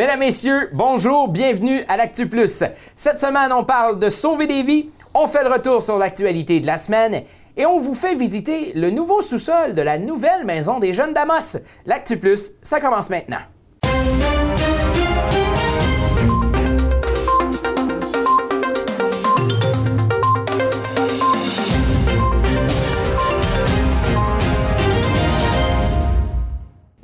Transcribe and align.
Mesdames, 0.00 0.20
Messieurs, 0.20 0.70
bonjour, 0.72 1.28
bienvenue 1.28 1.84
à 1.86 1.98
l'Actu 1.98 2.26
Plus. 2.26 2.64
Cette 2.96 3.20
semaine, 3.20 3.52
on 3.52 3.64
parle 3.64 3.98
de 3.98 4.08
sauver 4.08 4.46
des 4.46 4.62
vies, 4.62 4.88
on 5.12 5.26
fait 5.26 5.44
le 5.44 5.50
retour 5.50 5.82
sur 5.82 5.98
l'actualité 5.98 6.58
de 6.58 6.66
la 6.66 6.78
semaine 6.78 7.24
et 7.54 7.66
on 7.66 7.78
vous 7.78 7.92
fait 7.92 8.14
visiter 8.14 8.72
le 8.72 8.90
nouveau 8.90 9.20
sous-sol 9.20 9.74
de 9.74 9.82
la 9.82 9.98
nouvelle 9.98 10.46
maison 10.46 10.78
des 10.78 10.94
jeunes 10.94 11.12
d'Amos. 11.12 11.58
L'Actu 11.84 12.16
Plus, 12.16 12.52
ça 12.62 12.80
commence 12.80 13.10
maintenant. 13.10 13.40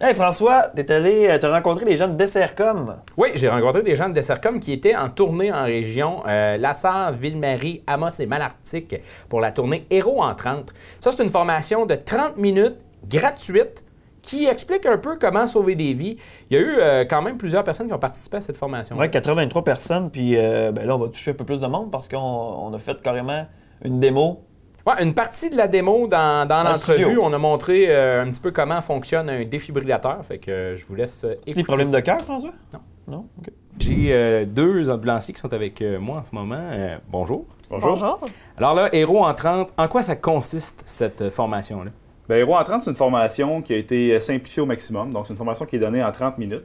Hey 0.07 0.15
François, 0.15 0.71
t'es 0.73 0.89
allé 0.93 1.27
euh, 1.27 1.37
te 1.37 1.47
rencontrer 1.47 1.85
les 1.85 1.97
jeunes 1.97 2.17
d'SRCOM. 2.17 2.95
Oui, 3.17 3.31
j'ai 3.35 3.49
rencontré 3.49 3.83
des 3.83 3.97
gens 3.97 4.09
de 4.09 4.15
Dessercom 4.15 4.61
qui 4.61 4.73
étaient 4.73 4.95
en 4.95 5.09
tournée 5.09 5.51
en 5.51 5.65
région 5.65 6.23
euh, 6.29 6.57
Lassar, 6.59 7.13
Ville-Marie, 7.15 7.83
Amos 7.89 8.21
et 8.21 8.27
Malartic 8.27 9.01
pour 9.29 9.41
la 9.41 9.51
tournée 9.51 9.85
Héros 9.91 10.23
en 10.23 10.33
30. 10.33 10.73
Ça, 11.01 11.11
c'est 11.11 11.25
une 11.25 11.29
formation 11.29 11.87
de 11.87 11.97
30 11.97 12.37
minutes 12.37 12.77
gratuite 13.11 13.83
qui 14.23 14.47
explique 14.47 14.87
un 14.87 14.99
peu 14.99 15.19
comment 15.19 15.49
sauver 15.49 15.75
des 15.75 15.93
vies. 15.93 16.19
Il 16.51 16.57
y 16.57 16.61
a 16.61 16.63
eu 16.63 16.77
euh, 16.79 17.05
quand 17.05 17.23
même 17.23 17.37
plusieurs 17.37 17.65
personnes 17.65 17.89
qui 17.89 17.95
ont 17.95 17.99
participé 17.99 18.37
à 18.37 18.41
cette 18.41 18.57
formation. 18.57 18.97
Ouais, 18.97 19.11
83 19.11 19.65
personnes, 19.65 20.13
puis 20.13 20.37
euh, 20.37 20.71
ben 20.71 20.87
là, 20.87 20.95
on 20.95 21.01
va 21.01 21.09
toucher 21.09 21.33
un 21.33 21.35
peu 21.35 21.45
plus 21.45 21.61
de 21.61 21.67
monde 21.67 21.91
parce 21.91 22.09
qu'on 22.09 22.17
on 22.17 22.73
a 22.73 22.79
fait 22.79 23.03
carrément 23.03 23.45
une 23.85 23.99
démo. 23.99 24.46
Ouais, 24.87 25.03
une 25.03 25.15
partie 25.15 25.51
de 25.51 25.57
la 25.57 25.67
démo 25.67 26.07
dans, 26.07 26.47
dans 26.47 26.63
Dans 26.63 26.63
le 26.63 26.69
l'entrevue, 26.75 27.19
on 27.19 27.33
a 27.33 27.39
montré 27.39 27.87
euh, 27.89 28.23
un 28.23 28.31
petit 28.31 28.41
peu 28.41 28.53
comment 28.53 28.81
fonctionne 28.81 29.29
un 29.29 29.45
défibrillateur. 29.45 30.25
Fait 30.25 30.39
que 30.39 30.51
euh, 30.51 30.77
je 30.77 30.87
vous 30.87 30.95
laisse 30.95 31.25
euh, 31.25 31.35
Tu 31.45 31.51
écouter 31.51 31.55
des 31.55 31.65
problèmes 31.65 31.91
de 31.91 32.01
cœur, 32.01 32.21
François? 32.21 32.53
Non. 32.73 32.81
Non? 33.09 33.27
OK. 33.39 33.53
J'ai 33.79 34.13
euh, 34.13 34.45
deux 34.45 34.89
ambulanciers 34.89 35.35
qui 35.35 35.41
sont 35.41 35.53
avec 35.53 35.83
euh, 35.83 35.99
moi 35.99 36.19
en 36.19 36.23
ce 36.23 36.35
moment. 36.35 36.59
Euh, 36.63 36.97
bonjour. 37.09 37.47
Bonjour. 37.69 38.21
Alors 38.57 38.75
là, 38.75 38.89
Héros 38.95 39.25
en 39.25 39.35
30, 39.35 39.75
en 39.77 39.89
quoi 39.89 40.03
ça 40.03 40.17
consiste 40.17 40.83
cette 40.85 41.21
euh, 41.21 41.31
formation-là? 41.31 41.91
Bien, 42.29 42.39
Héros 42.39 42.57
en 42.57 42.65
30, 42.65 42.83
c'est 42.83 42.91
une 42.91 42.97
formation 42.97 43.63
qui 43.63 43.75
a 43.75 43.77
été 43.77 44.13
euh, 44.15 44.21
simplifiée 44.21 44.63
au 44.63 44.67
maximum. 44.67 45.13
Donc, 45.13 45.27
c'est 45.27 45.33
une 45.33 45.37
formation 45.37 45.67
qui 45.67 45.77
est 45.77 45.81
donnée 45.81 46.03
en 46.03 46.11
30 46.11 46.39
minutes. 46.39 46.65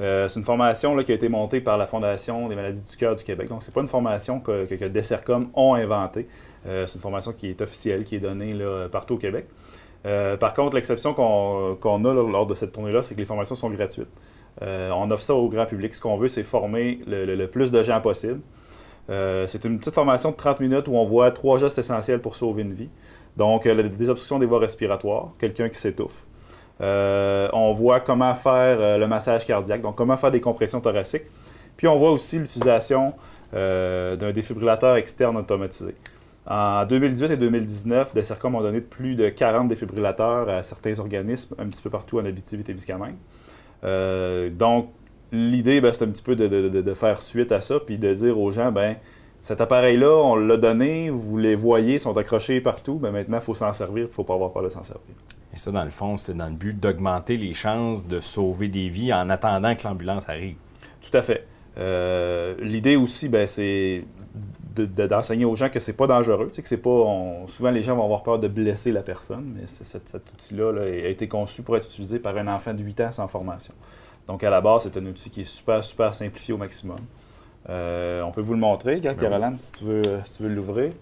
Euh, 0.00 0.26
c'est 0.28 0.38
une 0.38 0.44
formation 0.44 0.94
là, 0.94 1.04
qui 1.04 1.12
a 1.12 1.14
été 1.14 1.28
montée 1.28 1.60
par 1.60 1.76
la 1.76 1.86
Fondation 1.86 2.48
des 2.48 2.56
maladies 2.56 2.84
du 2.84 2.96
cœur 2.96 3.14
du 3.14 3.22
Québec. 3.24 3.48
Donc, 3.48 3.62
ce 3.62 3.68
n'est 3.68 3.74
pas 3.74 3.80
une 3.80 3.86
formation 3.86 4.40
que, 4.40 4.64
que, 4.64 4.74
que 4.74 4.84
Dessercom 4.86 5.50
ont 5.54 5.74
inventée. 5.74 6.26
Euh, 6.66 6.86
c'est 6.86 6.96
une 6.96 7.00
formation 7.00 7.32
qui 7.32 7.50
est 7.50 7.60
officielle, 7.60 8.04
qui 8.04 8.16
est 8.16 8.20
donnée 8.20 8.56
partout 8.90 9.14
au 9.14 9.18
Québec. 9.18 9.46
Euh, 10.06 10.36
par 10.36 10.54
contre, 10.54 10.74
l'exception 10.74 11.14
qu'on 11.14 12.04
a 12.04 12.12
lors 12.12 12.46
de 12.46 12.54
cette 12.54 12.72
tournée-là, 12.72 13.02
c'est 13.02 13.14
que 13.14 13.20
les 13.20 13.26
formations 13.26 13.54
sont 13.54 13.70
gratuites. 13.70 14.08
Euh, 14.62 14.90
on 14.90 15.10
offre 15.10 15.22
ça 15.22 15.34
au 15.34 15.48
grand 15.48 15.66
public. 15.66 15.94
Ce 15.94 16.00
qu'on 16.00 16.16
veut, 16.16 16.28
c'est 16.28 16.42
former 16.42 17.00
le, 17.06 17.46
plus 17.46 17.70
de 17.70 17.82
gens 17.82 18.00
possible. 18.00 18.40
C'est 19.08 19.64
une 19.64 19.78
petite 19.78 19.94
formation 19.94 20.30
de 20.30 20.36
30 20.36 20.60
minutes 20.60 20.88
où 20.88 20.94
on 20.94 21.04
voit 21.04 21.30
trois 21.30 21.58
gestes 21.58 21.78
essentiels 21.78 22.20
pour 22.20 22.36
sauver 22.36 22.62
une 22.62 22.74
vie. 22.74 22.88
Donc, 23.36 23.64
la 23.64 23.82
désobstruction 23.82 24.38
des 24.38 24.46
voies 24.46 24.60
respiratoires, 24.60 25.30
quelqu'un 25.38 25.68
qui 25.68 25.78
s'étouffe. 25.78 26.24
On 26.80 27.72
voit 27.74 28.00
comment 28.00 28.34
faire 28.34 28.98
le 28.98 29.06
massage 29.06 29.46
cardiaque, 29.46 29.82
donc 29.82 29.96
comment 29.96 30.16
faire 30.16 30.30
des 30.30 30.40
compressions 30.40 30.80
thoraciques. 30.80 31.24
Puis, 31.76 31.88
on 31.88 31.98
voit 31.98 32.12
aussi 32.12 32.38
l'utilisation 32.38 33.14
d'un 33.52 34.32
défibrillateur 34.32 34.96
externe 34.96 35.36
automatisé. 35.36 35.94
En 36.46 36.84
2018 36.84 37.30
et 37.30 37.36
2019, 37.38 38.12
Dessercom 38.14 38.54
ont 38.54 38.60
donné 38.60 38.80
plus 38.80 39.14
de 39.14 39.28
40 39.30 39.66
défibrillateurs 39.68 40.48
à 40.48 40.62
certains 40.62 40.98
organismes 40.98 41.54
un 41.58 41.66
petit 41.68 41.80
peu 41.82 41.88
partout 41.90 42.18
en 42.18 42.24
Abitibi-Témiscamingue. 42.26 43.14
Euh, 43.84 44.50
donc, 44.50 44.90
l'idée, 45.32 45.80
ben, 45.80 45.92
c'est 45.92 46.04
un 46.04 46.08
petit 46.08 46.22
peu 46.22 46.36
de, 46.36 46.46
de- 46.46 46.68
de- 46.68 46.82
de 46.82 46.94
faire 46.94 47.22
suite 47.22 47.50
à 47.52 47.60
ça, 47.60 47.80
puis 47.80 47.96
de 47.98 48.12
dire 48.12 48.38
aux 48.38 48.50
gens, 48.50 48.70
ben, 48.72 48.96
cet 49.42 49.60
appareil-là, 49.60 50.10
on 50.10 50.36
l'a 50.36 50.56
donné, 50.56 51.10
vous 51.10 51.38
les 51.38 51.54
voyez, 51.54 51.94
ils 51.94 52.00
sont 52.00 52.16
accrochés 52.16 52.60
partout, 52.60 52.94
ben, 52.96 53.10
maintenant, 53.10 53.38
il 53.38 53.42
faut 53.44 53.54
s'en 53.54 53.72
servir, 53.72 54.04
il 54.04 54.08
ne 54.08 54.12
faut 54.12 54.24
pas 54.24 54.34
avoir 54.34 54.52
peur 54.52 54.62
de 54.64 54.68
s'en 54.68 54.82
servir. 54.82 55.14
Et 55.52 55.56
ça, 55.56 55.70
dans 55.70 55.84
le 55.84 55.90
fond, 55.90 56.16
c'est 56.16 56.36
dans 56.36 56.46
le 56.48 56.52
but 56.54 56.78
d'augmenter 56.78 57.36
les 57.36 57.54
chances 57.54 58.06
de 58.06 58.20
sauver 58.20 58.68
des 58.68 58.88
vies 58.88 59.12
en 59.14 59.30
attendant 59.30 59.74
que 59.74 59.84
l'ambulance 59.86 60.28
arrive. 60.28 60.56
Tout 61.00 61.16
à 61.16 61.22
fait. 61.22 61.46
Euh, 61.78 62.54
L'idée 62.60 62.96
aussi, 62.96 63.28
ben, 63.28 63.46
c'est 63.46 64.04
de- 64.74 64.86
de- 64.86 65.06
d'enseigner 65.06 65.44
aux 65.44 65.54
gens 65.54 65.68
que 65.70 65.78
c'est 65.80 65.92
pas 65.92 66.06
dangereux. 66.06 66.48
Tu 66.48 66.56
sais, 66.56 66.62
que 66.62 66.68
c'est 66.68 66.76
pas. 66.76 66.90
on- 66.90 67.46
souvent, 67.46 67.70
les 67.70 67.82
gens 67.82 67.94
vont 67.96 68.04
avoir 68.04 68.22
peur 68.22 68.38
de 68.38 68.48
blesser 68.48 68.92
la 68.92 69.02
personne, 69.02 69.54
mais 69.56 69.66
cet, 69.66 70.08
cet 70.08 70.32
outil-là 70.32 70.72
là, 70.72 70.82
a 70.82 71.08
été 71.08 71.28
conçu 71.28 71.62
pour 71.62 71.76
être 71.76 71.86
utilisé 71.86 72.18
par 72.18 72.36
un 72.36 72.48
enfant 72.48 72.74
de 72.74 72.82
8 72.82 73.00
ans 73.00 73.12
sans 73.12 73.28
formation. 73.28 73.74
Donc, 74.26 74.42
à 74.42 74.50
la 74.50 74.60
base, 74.60 74.82
c'est 74.84 74.96
un 74.98 75.06
outil 75.06 75.30
qui 75.30 75.42
est 75.42 75.44
super, 75.44 75.82
super 75.84 76.14
simplifié 76.14 76.54
au 76.54 76.56
maximum. 76.58 76.98
Euh, 77.68 78.22
on 78.22 78.30
peut 78.30 78.40
vous 78.42 78.54
le 78.54 78.60
montrer. 78.60 78.94
Regarde, 78.96 79.16
Ben 79.18 79.24
oui. 79.26 79.30
Caroline, 79.30 79.56
si 79.56 79.72
tu 79.72 79.84
veux, 79.84 80.02
euh, 80.06 80.20
si 80.24 80.32
tu 80.32 80.42
veux 80.42 80.48
l'ouvrir. 80.48 80.92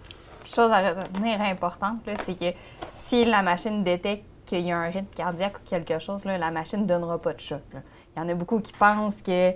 Chose 0.45 0.71
à 0.73 0.81
retenir 0.81 1.41
importante, 1.41 2.07
là, 2.07 2.15
c'est 2.23 2.39
que 2.39 2.57
si 2.89 3.25
la 3.25 3.43
machine 3.43 3.83
détecte 3.85 4.25
qu'il 4.47 4.61
y 4.61 4.73
a 4.73 4.79
un 4.79 4.87
rythme 4.89 5.07
cardiaque 5.15 5.57
ou 5.59 5.69
quelque 5.69 5.99
chose, 5.99 6.25
là, 6.25 6.37
la 6.37 6.51
machine 6.51 6.83
ne 6.83 6.87
donnera 6.87 7.21
pas 7.21 7.33
de 7.33 7.41
choc. 7.41 7.61
là. 7.73 7.81
Il 8.17 8.21
y 8.21 8.25
en 8.25 8.29
a 8.29 8.35
beaucoup 8.35 8.61
qui 8.61 8.73
pensent 8.73 9.23
que 9.23 9.51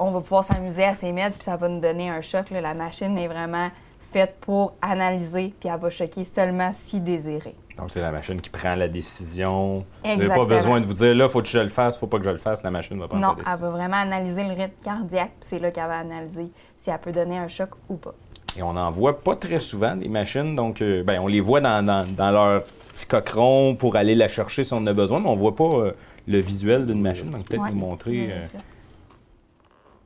on 0.00 0.10
va 0.10 0.20
pouvoir 0.20 0.42
s'amuser 0.44 0.84
à 0.84 0.94
s'émettre 0.94 1.36
puis 1.36 1.44
ça 1.44 1.56
va 1.56 1.68
nous 1.68 1.80
donner 1.80 2.08
un 2.10 2.20
choc. 2.20 2.50
là. 2.50 2.60
La 2.60 2.74
machine 2.74 3.16
est 3.18 3.28
vraiment 3.28 3.68
faite 4.00 4.36
pour 4.40 4.72
analyser 4.82 5.54
puis 5.60 5.68
elle 5.68 5.78
va 5.80 5.90
choquer 5.90 6.24
seulement 6.24 6.70
si 6.72 7.00
désiré. 7.00 7.54
Donc, 7.78 7.90
c'est 7.92 8.00
la 8.00 8.10
machine 8.10 8.40
qui 8.40 8.50
prend 8.50 8.74
la 8.74 8.88
décision. 8.88 9.84
Vous 10.04 10.08
n'avez 10.08 10.16
pas 10.18 10.22
Exactement. 10.24 10.44
besoin 10.46 10.80
de 10.80 10.86
vous 10.86 10.92
dire, 10.94 11.14
là, 11.14 11.28
faut 11.28 11.40
que 11.40 11.48
je 11.48 11.58
le 11.58 11.68
fasse, 11.68 11.96
faut 11.96 12.06
pas 12.08 12.18
que 12.18 12.24
je 12.24 12.30
le 12.30 12.36
fasse. 12.38 12.62
La 12.62 12.70
machine 12.70 12.98
va 12.98 13.08
prendre 13.08 13.22
Non, 13.24 13.32
elle 13.38 13.44
décision. 13.44 13.60
va 13.62 13.70
vraiment 13.70 13.96
analyser 13.96 14.42
le 14.44 14.50
rythme 14.50 14.72
cardiaque 14.84 15.32
puis 15.40 15.48
c'est 15.48 15.58
là 15.60 15.70
qu'elle 15.70 15.86
va 15.86 15.98
analyser 15.98 16.50
si 16.76 16.90
elle 16.90 16.98
peut 16.98 17.12
donner 17.12 17.38
un 17.38 17.48
choc 17.48 17.70
ou 17.88 17.96
pas. 17.96 18.14
Et 18.58 18.62
on 18.62 18.72
n'en 18.72 18.90
voit 18.90 19.20
pas 19.20 19.36
très 19.36 19.60
souvent, 19.60 19.94
des 19.96 20.08
machines. 20.08 20.56
Donc, 20.56 20.82
euh, 20.82 21.04
ben, 21.04 21.20
on 21.20 21.28
les 21.28 21.40
voit 21.40 21.60
dans, 21.60 21.84
dans- 21.84 22.04
dans 22.06 22.30
leur 22.32 22.64
petit 22.64 23.06
coqueron 23.06 23.76
pour 23.76 23.94
aller 23.96 24.14
la 24.16 24.26
chercher 24.28 24.64
si 24.64 24.72
on 24.74 24.78
en 24.78 24.86
a 24.86 24.92
besoin, 24.92 25.20
mais 25.20 25.28
on 25.28 25.36
voit 25.36 25.54
pas 25.54 25.64
euh, 25.72 25.92
le 26.26 26.38
visuel 26.38 26.84
d'une 26.84 27.00
machine. 27.00 27.30
Donc, 27.30 27.44
peut-être 27.46 27.62
Ouais. 27.62 27.70
vous 27.70 27.76
montrer. 27.76 28.28
euh, 28.32 28.44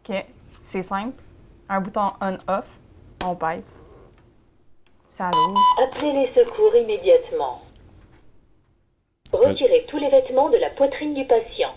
OK. 0.09 0.25
C'est 0.61 0.83
simple. 0.83 1.23
Un 1.69 1.81
bouton 1.81 2.13
on-off, 2.21 2.79
on 3.25 3.35
pèse. 3.35 3.81
Ça 5.11 5.31
l'ouvre. 5.31 5.61
Appelez 5.83 6.13
les 6.13 6.33
secours 6.35 6.75
immédiatement. 6.77 7.63
Retirez 9.33 9.87
tous 9.89 9.99
les 9.99 10.11
vêtements 10.11 10.51
de 10.51 10.59
la 10.59 10.71
poitrine 10.71 11.15
du 11.15 11.27
patient. 11.27 11.75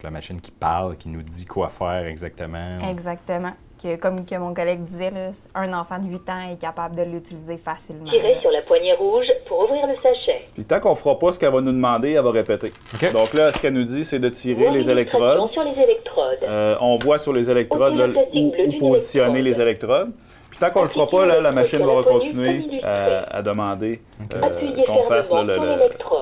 Donc, 0.00 0.04
la 0.04 0.10
machine 0.10 0.40
qui 0.40 0.50
parle, 0.50 0.96
qui 0.96 1.08
nous 1.10 1.22
dit 1.22 1.44
quoi 1.44 1.68
faire 1.68 2.06
exactement. 2.06 2.78
Exactement. 2.90 3.52
Que, 3.82 3.96
comme 3.96 4.24
que 4.26 4.34
mon 4.36 4.52
collègue 4.54 4.84
disait, 4.84 5.10
là, 5.10 5.30
un 5.54 5.72
enfant 5.72 5.98
de 5.98 6.06
8 6.06 6.30
ans 6.30 6.50
est 6.52 6.58
capable 6.60 6.96
de 6.96 7.02
l'utiliser 7.02 7.56
facilement. 7.58 8.04
Tirez 8.10 8.36
sur 8.40 8.50
la 8.50 8.60
poignée 8.62 8.92
rouge 8.94 9.26
pour 9.46 9.60
ouvrir 9.60 9.86
le 9.86 9.94
sachet. 10.02 10.48
Puis 10.54 10.64
tant 10.64 10.80
qu'on 10.80 10.94
fera 10.94 11.18
pas 11.18 11.32
ce 11.32 11.38
qu'elle 11.38 11.52
va 11.52 11.60
nous 11.62 11.72
demander, 11.72 12.12
elle 12.12 12.22
va 12.24 12.30
répéter. 12.30 12.72
OK. 12.94 13.12
Donc 13.12 13.32
là, 13.34 13.52
ce 13.52 13.58
qu'elle 13.58 13.72
nous 13.74 13.84
dit, 13.84 14.04
c'est 14.04 14.18
de 14.18 14.28
tirer 14.30 14.68
Vos 14.68 14.74
les 14.74 14.88
électrodes. 14.90 15.50
sur 15.52 15.64
les 15.64 15.82
électrodes. 15.82 16.38
Euh, 16.42 16.76
on 16.80 16.96
voit 16.96 17.18
sur 17.18 17.32
les 17.32 17.50
électrodes 17.50 17.94
là, 17.96 18.06
où, 18.34 18.52
positionner 18.78 19.38
électrode. 19.40 19.44
les 19.44 19.60
électrodes. 19.60 20.12
Puis 20.50 20.58
tant 20.58 20.70
qu'on 20.70 20.82
le 20.82 20.88
fera 20.88 21.08
pas, 21.08 21.24
là, 21.26 21.40
la 21.40 21.52
machine 21.52 21.78
va 21.84 22.02
continuer 22.02 22.82
à, 22.82 23.36
à 23.36 23.42
demander 23.42 24.02
euh, 24.34 24.84
qu'on 24.86 25.02
fasse 25.04 25.30
là, 25.30 25.42
le- 25.42 25.56
le- 25.56 25.78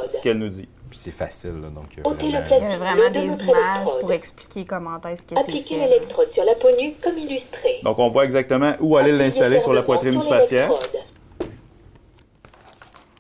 ce 0.09 0.21
qu'elle 0.21 0.39
nous 0.39 0.49
dit. 0.49 0.69
Puis 0.91 0.99
c'est 0.99 1.11
facile, 1.11 1.61
là, 1.61 1.69
donc 1.69 1.87
euh, 1.99 2.15
Il 2.23 2.31
y 2.31 2.37
a 2.37 2.41
vraiment 2.79 3.11
des 3.11 3.25
images 3.25 3.35
électrode. 3.45 4.01
pour 4.01 4.13
expliquer 4.13 4.65
comment 4.65 4.99
est-ce 5.09 5.23
que 5.23 5.35
c'est 5.45 5.61
fait. 5.61 5.75
l'électrode 5.75 6.31
sur 6.33 6.45
la 6.45 6.55
peau 6.55 6.69
nue 6.81 6.95
comme 7.03 7.19
illustré. 7.19 7.81
Donc 7.83 7.99
on 7.99 8.09
voit 8.09 8.25
exactement 8.25 8.73
où 8.81 8.97
aller 8.97 9.13
l'installer 9.13 9.61
sur 9.61 9.75
la 9.75 9.83
poitrine 9.83 10.19
du 10.19 10.27
patient. 10.27 10.69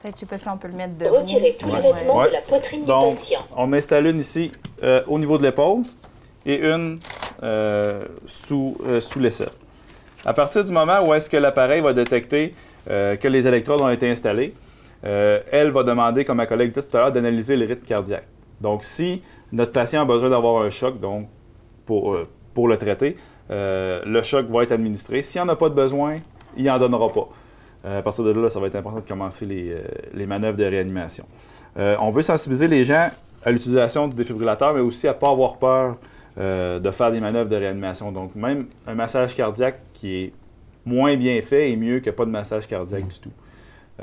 Peut-être, 0.01 0.15
je 0.15 0.21
sais 0.21 0.27
pas 0.27 0.39
si 0.39 0.49
on 0.49 0.56
peut 0.56 0.69
le 0.69 0.75
mettre 0.75 0.97
debout. 0.97 1.15
Retirez 1.17 1.56
tous 1.59 1.67
Ouais. 1.67 1.83
les 1.83 1.93
vêtements 1.93 2.17
Ouais. 2.19 2.29
de 2.29 2.33
la 2.33 2.41
poitrine 2.43 2.84
Donc 2.84 3.17
du 3.17 3.23
patient. 3.23 3.41
on 3.56 3.73
installe 3.73 4.06
une 4.06 4.21
ici 4.21 4.53
euh, 4.83 5.03
au 5.09 5.19
niveau 5.19 5.39
de 5.39 5.43
l'épaule 5.43 5.83
et 6.47 6.55
une 6.56 6.99
euh, 7.43 8.05
sous, 8.26 8.76
euh, 8.87 9.00
sous 9.00 9.19
l'aisselle. 9.19 9.50
À 10.25 10.32
partir 10.32 10.65
du 10.65 10.73
moment 10.73 11.00
où 11.06 11.12
est-ce 11.15 11.29
que 11.29 11.37
l'appareil 11.37 11.81
va 11.81 11.93
détecter 11.93 12.55
euh, 12.88 13.17
que 13.17 13.29
les 13.29 13.47
électrodes 13.47 13.81
ont 13.81 13.91
été 13.91 14.09
installées, 14.09 14.55
euh, 15.05 15.41
elle 15.50 15.71
va 15.71 15.83
demander, 15.83 16.25
comme 16.25 16.39
ma 16.39 16.47
collègue 16.47 16.73
dit 16.73 16.81
tout 16.83 16.97
à 16.97 17.00
l'heure, 17.00 17.12
d'analyser 17.12 17.56
le 17.56 17.67
rythme 17.67 17.85
cardiaque. 17.85 18.27
Donc, 18.61 18.85
si 18.85 19.23
notre 19.53 19.73
patient 19.73 20.03
a 20.03 20.05
besoin 20.05 20.31
d'avoir 20.31 20.62
un 20.62 20.71
choc, 20.71 20.99
donc 20.99 21.29
pour, 21.87 22.15
euh, 22.15 22.29
pour 22.55 22.69
le 22.69 22.77
traiter, 22.77 23.17
euh, 23.50 24.03
le 24.05 24.23
choc 24.23 24.47
va 24.47 24.62
être 24.62 24.73
administré. 24.73 25.23
S'il 25.23 25.41
n'y 25.41 25.49
en 25.49 25.53
a 25.53 25.56
pas 25.56 25.69
de 25.69 25.75
besoin, 25.75 26.17
il 26.56 26.65
n'en 26.65 26.79
donnera 26.79 27.09
pas. 27.09 27.29
À 27.85 28.03
partir 28.03 28.25
de 28.25 28.33
là, 28.33 28.49
ça 28.49 28.59
va 28.59 28.67
être 28.67 28.75
important 28.75 28.99
de 28.99 29.09
commencer 29.09 29.47
les, 29.47 29.75
les 30.12 30.27
manœuvres 30.27 30.56
de 30.59 30.65
réanimation. 30.65 31.25
On 31.77 32.11
veut 32.11 32.23
sensibiliser 32.23 32.67
les 32.67 32.83
gens 32.83 33.09
à 33.44 33.53
l'utilisation 33.53 34.09
du 34.09 34.17
défibrillateur, 34.17 34.75
mais 34.75 34.81
aussi 34.81 35.06
à 35.06 35.12
ne 35.12 35.17
pas 35.19 35.31
avoir 35.31 35.59
peur 35.59 35.97
de 36.37 36.91
faire 36.91 37.12
des 37.12 37.21
manœuvres 37.21 37.49
de 37.49 37.55
réanimation. 37.55 38.11
Donc, 38.11 38.35
même 38.35 38.67
un 38.87 38.94
massage 38.94 39.35
cardiaque 39.35 39.79
qui 39.94 40.17
est 40.17 40.33
moins 40.85 41.17
bien 41.17 41.41
fait 41.41 41.71
est 41.71 41.77
mieux 41.77 42.01
que 42.01 42.11
pas 42.11 42.25
de 42.25 42.31
massage 42.31 42.67
cardiaque 42.67 43.06
du 43.06 43.21
tout. 43.21 43.33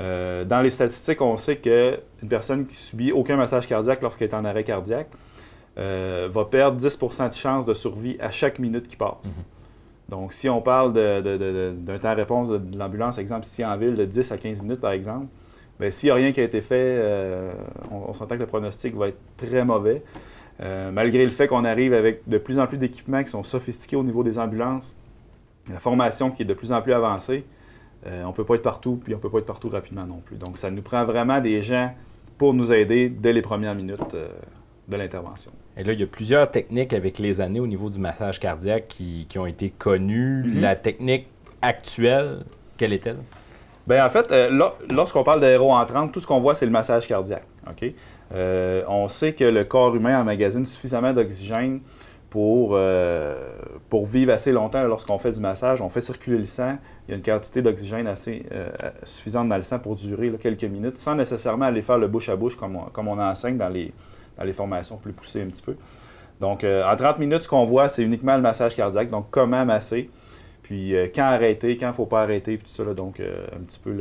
Euh, 0.00 0.44
dans 0.44 0.60
les 0.60 0.70
statistiques, 0.70 1.20
on 1.22 1.36
sait 1.36 1.56
qu'une 1.56 2.28
personne 2.28 2.66
qui 2.66 2.76
subit 2.76 3.12
aucun 3.12 3.36
massage 3.36 3.66
cardiaque 3.66 4.02
lorsqu'elle 4.02 4.28
est 4.28 4.34
en 4.34 4.44
arrêt 4.44 4.64
cardiaque, 4.64 5.08
euh, 5.78 6.28
va 6.30 6.44
perdre 6.44 6.78
10% 6.78 7.28
de 7.28 7.34
chance 7.34 7.66
de 7.66 7.74
survie 7.74 8.16
à 8.20 8.30
chaque 8.30 8.58
minute 8.58 8.86
qui 8.88 8.96
passe. 8.96 9.16
Donc, 10.08 10.32
si 10.32 10.48
on 10.48 10.60
parle 10.60 10.92
d'un 10.92 11.98
temps 11.98 12.12
de 12.12 12.16
réponse 12.16 12.48
de, 12.48 12.58
de 12.58 12.78
l'ambulance, 12.78 13.18
exemple, 13.18 13.44
ici 13.46 13.64
en 13.64 13.76
ville, 13.76 13.94
de 13.94 14.04
10 14.04 14.32
à 14.32 14.38
15 14.38 14.62
minutes, 14.62 14.80
par 14.80 14.92
exemple, 14.92 15.26
bien, 15.80 15.90
s'il 15.90 16.08
n'y 16.08 16.10
a 16.12 16.14
rien 16.14 16.32
qui 16.32 16.40
a 16.40 16.44
été 16.44 16.60
fait, 16.60 16.98
euh, 17.00 17.52
on, 17.90 18.10
on 18.10 18.12
s'entend 18.12 18.36
que 18.36 18.40
le 18.40 18.46
pronostic 18.46 18.94
va 18.94 19.08
être 19.08 19.18
très 19.36 19.64
mauvais. 19.64 20.02
Malgré 20.58 21.22
le 21.22 21.30
fait 21.30 21.48
qu'on 21.48 21.66
arrive 21.66 21.92
avec 21.92 22.26
de 22.26 22.38
plus 22.38 22.58
en 22.58 22.66
plus 22.66 22.78
d'équipements 22.78 23.22
qui 23.22 23.28
sont 23.28 23.42
sophistiqués 23.42 23.96
au 23.96 24.02
niveau 24.02 24.22
des 24.22 24.38
ambulances, 24.38 24.96
la 25.70 25.80
formation 25.80 26.30
qui 26.30 26.42
est 26.42 26.46
de 26.46 26.54
plus 26.54 26.72
en 26.72 26.80
plus 26.80 26.94
avancée, 26.94 27.44
euh, 28.06 28.22
on 28.24 28.28
ne 28.28 28.32
peut 28.32 28.44
pas 28.44 28.54
être 28.54 28.62
partout, 28.62 29.00
puis 29.02 29.14
on 29.14 29.16
ne 29.16 29.22
peut 29.22 29.30
pas 29.30 29.38
être 29.38 29.46
partout 29.46 29.68
rapidement 29.68 30.06
non 30.06 30.20
plus. 30.24 30.36
Donc, 30.36 30.58
ça 30.58 30.70
nous 30.70 30.82
prend 30.82 31.04
vraiment 31.04 31.40
des 31.40 31.62
gens 31.62 31.92
pour 32.38 32.54
nous 32.54 32.72
aider 32.72 33.08
dès 33.08 33.32
les 33.32 33.42
premières 33.42 33.74
minutes 33.74 34.14
euh, 34.14 34.28
de 34.88 34.96
l'intervention. 34.96 35.50
Et 35.76 35.84
là, 35.84 35.92
il 35.92 36.00
y 36.00 36.02
a 36.02 36.06
plusieurs 36.06 36.50
techniques 36.50 36.92
avec 36.92 37.18
les 37.18 37.40
années 37.40 37.60
au 37.60 37.66
niveau 37.66 37.90
du 37.90 37.98
massage 37.98 38.38
cardiaque 38.38 38.86
qui, 38.88 39.26
qui 39.28 39.38
ont 39.38 39.46
été 39.46 39.70
connues. 39.70 40.44
Mhm. 40.44 40.60
La 40.60 40.76
technique 40.76 41.26
actuelle, 41.62 42.44
quelle 42.76 42.92
est-elle? 42.92 43.18
Bien, 43.86 44.04
en 44.04 44.10
fait, 44.10 44.30
euh, 44.32 44.70
lorsqu'on 44.90 45.22
parle 45.22 45.40
d'aéro 45.40 45.72
entrante, 45.72 46.12
tout 46.12 46.20
ce 46.20 46.26
qu'on 46.26 46.40
voit, 46.40 46.54
c'est 46.54 46.66
le 46.66 46.72
massage 46.72 47.06
cardiaque. 47.06 47.46
OK? 47.68 47.92
On 48.88 49.06
sait 49.06 49.32
que 49.32 49.44
le 49.44 49.64
corps 49.64 49.94
humain 49.94 50.20
emmagasine 50.20 50.66
suffisamment 50.66 51.12
d'oxygène 51.12 51.80
pour, 52.36 52.72
euh, 52.72 53.34
pour 53.88 54.04
vivre 54.04 54.30
assez 54.30 54.52
longtemps 54.52 54.82
lorsqu'on 54.82 55.16
fait 55.16 55.32
du 55.32 55.40
massage. 55.40 55.80
On 55.80 55.88
fait 55.88 56.02
circuler 56.02 56.36
le 56.36 56.44
sang. 56.44 56.76
Il 57.08 57.12
y 57.12 57.14
a 57.14 57.16
une 57.16 57.22
quantité 57.22 57.62
d'oxygène 57.62 58.06
assez 58.06 58.44
euh, 58.52 58.68
suffisante 59.04 59.48
dans 59.48 59.56
le 59.56 59.62
sang 59.62 59.78
pour 59.78 59.96
durer 59.96 60.30
quelques 60.38 60.64
minutes, 60.64 60.98
sans 60.98 61.14
nécessairement 61.14 61.64
aller 61.64 61.80
faire 61.80 61.96
le 61.96 62.08
bouche 62.08 62.28
à 62.28 62.36
bouche 62.36 62.56
comme 62.56 62.76
on, 62.76 63.18
enseigne 63.18 63.56
dans 63.56 63.70
les, 63.70 63.90
dans 64.36 64.44
les 64.44 64.52
formations 64.52 64.98
plus 64.98 65.14
poussées 65.14 65.40
un 65.40 65.46
petit 65.46 65.62
peu. 65.62 65.76
Donc, 66.38 66.62
euh, 66.62 66.84
en 66.84 66.94
30 66.94 67.20
minutes, 67.20 67.44
ce 67.44 67.48
qu'on 67.48 67.64
voit, 67.64 67.88
c'est 67.88 68.02
uniquement 68.02 68.34
le 68.34 68.42
massage 68.42 68.76
cardiaque. 68.76 69.08
Donc, 69.08 69.28
comment 69.30 69.64
masser. 69.64 70.10
Puis 70.66 70.96
euh, 70.96 71.06
quand 71.14 71.22
arrêter, 71.22 71.76
quand 71.76 71.86
il 71.86 71.90
ne 71.90 71.94
faut 71.94 72.06
pas 72.06 72.22
arrêter, 72.22 72.56
puis 72.56 72.66
tout 72.66 72.84
ça. 72.84 72.92
donc, 72.92 73.20
euh, 73.20 73.46
un, 73.54 73.60
petit 73.60 73.78
peu, 73.78 73.92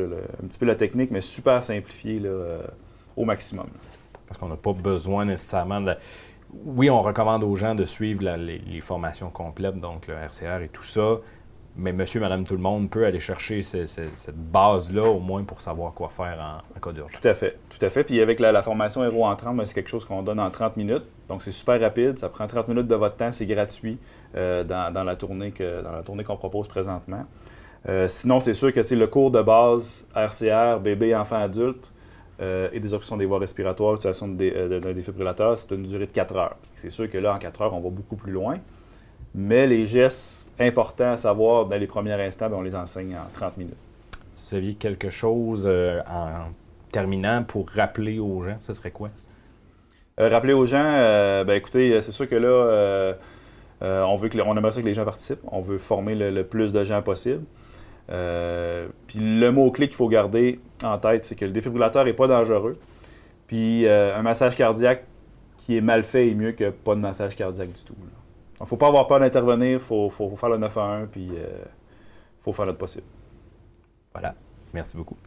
un 0.43 0.47
petit 0.47 0.57
peu 0.57 0.65
la 0.65 0.73
technique, 0.73 1.11
mais 1.11 1.21
super 1.21 1.63
simplifiée 1.63 2.19
euh, 2.25 2.57
au 3.15 3.23
maximum. 3.23 3.67
Parce 4.27 4.39
qu'on 4.39 4.47
n'a 4.47 4.55
pas 4.55 4.73
besoin 4.73 5.25
nécessairement 5.25 5.79
de. 5.79 5.93
Oui, 6.63 6.89
on 6.89 7.01
recommande 7.01 7.43
aux 7.43 7.55
gens 7.55 7.75
de 7.75 7.85
suivre 7.85 8.23
les, 8.37 8.81
formations 8.81 9.29
complètes, 9.29 9.79
donc 9.79 10.07
le 10.07 10.13
RCR 10.13 10.63
et 10.63 10.69
tout 10.69 10.83
ça. 10.83 11.17
Mais 11.77 11.91
monsieur, 11.91 12.21
madame, 12.21 12.45
tout 12.45 12.53
le 12.53 12.61
monde 12.61 12.89
peut 12.89 13.05
aller 13.05 13.19
chercher 13.19 13.61
ce- 13.61 13.85
ce- 13.85 14.09
cette 14.13 14.37
base-là, 14.37 15.03
au 15.03 15.19
moins 15.19 15.43
pour 15.43 15.59
savoir 15.59 15.93
quoi 15.93 16.07
faire 16.07 16.39
en, 16.39 16.79
cas 16.79 16.93
d'urgence. 16.93 17.19
Tout 17.19 17.27
à 17.27 17.33
fait. 17.33 17.57
Tout 17.67 17.85
à 17.85 17.89
fait. 17.89 18.05
Puis 18.05 18.21
avec 18.21 18.39
la, 18.39 18.63
formation 18.63 19.03
Héros 19.03 19.25
en 19.25 19.35
30, 19.35 19.57
ben, 19.57 19.65
c'est 19.65 19.73
quelque 19.73 19.89
chose 19.89 20.05
qu'on 20.05 20.23
donne 20.23 20.39
en 20.39 20.49
30 20.49 20.77
minutes. 20.77 21.03
Donc, 21.27 21.41
c'est 21.41 21.51
super 21.51 21.81
rapide. 21.81 22.17
Ça 22.17 22.29
prend 22.29 22.47
30 22.47 22.69
minutes 22.69 22.87
de 22.87 22.95
votre 22.95 23.17
temps. 23.17 23.31
C'est 23.33 23.45
gratuit 23.45 23.97
euh, 24.35 24.63
dans, 24.63 25.03
la 25.03 25.15
tournée 25.17 25.51
qu'on 25.51 26.37
propose 26.37 26.69
présentement. 26.69 27.25
Euh, 27.87 28.07
sinon, 28.07 28.39
c'est 28.39 28.53
sûr 28.53 28.73
que 28.73 28.95
le 28.95 29.07
cours 29.07 29.31
de 29.31 29.41
base 29.41 30.05
RCR, 30.15 30.79
bébé, 30.79 31.15
enfant, 31.15 31.41
adulte, 31.41 31.91
euh, 32.41 32.69
et 32.73 32.79
des 32.79 32.93
options 32.93 33.15
des 33.17 33.25
voies 33.25 33.39
respiratoires, 33.39 33.97
de 33.97 34.27
dé- 34.35 34.53
euh, 34.55 34.79
d'un 34.79 34.93
défibrillateur, 34.93 35.57
c'est 35.57 35.71
une 35.71 35.83
durée 35.83 36.05
de 36.05 36.11
4 36.11 36.35
heures. 36.35 36.57
C'est 36.75 36.89
sûr 36.89 37.09
que 37.09 37.17
là, 37.17 37.33
en 37.33 37.37
4 37.37 37.61
heures, 37.61 37.73
on 37.73 37.79
va 37.79 37.89
beaucoup 37.89 38.15
plus 38.15 38.31
loin. 38.31 38.57
Mais 39.33 39.67
les 39.67 39.85
gestes 39.87 40.49
importants 40.59 41.11
à 41.13 41.17
savoir 41.17 41.65
dans 41.65 41.77
les 41.77 41.87
premiers 41.87 42.13
instants, 42.21 42.49
ben, 42.49 42.57
on 42.57 42.61
les 42.61 42.75
enseigne 42.75 43.15
en 43.15 43.27
30 43.33 43.57
minutes. 43.57 43.75
Si 44.33 44.49
vous 44.49 44.55
aviez 44.57 44.73
quelque 44.75 45.09
chose 45.09 45.63
euh, 45.65 46.01
en 46.09 46.51
terminant 46.91 47.43
pour 47.43 47.69
rappeler 47.69 48.19
aux 48.19 48.41
gens, 48.43 48.57
ce 48.59 48.73
serait 48.73 48.91
quoi? 48.91 49.09
Euh, 50.19 50.29
rappeler 50.29 50.53
aux 50.53 50.65
gens, 50.65 50.83
ben 51.45 51.51
écoutez, 51.55 51.99
c'est 51.99 52.13
sûr 52.13 52.27
que 52.29 52.35
là, 52.35 53.15
on 53.81 54.15
veut 54.15 54.29
que, 54.29 54.39
on 54.39 54.55
aimerait 54.55 54.71
ça 54.71 54.81
que 54.81 54.85
les 54.85 54.93
gens 54.93 55.03
participent. 55.03 55.41
On 55.51 55.59
veut 55.61 55.77
former 55.77 56.15
le, 56.15 56.31
le 56.31 56.45
plus 56.45 56.71
de 56.71 56.83
gens 56.85 57.01
possible. 57.01 57.43
Euh, 58.09 58.87
puis 59.07 59.19
le 59.19 59.51
mot-clé 59.51 59.87
qu'il 59.87 59.95
faut 59.97 60.07
garder 60.07 60.59
en 60.83 60.97
tête, 60.97 61.23
c'est 61.23 61.35
que 61.35 61.45
le 61.45 61.51
défibrillateur 61.51 62.05
n'est 62.05 62.13
pas 62.13 62.27
dangereux. 62.27 62.77
Puis 63.47 63.85
euh, 63.87 64.15
un 64.15 64.21
massage 64.21 64.55
cardiaque 64.55 65.03
qui 65.57 65.77
est 65.77 65.81
mal 65.81 66.03
fait 66.03 66.29
est 66.29 66.35
mieux 66.35 66.51
que 66.51 66.69
pas 66.69 66.95
de 66.95 66.99
massage 66.99 67.35
cardiaque 67.35 67.71
du 67.71 67.83
tout. 67.83 67.95
Il 67.99 68.63
ne 68.63 68.65
faut 68.65 68.77
pas 68.77 68.87
avoir 68.87 69.07
peur 69.07 69.19
d'intervenir, 69.19 69.73
il 69.73 69.79
faut, 69.79 70.09
faut- 70.09 70.35
faire 70.35 70.49
le 70.49 70.57
9 70.57 70.77
à 70.77 70.81
1, 70.81 71.05
puis 71.07 71.29
il 71.31 71.37
faut 72.43 72.53
faire 72.53 72.65
notre 72.65 72.77
possible. 72.77 73.05
Voilà. 74.13 74.33
Merci 74.73 74.95
beaucoup. 74.95 75.17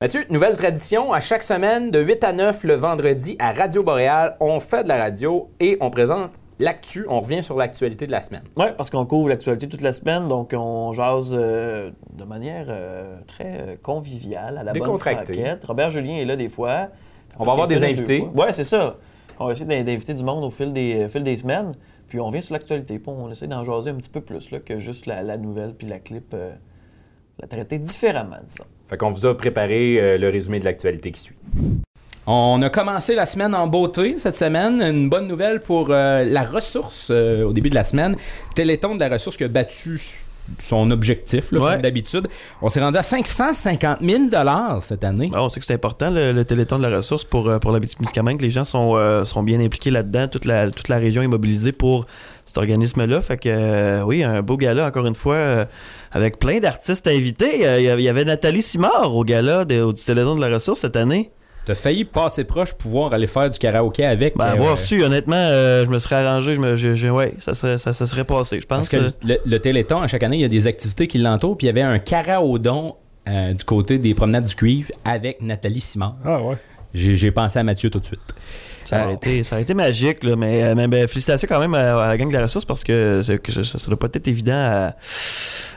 Mathieu, 0.00 0.24
nouvelle 0.30 0.56
tradition, 0.56 1.12
à 1.12 1.20
chaque 1.20 1.44
semaine, 1.44 1.90
de 1.90 2.00
8 2.00 2.24
à 2.24 2.32
9 2.32 2.64
le 2.64 2.74
vendredi 2.74 3.36
à 3.38 3.52
Radio 3.52 3.82
Boréal, 3.84 4.36
on 4.40 4.58
fait 4.58 4.82
de 4.82 4.88
la 4.88 4.96
radio 5.00 5.48
et 5.60 5.76
on 5.80 5.90
présente 5.90 6.32
l'actu. 6.62 7.04
On 7.08 7.20
revient 7.20 7.42
sur 7.42 7.56
l'actualité 7.56 8.06
de 8.06 8.12
la 8.12 8.22
semaine. 8.22 8.42
Oui, 8.56 8.66
parce 8.76 8.90
qu'on 8.90 9.04
couvre 9.06 9.28
l'actualité 9.28 9.68
toute 9.68 9.80
la 9.82 9.92
semaine, 9.92 10.28
donc 10.28 10.54
on 10.56 10.92
jase 10.92 11.30
euh, 11.32 11.90
de 12.12 12.24
manière 12.24 12.66
euh, 12.68 13.16
très 13.26 13.44
euh, 13.60 13.74
conviviale, 13.82 14.58
à 14.58 14.62
la 14.62 14.72
bonne 14.72 14.98
franquette. 14.98 15.64
Robert 15.64 15.90
Julien 15.90 16.16
est 16.16 16.24
là 16.24 16.36
des 16.36 16.48
fois. 16.48 16.88
On 17.38 17.44
va 17.44 17.52
avoir 17.52 17.66
des 17.68 17.82
invités. 17.84 18.24
Oui, 18.34 18.46
c'est 18.50 18.64
ça. 18.64 18.96
On 19.38 19.46
va 19.46 19.52
essayer 19.52 19.66
d'in- 19.66 19.82
d'inviter 19.84 20.14
du 20.14 20.22
monde 20.22 20.44
au 20.44 20.50
fil 20.50 20.72
des, 20.72 21.04
au 21.04 21.08
fil 21.08 21.22
des 21.22 21.36
semaines, 21.36 21.72
puis 22.08 22.20
on 22.20 22.26
revient 22.26 22.42
sur 22.42 22.52
l'actualité, 22.52 22.98
puis 22.98 23.08
on 23.14 23.30
essaie 23.30 23.46
d'en 23.46 23.64
jaser 23.64 23.90
un 23.90 23.94
petit 23.94 24.10
peu 24.10 24.20
plus 24.20 24.50
là, 24.50 24.60
que 24.60 24.78
juste 24.78 25.06
la, 25.06 25.22
la 25.22 25.36
nouvelle 25.36 25.74
puis 25.74 25.86
la 25.86 25.98
clip. 25.98 26.32
euh, 26.34 26.52
la 27.40 27.48
traiter 27.48 27.78
différemment, 27.78 28.36
disons. 28.46 28.64
Fait 28.88 28.98
qu'on 28.98 29.08
vous 29.10 29.24
a 29.24 29.34
préparé 29.36 30.18
le 30.18 30.28
résumé 30.28 30.60
de 30.60 30.66
l'actualité 30.66 31.10
qui 31.10 31.20
suit. 31.20 31.34
On 32.26 32.62
a 32.62 32.70
commencé 32.70 33.14
la 33.16 33.26
semaine 33.26 33.52
en 33.54 33.66
beauté 33.66 34.14
cette 34.16 34.36
semaine. 34.36 34.80
Une 34.80 35.08
bonne 35.08 35.26
nouvelle 35.26 35.60
pour 35.60 35.88
euh, 35.90 36.24
la 36.24 36.44
ressource 36.44 37.08
euh, 37.10 37.42
au 37.44 37.52
début 37.52 37.68
de 37.70 37.74
la 37.74 37.82
semaine. 37.84 38.16
Téléthon 38.54 38.94
de 38.94 39.00
la 39.00 39.08
ressource 39.08 39.36
qui 39.36 39.42
a 39.44 39.48
battu 39.48 40.00
son 40.60 40.90
objectif, 40.92 41.50
là, 41.52 41.60
Ouais. 41.60 41.72
comme 41.72 41.82
d'habitude. 41.82 42.28
On 42.62 42.68
s'est 42.68 42.80
rendu 42.80 42.96
à 42.96 43.02
550 43.02 43.98
000 44.00 44.22
cette 44.80 45.02
année. 45.04 45.30
Ah, 45.34 45.42
on 45.44 45.48
sait 45.48 45.58
que 45.60 45.66
c'est 45.66 45.74
important, 45.74 46.10
le, 46.10 46.32
le 46.32 46.44
téléthon 46.44 46.76
de 46.76 46.82
la 46.86 46.96
ressource 46.96 47.24
pour, 47.24 47.48
euh, 47.48 47.58
pour 47.58 47.70
la 47.72 47.80
que 47.80 48.42
les 48.42 48.50
gens 48.50 48.64
sont, 48.64 48.92
euh, 48.96 49.24
sont 49.24 49.42
bien 49.42 49.60
impliqués 49.60 49.90
là-dedans. 49.90 50.28
Toute 50.28 50.44
la, 50.44 50.70
toute 50.70 50.88
la 50.88 50.98
région 50.98 51.22
est 51.22 51.28
mobilisée 51.28 51.72
pour 51.72 52.06
cet 52.46 52.56
organisme-là. 52.58 53.20
Fait 53.20 53.36
que, 53.38 53.48
euh, 53.48 54.02
oui, 54.04 54.22
un 54.22 54.42
beau 54.42 54.56
gala, 54.56 54.86
encore 54.86 55.06
une 55.06 55.14
fois, 55.16 55.34
euh, 55.36 55.64
avec 56.12 56.38
plein 56.38 56.58
d'artistes 56.60 57.06
invités. 57.08 57.80
Il 57.80 58.00
y 58.02 58.08
avait- 58.08 58.24
Nathalie 58.24 58.62
Simard 58.62 59.14
au 59.16 59.24
gala 59.24 59.64
de- 59.64 59.92
du 59.92 60.04
téléthon 60.04 60.36
de 60.36 60.40
la 60.40 60.48
ressource 60.54 60.80
cette 60.80 60.96
année. 60.96 61.30
T'as 61.64 61.74
failli 61.76 62.04
passer 62.04 62.42
proche 62.44 62.72
pouvoir 62.74 63.12
aller 63.12 63.26
faire 63.28 63.48
du 63.48 63.58
karaoké 63.58 64.04
avec. 64.04 64.36
Ben, 64.36 64.46
euh, 64.46 64.52
avoir 64.52 64.78
su, 64.78 65.02
honnêtement, 65.02 65.36
euh, 65.36 65.84
je 65.84 65.90
me 65.90 65.98
serais 66.00 66.16
arrangé. 66.16 66.56
Je 66.56 66.60
me, 66.60 66.74
je- 66.76 66.94
je- 66.94 67.08
ouais, 67.08 67.34
ça 67.38 67.54
serait, 67.54 67.78
ça, 67.78 67.92
ça 67.92 68.04
serait 68.06 68.24
passé, 68.24 68.60
je 68.60 68.66
Parce 68.66 68.88
pense. 68.88 68.90
que 68.90 68.96
euh, 69.06 69.10
le, 69.24 69.38
le 69.44 69.58
Téléthon, 69.60 70.00
à 70.02 70.08
chaque 70.08 70.24
année, 70.24 70.36
il 70.38 70.42
y 70.42 70.44
a 70.44 70.48
des 70.48 70.66
activités 70.66 71.06
qui 71.06 71.18
l'entourent. 71.18 71.56
Puis 71.56 71.66
il 71.66 71.68
y 71.68 71.70
avait 71.70 71.82
un 71.82 71.98
karaodon 72.00 72.96
euh, 73.28 73.52
du 73.52 73.62
côté 73.64 73.98
des 73.98 74.14
promenades 74.14 74.44
du 74.46 74.54
cuivre 74.56 74.90
avec 75.04 75.40
Nathalie 75.40 75.80
Simard. 75.80 76.16
Ah 76.24 76.42
ouais. 76.42 76.56
J'ai 76.94 77.30
pensé 77.30 77.58
à 77.58 77.62
Mathieu 77.62 77.88
tout 77.90 78.00
de 78.00 78.04
suite. 78.06 78.20
Ça 78.84 79.04
aurait, 79.04 79.14
été, 79.14 79.44
ça 79.44 79.54
aurait 79.54 79.62
été 79.62 79.72
magique, 79.74 80.24
là, 80.24 80.34
mais, 80.34 80.64
euh, 80.64 80.74
mais, 80.76 80.88
ben, 80.88 81.06
félicitations 81.06 81.46
quand 81.48 81.60
même 81.60 81.72
à, 81.74 82.02
à 82.04 82.08
la 82.08 82.16
gang 82.18 82.28
de 82.28 82.32
la 82.34 82.42
ressource 82.42 82.64
parce 82.64 82.82
que, 82.82 83.22
que 83.36 83.52
ça, 83.64 83.78
ça 83.78 83.86
doit 83.86 83.98
pas 83.98 84.08
être 84.12 84.26
évident 84.26 84.52
à, 84.56 84.96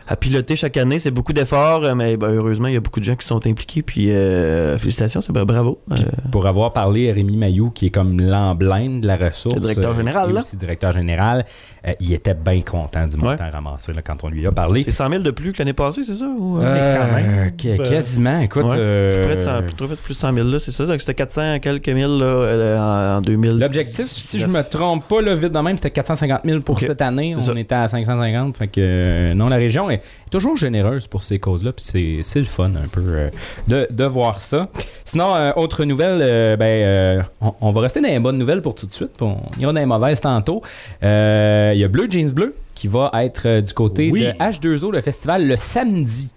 à 0.07 0.15
piloter 0.15 0.55
chaque 0.55 0.77
année. 0.77 0.99
C'est 0.99 1.11
beaucoup 1.11 1.33
d'efforts, 1.33 1.83
euh, 1.83 1.95
mais 1.95 2.17
ben, 2.17 2.29
heureusement, 2.29 2.67
il 2.67 2.73
y 2.73 2.77
a 2.77 2.79
beaucoup 2.79 2.99
de 2.99 3.05
gens 3.05 3.15
qui 3.15 3.25
sont 3.25 3.45
impliqués. 3.47 3.81
Puis 3.81 4.11
euh, 4.11 4.77
félicitations, 4.77 5.21
c'est 5.21 5.31
ben, 5.33 5.45
bravo. 5.45 5.79
Euh, 5.91 5.95
Pour 6.31 6.45
avoir 6.47 6.73
parlé 6.73 7.09
à 7.09 7.13
Rémi 7.13 7.37
Mayou, 7.37 7.69
qui 7.71 7.87
est 7.87 7.89
comme 7.89 8.19
l'emblème 8.21 9.01
de 9.01 9.07
la 9.07 9.17
ressource. 9.17 9.55
Le 9.55 9.61
directeur 9.61 9.95
général, 9.95 10.31
là. 10.33 10.39
aussi 10.41 10.57
directeur 10.57 10.91
général. 10.93 11.45
euh, 11.87 11.93
il 11.99 12.13
était 12.13 12.33
bien 12.33 12.61
content 12.61 13.05
du 13.05 13.17
montant 13.17 13.49
ramassé 13.51 13.93
là, 13.93 14.01
quand 14.01 14.23
on 14.23 14.29
lui 14.29 14.45
a 14.47 14.51
parlé. 14.51 14.83
c'est 14.83 14.91
100 14.91 15.09
000 15.09 15.21
de 15.23 15.31
plus 15.31 15.51
que 15.51 15.59
l'année 15.59 15.73
passée, 15.73 16.03
c'est 16.03 16.15
ça? 16.15 16.25
Ou, 16.25 16.57
quand 16.59 17.15
même. 17.15 17.51
qu- 17.55 17.77
quasiment, 17.77 18.39
écoute. 18.39 18.65
ouais, 18.65 18.75
euh, 18.77 19.23
près 19.23 19.35
de 19.37 19.41
100, 19.41 19.61
plutôt 19.63 19.85
près 19.85 19.95
de 19.95 19.99
plus 20.01 20.13
de 20.13 20.19
100 20.19 20.33
000, 20.33 20.47
là, 20.47 20.59
c'est 20.59 20.71
ça? 20.71 20.85
Donc 20.85 20.99
c'était 20.99 21.13
400 21.15 21.59
quelques 21.59 21.89
mille 21.89 22.17
là, 22.17 23.15
en, 23.15 23.17
en 23.17 23.21
2000. 23.21 23.59
L'objectif, 23.59 24.05
si 24.05 24.39
je 24.39 24.47
me 24.47 24.61
trompe 24.61 25.07
pas, 25.07 25.21
là, 25.21 25.35
vite 25.35 25.51
de 25.53 25.59
même, 25.59 25.77
c'était 25.77 25.91
450 25.91 26.41
000 26.45 26.59
pour 26.61 26.79
cette 26.79 27.01
année. 27.01 27.31
On 27.35 27.39
ça. 27.39 27.53
était 27.55 27.75
à 27.75 27.87
550. 27.87 28.57
Fait 28.57 28.67
que, 28.67 28.73
euh, 28.79 29.33
non, 29.33 29.47
la 29.49 29.55
région 29.57 29.89
est 29.89 29.94
toujours 30.31 30.57
généreuse 30.57 31.07
pour 31.07 31.23
ces 31.23 31.39
causes-là. 31.39 31.71
Puis 31.73 31.85
c'est, 31.85 32.19
c'est 32.23 32.39
le 32.39 32.45
fun 32.45 32.71
un 32.75 32.87
peu 32.87 33.01
euh, 33.05 33.29
de, 33.67 33.87
de 33.89 34.05
voir 34.05 34.41
ça. 34.41 34.69
Sinon, 35.05 35.35
euh, 35.35 35.51
autre 35.55 35.83
nouvelle, 35.85 36.19
euh, 36.21 36.55
ben, 36.57 37.25
on, 37.41 37.53
on 37.61 37.71
va 37.71 37.81
rester 37.81 38.01
dans 38.01 38.07
les 38.07 38.19
bonnes 38.19 38.37
nouvelles 38.37 38.61
pour 38.61 38.75
tout 38.75 38.85
de 38.87 38.93
suite. 38.93 39.11
puis 39.17 39.25
on 39.25 39.39
ira 39.59 39.73
dans 39.73 39.79
les 39.79 39.85
mauvaises 39.85 40.21
tantôt. 40.21 40.61
Il 41.01 41.07
y 41.07 41.83
a 41.83 41.87
Bleu 41.87 42.07
Jeans 42.09 42.31
Bleu 42.31 42.55
qui 42.73 42.87
va 42.87 43.09
être 43.15 43.61
du 43.61 43.73
côté 43.73 44.09
Oui. 44.11 44.21
de 44.21 44.31
H2O, 44.31 44.91
le 44.91 44.99
festival, 45.01 45.47
le 45.47 45.55
samedi. 45.57 46.29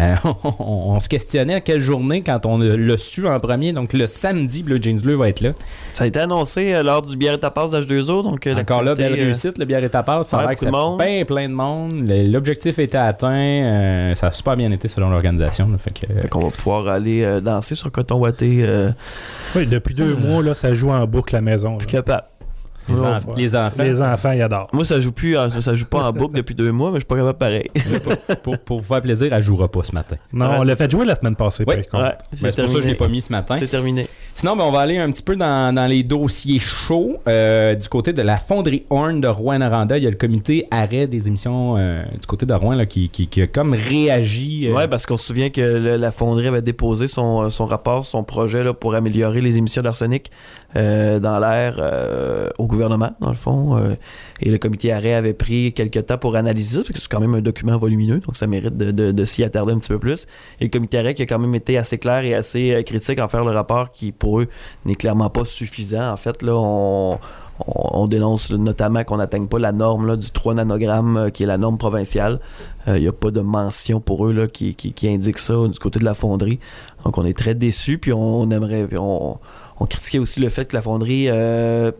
Euh, 0.00 0.14
on, 0.44 0.52
on 0.60 1.00
se 1.00 1.08
questionnait 1.08 1.54
à 1.54 1.60
quelle 1.60 1.80
journée 1.80 2.22
quand 2.22 2.46
on 2.46 2.58
l'a 2.58 2.98
su 2.98 3.26
en 3.26 3.38
premier. 3.40 3.72
Donc 3.72 3.92
le 3.92 4.06
samedi, 4.06 4.62
Bleu 4.62 4.78
Jeans 4.80 5.00
Bleu 5.00 5.16
va 5.16 5.28
être 5.28 5.40
là. 5.40 5.50
Ça 5.92 6.04
a 6.04 6.06
été 6.06 6.20
annoncé 6.20 6.72
euh, 6.74 6.82
lors 6.82 7.02
du 7.02 7.16
bière 7.16 7.34
et 7.34 7.40
tapas 7.40 7.66
d'H2O. 7.68 8.22
Donc, 8.22 8.46
euh, 8.46 8.54
Encore 8.56 8.82
là, 8.82 8.94
belle 8.94 9.12
euh, 9.12 9.16
réussite, 9.24 9.58
le 9.58 9.64
bière 9.64 9.82
est 9.82 9.94
à 9.94 10.02
part. 10.02 10.24
Ça 10.24 10.38
a 10.38 10.42
bien 10.96 11.24
plein 11.24 11.48
de 11.48 11.54
monde. 11.54 12.08
Le- 12.08 12.30
L'objectif 12.30 12.78
était 12.78 12.98
atteint. 12.98 13.28
euh, 13.32 14.14
ça 14.14 14.28
a 14.28 14.30
super 14.30 14.56
bien 14.56 14.70
été 14.70 14.86
selon 14.88 15.10
l'organisation. 15.10 15.68
Fait 15.78 15.90
que, 15.92 16.12
euh, 16.12 16.22
qu'on 16.30 16.40
va 16.40 16.50
pouvoir 16.50 16.88
aller 16.88 17.24
euh, 17.24 17.40
danser 17.40 17.74
sur 17.74 17.90
coton 17.90 18.18
ouaté. 18.18 18.58
Euh, 18.60 18.90
Oui, 19.56 19.66
depuis 19.66 19.94
deux 19.94 20.14
mois, 20.14 20.42
là, 20.42 20.54
ça 20.54 20.72
joue 20.74 20.90
en 20.90 21.06
boucle 21.06 21.34
à 21.34 21.38
la 21.38 21.42
maison. 21.42 21.76
puis 21.78 21.86
capable. 21.86 22.22
Les, 22.88 22.94
Ouais, 22.94 23.00
enf- 23.06 23.36
les 23.36 23.56
enfants. 23.56 23.82
Les 23.82 24.02
enfants, 24.02 24.32
ils 24.32 24.42
adorent. 24.42 24.68
Moi, 24.72 24.84
ça 24.84 25.00
joue 25.00 25.12
plus, 25.12 25.36
en- 25.36 25.48
ça 25.48 25.74
joue 25.74 25.84
pas 25.86 26.04
en 26.04 26.12
boucle 26.12 26.36
depuis 26.36 26.54
deux 26.54 26.72
mois, 26.72 26.90
mais 26.90 26.96
je 26.96 27.00
suis 27.00 27.06
pas 27.06 27.16
capable 27.16 27.38
pareil. 27.38 27.68
pour, 28.42 28.58
pour 28.58 28.78
vous 28.80 28.86
faire 28.86 29.02
plaisir, 29.02 29.32
elle 29.32 29.42
jouera 29.42 29.68
pas 29.68 29.82
ce 29.82 29.92
matin. 29.92 30.16
Non, 30.32 30.48
Ouais. 30.50 30.56
on 30.58 30.62
l'a 30.62 30.76
fait 30.76 30.90
jouer 30.90 31.04
la 31.04 31.14
semaine 31.16 31.36
passée. 31.36 31.64
Ouais. 31.66 31.82
par 31.82 32.00
contre. 32.00 32.04
Ouais, 32.04 32.16
Ben, 32.42 32.52
c'est 32.52 32.62
pour 32.62 32.68
ça 32.72 32.74
que 32.78 32.82
je 32.82 32.88
l'ai 32.88 32.94
pas 32.94 33.08
mis 33.08 33.22
ce 33.22 33.32
matin. 33.32 33.56
C'est 33.60 33.66
terminé. 33.68 34.06
Sinon, 34.38 34.54
ben, 34.54 34.66
on 34.66 34.70
va 34.70 34.78
aller 34.82 34.98
un 34.98 35.10
petit 35.10 35.24
peu 35.24 35.34
dans, 35.34 35.90
les 35.90 36.04
dossiers 36.04 36.60
chauds. 36.60 37.16
Euh, 37.26 37.74
du 37.74 37.88
côté 37.88 38.12
de 38.12 38.22
la 38.22 38.36
fonderie 38.36 38.84
Horn 38.88 39.20
de 39.20 39.26
Rouen-Noranda, 39.26 39.98
il 39.98 40.04
y 40.04 40.06
a 40.06 40.10
le 40.10 40.16
comité 40.16 40.64
arrêt 40.70 41.08
des 41.08 41.26
émissions 41.26 41.74
euh, 41.76 42.04
du 42.04 42.24
côté 42.24 42.46
de 42.46 42.54
Rouen 42.54 42.86
qui, 42.86 43.10
a 43.42 43.46
comme 43.48 43.74
réagi. 43.74 44.68
euh, 44.68 44.74
Ouais, 44.74 44.86
parce 44.86 45.06
qu'on 45.06 45.16
se 45.16 45.26
souvient 45.26 45.50
que 45.50 45.60
la 45.60 46.12
fonderie 46.12 46.46
avait 46.46 46.62
déposé 46.62 47.08
son, 47.08 47.48
rapport, 47.48 48.04
son 48.04 48.22
projet 48.22 48.62
pour 48.78 48.94
améliorer 48.94 49.40
les 49.40 49.58
émissions 49.58 49.82
d'arsenic 49.82 50.30
dans 50.76 51.40
l'air 51.40 52.52
au 52.58 52.68
gouvernement, 52.68 53.10
dans 53.20 53.30
le 53.30 53.34
fond. 53.34 53.76
et 54.40 54.50
le 54.50 54.58
comité 54.58 54.92
arrêt 54.92 55.14
avait 55.14 55.34
pris 55.34 55.72
quelques 55.72 56.06
temps 56.06 56.18
pour 56.18 56.36
analyser 56.36 56.76
ça, 56.76 56.82
parce 56.82 56.92
que 56.92 57.00
c'est 57.00 57.10
quand 57.10 57.20
même 57.20 57.34
un 57.34 57.40
document 57.40 57.76
volumineux, 57.76 58.20
donc 58.20 58.36
ça 58.36 58.46
mérite 58.46 58.76
de, 58.76 59.10
de- 59.10 59.24
s'y 59.24 59.42
attarder 59.42 59.72
un 59.72 59.78
petit 59.78 59.88
peu 59.88 59.98
plus. 59.98 60.26
Et 60.60 60.64
le 60.64 60.70
comité 60.70 60.98
arrêt 60.98 61.14
qui 61.14 61.22
a 61.22 61.26
quand 61.26 61.40
même 61.40 61.56
été 61.56 61.76
assez 61.76 61.98
clair 61.98 62.22
et 62.22 62.34
assez 62.34 62.84
critique 62.86 63.18
en 63.18 63.26
faire 63.26 63.44
le 63.44 63.50
rapport 63.50 63.90
qui, 63.90 64.12
pour 64.12 64.27
eux, 64.40 64.48
n'est 64.84 64.94
clairement 64.94 65.30
pas 65.30 65.44
suffisant. 65.44 66.10
En 66.12 66.16
fait, 66.16 66.42
là, 66.42 66.54
on, 66.54 67.14
on, 67.14 68.00
on 68.02 68.06
dénonce 68.06 68.50
notamment 68.50 69.04
qu'on 69.04 69.16
n'atteigne 69.16 69.46
pas 69.46 69.58
la 69.58 69.72
norme 69.72 70.06
là, 70.06 70.16
du 70.16 70.30
3 70.30 70.54
nanogrammes, 70.54 71.16
euh, 71.16 71.30
qui 71.30 71.42
est 71.42 71.46
la 71.46 71.58
norme 71.58 71.78
provinciale. 71.78 72.40
Il 72.86 73.00
n'y 73.00 73.08
a 73.08 73.12
pas 73.12 73.30
de 73.30 73.40
mention 73.40 74.00
pour 74.00 74.26
eux 74.26 74.32
là, 74.32 74.46
qui, 74.46 74.94
indique 75.04 75.38
ça 75.38 75.54
du 75.68 75.78
côté 75.78 75.98
de 75.98 76.04
la 76.06 76.14
fonderie. 76.14 76.58
Donc, 77.04 77.18
on 77.18 77.24
est 77.24 77.36
très 77.36 77.54
déçus. 77.54 77.98
Puis, 77.98 78.12
on 78.14 78.50
aimerait. 78.50 78.88
on 78.96 79.38
critiquait 79.88 80.18
aussi 80.18 80.40
le 80.40 80.48
fait 80.48 80.66
que 80.66 80.74
la 80.74 80.80
fonderie. 80.82 81.26
euh, 81.28 81.92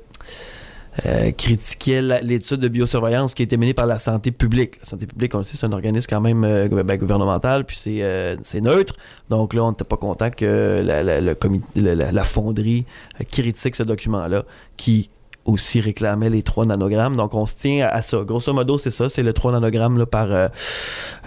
euh, 1.07 1.31
critiquait 1.33 2.03
l'étude 2.23 2.59
de 2.59 2.69
biosurveillance 2.69 3.35
qui 3.35 3.43
a 3.43 3.45
été 3.45 3.57
menée 3.57 3.75
par 3.75 3.87
la 3.87 3.99
santé 3.99 4.33
publique. 4.33 4.79
La 4.79 4.85
santé 4.85 5.07
publique, 5.07 5.35
on 5.35 5.39
le 5.39 5.45
sait, 5.45 5.57
c'est 5.57 5.67
un 5.67 5.73
organisme 5.73 6.09
quand 6.11 6.21
même 6.21 6.45
euh, 6.45 6.67
ben, 6.69 6.97
gouvernemental, 6.97 7.65
puis 7.65 7.77
c'est 7.77 8.03
euh, 8.03 8.37
c'est 8.43 8.61
neutre. 8.61 8.97
Donc 9.29 9.55
là, 9.55 9.65
on 9.65 9.71
n'était 9.71 9.85
pas 9.85 9.97
content 9.97 10.31
que 10.31 10.77
la, 10.81 12.25
fonderie 12.25 12.85
critique 13.31 13.77
ce 13.77 13.83
document-là, 13.83 14.45
qui 14.77 15.11
aussi 15.45 15.81
réclamait 15.81 16.31
les 16.31 16.43
3 16.43 16.67
nanogrammes. 16.67 17.17
Donc 17.17 17.33
on 17.35 17.47
se 17.47 17.55
tient 17.55 17.87
à, 17.91 18.03
ça. 18.03 18.19
Grosso 18.19 18.53
modo, 18.53 18.77
c'est 18.77 18.91
ça, 18.91 19.09
c'est 19.09 19.23
le 19.23 19.33
3 19.33 19.53
nanogrammes 19.53 20.05
par, 20.05 20.29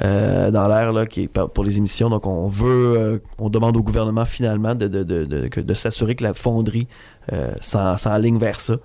dans 0.01 0.67
l'air 0.67 0.93
pour 1.53 1.63
les 1.63 1.77
émissions. 1.77 2.09
Donc 2.09 2.27
on 2.27 2.47
veut, 2.47 3.21
on 3.39 3.49
demande 3.49 3.77
au 3.77 3.83
gouvernement 3.83 4.25
finalement 4.25 4.75
de, 4.75 5.73
s'assurer 5.73 6.15
que 6.15 6.23
la 6.23 6.33
fonderie 6.33 6.87
euh, 7.31 7.51
s'en- 7.61 7.97
s'enligne 7.97 8.37
vers 8.37 8.59
ça. 8.59 8.75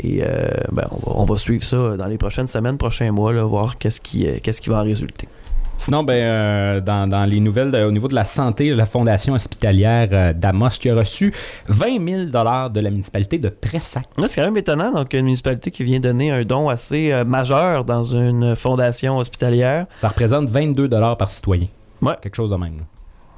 Et 0.00 0.22
euh, 0.22 0.48
ben, 0.72 0.84
on, 0.90 0.96
va, 0.96 1.20
on 1.20 1.24
va 1.24 1.36
suivre 1.36 1.64
ça 1.64 1.96
dans 1.96 2.06
les 2.06 2.18
prochaines 2.18 2.46
semaines, 2.46 2.78
prochains 2.78 3.12
mois, 3.12 3.32
là, 3.32 3.44
voir 3.44 3.78
qu'est-ce 3.78 4.00
qui, 4.00 4.26
euh, 4.26 4.38
qu'est-ce 4.42 4.60
qui 4.60 4.70
va 4.70 4.78
en 4.80 4.84
résulter. 4.84 5.28
Sinon, 5.76 6.04
ben, 6.04 6.14
euh, 6.14 6.80
dans, 6.80 7.08
dans 7.08 7.24
les 7.24 7.40
nouvelles 7.40 7.74
au 7.74 7.90
niveau 7.90 8.06
de 8.06 8.14
la 8.14 8.24
santé, 8.24 8.70
la 8.70 8.86
Fondation 8.86 9.34
hospitalière 9.34 10.08
euh, 10.12 10.32
d'Amos 10.32 10.68
qui 10.80 10.88
a 10.88 10.94
reçu 10.94 11.32
20 11.68 12.30
000 12.30 12.70
de 12.70 12.80
la 12.80 12.90
municipalité 12.90 13.38
de 13.38 13.48
Pressac. 13.48 14.04
C'est 14.26 14.36
quand 14.40 14.46
même 14.46 14.56
étonnant. 14.56 14.92
Donc, 14.92 15.12
une 15.14 15.24
municipalité 15.24 15.72
qui 15.72 15.82
vient 15.82 15.98
donner 15.98 16.30
un 16.30 16.44
don 16.44 16.68
assez 16.68 17.12
majeur 17.26 17.84
dans 17.84 18.04
une 18.04 18.54
fondation 18.54 19.18
hospitalière. 19.18 19.86
Ça 19.96 20.08
représente 20.08 20.48
22 20.48 20.88
par 20.88 21.28
citoyen. 21.28 21.66
Ouais. 22.00 22.14
Quelque 22.22 22.36
chose 22.36 22.50
de 22.50 22.56
même. 22.56 22.76
là. 22.78 22.84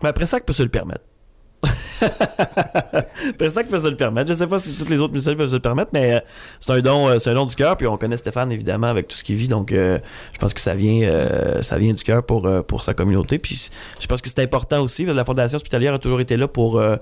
Mais 0.03 0.11
après 0.11 0.27
ça, 0.27 0.39
peut 0.41 0.53
se 0.53 0.63
le 0.63 0.69
permettre. 0.69 1.06
ça, 3.51 3.65
peut 3.65 3.79
se 3.79 3.89
le 3.89 3.97
permettre. 3.97 4.29
Je 4.29 4.35
sais 4.35 4.47
pas 4.47 4.59
si 4.61 4.77
toutes 4.77 4.89
les 4.91 5.01
autres 5.01 5.13
municipalités 5.13 5.41
peuvent 5.43 5.51
se 5.51 5.55
le 5.57 5.61
permettre, 5.61 5.91
mais 5.93 6.15
euh, 6.17 6.21
c'est 6.61 6.73
un 6.73 6.81
don, 6.81 7.09
euh, 7.09 7.19
c'est 7.19 7.31
un 7.31 7.35
don 7.35 7.45
du 7.45 7.55
cœur. 7.55 7.77
Puis 7.77 7.87
on 7.87 7.97
connaît 7.97 8.17
Stéphane 8.17 8.53
évidemment 8.53 8.87
avec 8.89 9.09
tout 9.09 9.17
ce 9.17 9.25
qu'il 9.25 9.37
vit, 9.37 9.49
donc 9.49 9.73
euh, 9.73 9.99
je 10.33 10.39
pense 10.39 10.55
que 10.55 10.61
ça 10.61 10.75
vient, 10.75 11.03
euh, 11.09 11.63
ça 11.63 11.79
vient 11.79 11.93
du 11.93 12.03
cœur 12.03 12.25
pour 12.25 12.47
euh, 12.47 12.63
pour 12.63 12.83
sa 12.83 12.95
communauté. 12.95 13.39
Puis 13.39 13.71
je 14.01 14.07
pense 14.07 14.21
que 14.23 14.29
c'est 14.29 14.43
important 14.43 14.81
aussi. 14.83 15.05
parce 15.05 15.15
que 15.15 15.19
La 15.19 15.25
fondation 15.25 15.57
hospitalière 15.57 15.95
a 15.95 15.99
toujours 15.99 16.21
été 16.21 16.37
là 16.37 16.49
pour 16.49 16.79
euh, 16.79 16.97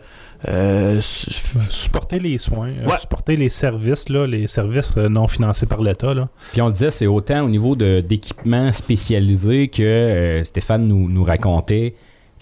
euh, 0.49 1.01
su- 1.01 1.31
Supporter 1.71 2.19
les 2.19 2.39
soins, 2.39 2.71
Ouais. 2.85 2.99
supporter 3.01 3.37
les 3.37 3.49
services, 3.49 4.09
là, 4.09 4.27
les 4.27 4.47
services 4.47 4.97
non 4.97 5.27
financés 5.29 5.67
par 5.67 5.83
l'État. 5.83 6.15
là. 6.15 6.29
Puis 6.53 6.61
on 6.63 6.67
le 6.67 6.73
disait, 6.73 6.91
c'est 6.91 7.07
autant 7.07 7.43
au 7.43 7.49
niveau 7.49 7.77
de- 7.77 8.01
d'équipements 8.01 8.73
spécialisés 8.73 9.69
que 9.69 9.83
euh, 9.83 10.45
Stéphane 10.45 10.87
nous, 10.87 11.09
nous 11.09 11.25
racontait. 11.25 11.95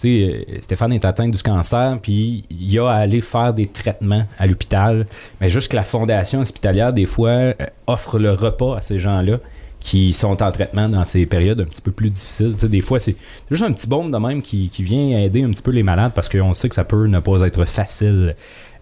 Euh, 0.05 0.43
Stéphane 0.61 0.93
est 0.93 1.05
atteint 1.05 1.29
du 1.29 1.41
cancer, 1.41 1.97
puis 2.01 2.45
il 2.49 2.79
a 2.79 2.87
à 2.89 2.95
aller 2.95 3.21
faire 3.21 3.53
des 3.53 3.67
traitements 3.67 4.25
à 4.37 4.47
l'hôpital. 4.47 5.05
Mais 5.41 5.49
juste 5.49 5.71
que 5.71 5.75
la 5.75 5.83
fondation 5.83 6.41
hospitalière, 6.41 6.93
des 6.93 7.05
fois, 7.05 7.29
euh, 7.29 7.53
offre 7.87 8.19
le 8.19 8.31
repas 8.31 8.77
à 8.77 8.81
ces 8.81 8.99
gens-là 8.99 9.39
qui 9.79 10.13
sont 10.13 10.41
en 10.41 10.51
traitement 10.51 10.87
dans 10.87 11.03
ces 11.03 11.25
périodes 11.25 11.59
un 11.59 11.65
petit 11.65 11.81
peu 11.81 11.91
plus 11.91 12.09
difficiles. 12.09 12.55
Des 12.55 12.79
fois, 12.79 12.99
c'est 12.99 13.17
juste 13.51 13.63
un 13.63 13.73
petit 13.73 13.87
baume 13.87 14.11
de 14.11 14.17
même 14.17 14.41
qui, 14.41 14.69
qui 14.69 14.81
vient 14.81 15.19
aider 15.19 15.43
un 15.43 15.49
petit 15.49 15.61
peu 15.61 15.71
les 15.71 15.83
malades 15.83 16.13
parce 16.15 16.29
qu'on 16.29 16.53
sait 16.53 16.69
que 16.69 16.75
ça 16.75 16.85
peut 16.85 17.05
ne 17.07 17.19
pas 17.19 17.41
être 17.41 17.65
facile 17.65 18.33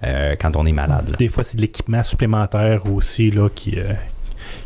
euh, 0.04 0.36
quand 0.40 0.56
on 0.56 0.66
est 0.68 0.72
malade. 0.72 1.16
Des 1.18 1.28
fois, 1.28 1.44
c'est 1.44 1.58
de 1.58 1.62
l'équipement 1.62 2.04
supplémentaire 2.04 2.84
aussi 2.86 3.32
là, 3.32 3.50
qui, 3.50 3.80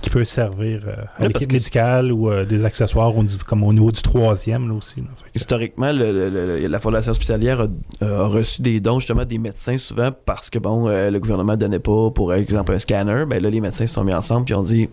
qui 0.01 0.09
peut 0.09 0.25
servir 0.25 0.81
euh, 0.87 0.91
à 1.17 1.21
Ouais, 1.21 1.27
l'équipe 1.27 1.51
médicale 1.51 2.11
ou 2.11 2.29
euh, 2.29 2.45
des 2.45 2.65
accessoires 2.65 3.15
au 3.17 3.23
comme 3.45 3.63
au 3.63 3.73
niveau 3.73 3.91
du 3.91 4.01
troisième 4.01 4.67
là, 4.69 4.75
aussi. 4.75 4.95
là. 4.97 5.07
Fait 5.15 5.23
que- 5.25 5.29
Historiquement, 5.35 5.91
le- 5.91 6.67
la 6.67 6.79
Fondation 6.79 7.11
hospitalière 7.11 7.61
a, 7.61 8.05
a 8.05 8.27
reçu 8.27 8.61
des 8.61 8.79
dons 8.79 8.99
justement 8.99 9.25
des 9.25 9.37
médecins 9.37 9.77
souvent 9.77 10.09
parce 10.25 10.49
que 10.49 10.59
bon, 10.59 10.87
euh, 10.87 11.09
le 11.09 11.19
gouvernement 11.19 11.53
ne 11.53 11.57
donnait 11.57 11.79
pas, 11.79 12.09
pour 12.11 12.33
exemple, 12.33 12.73
un 12.73 12.79
scanner. 12.79 13.25
Ben 13.27 13.41
là, 13.41 13.49
les 13.49 13.61
médecins 13.61 13.85
se 13.85 13.93
sont 13.95 14.03
mis 14.03 14.13
ensemble 14.13 14.45
puis 14.45 14.53
ont 14.55 14.61
dit 14.63 14.89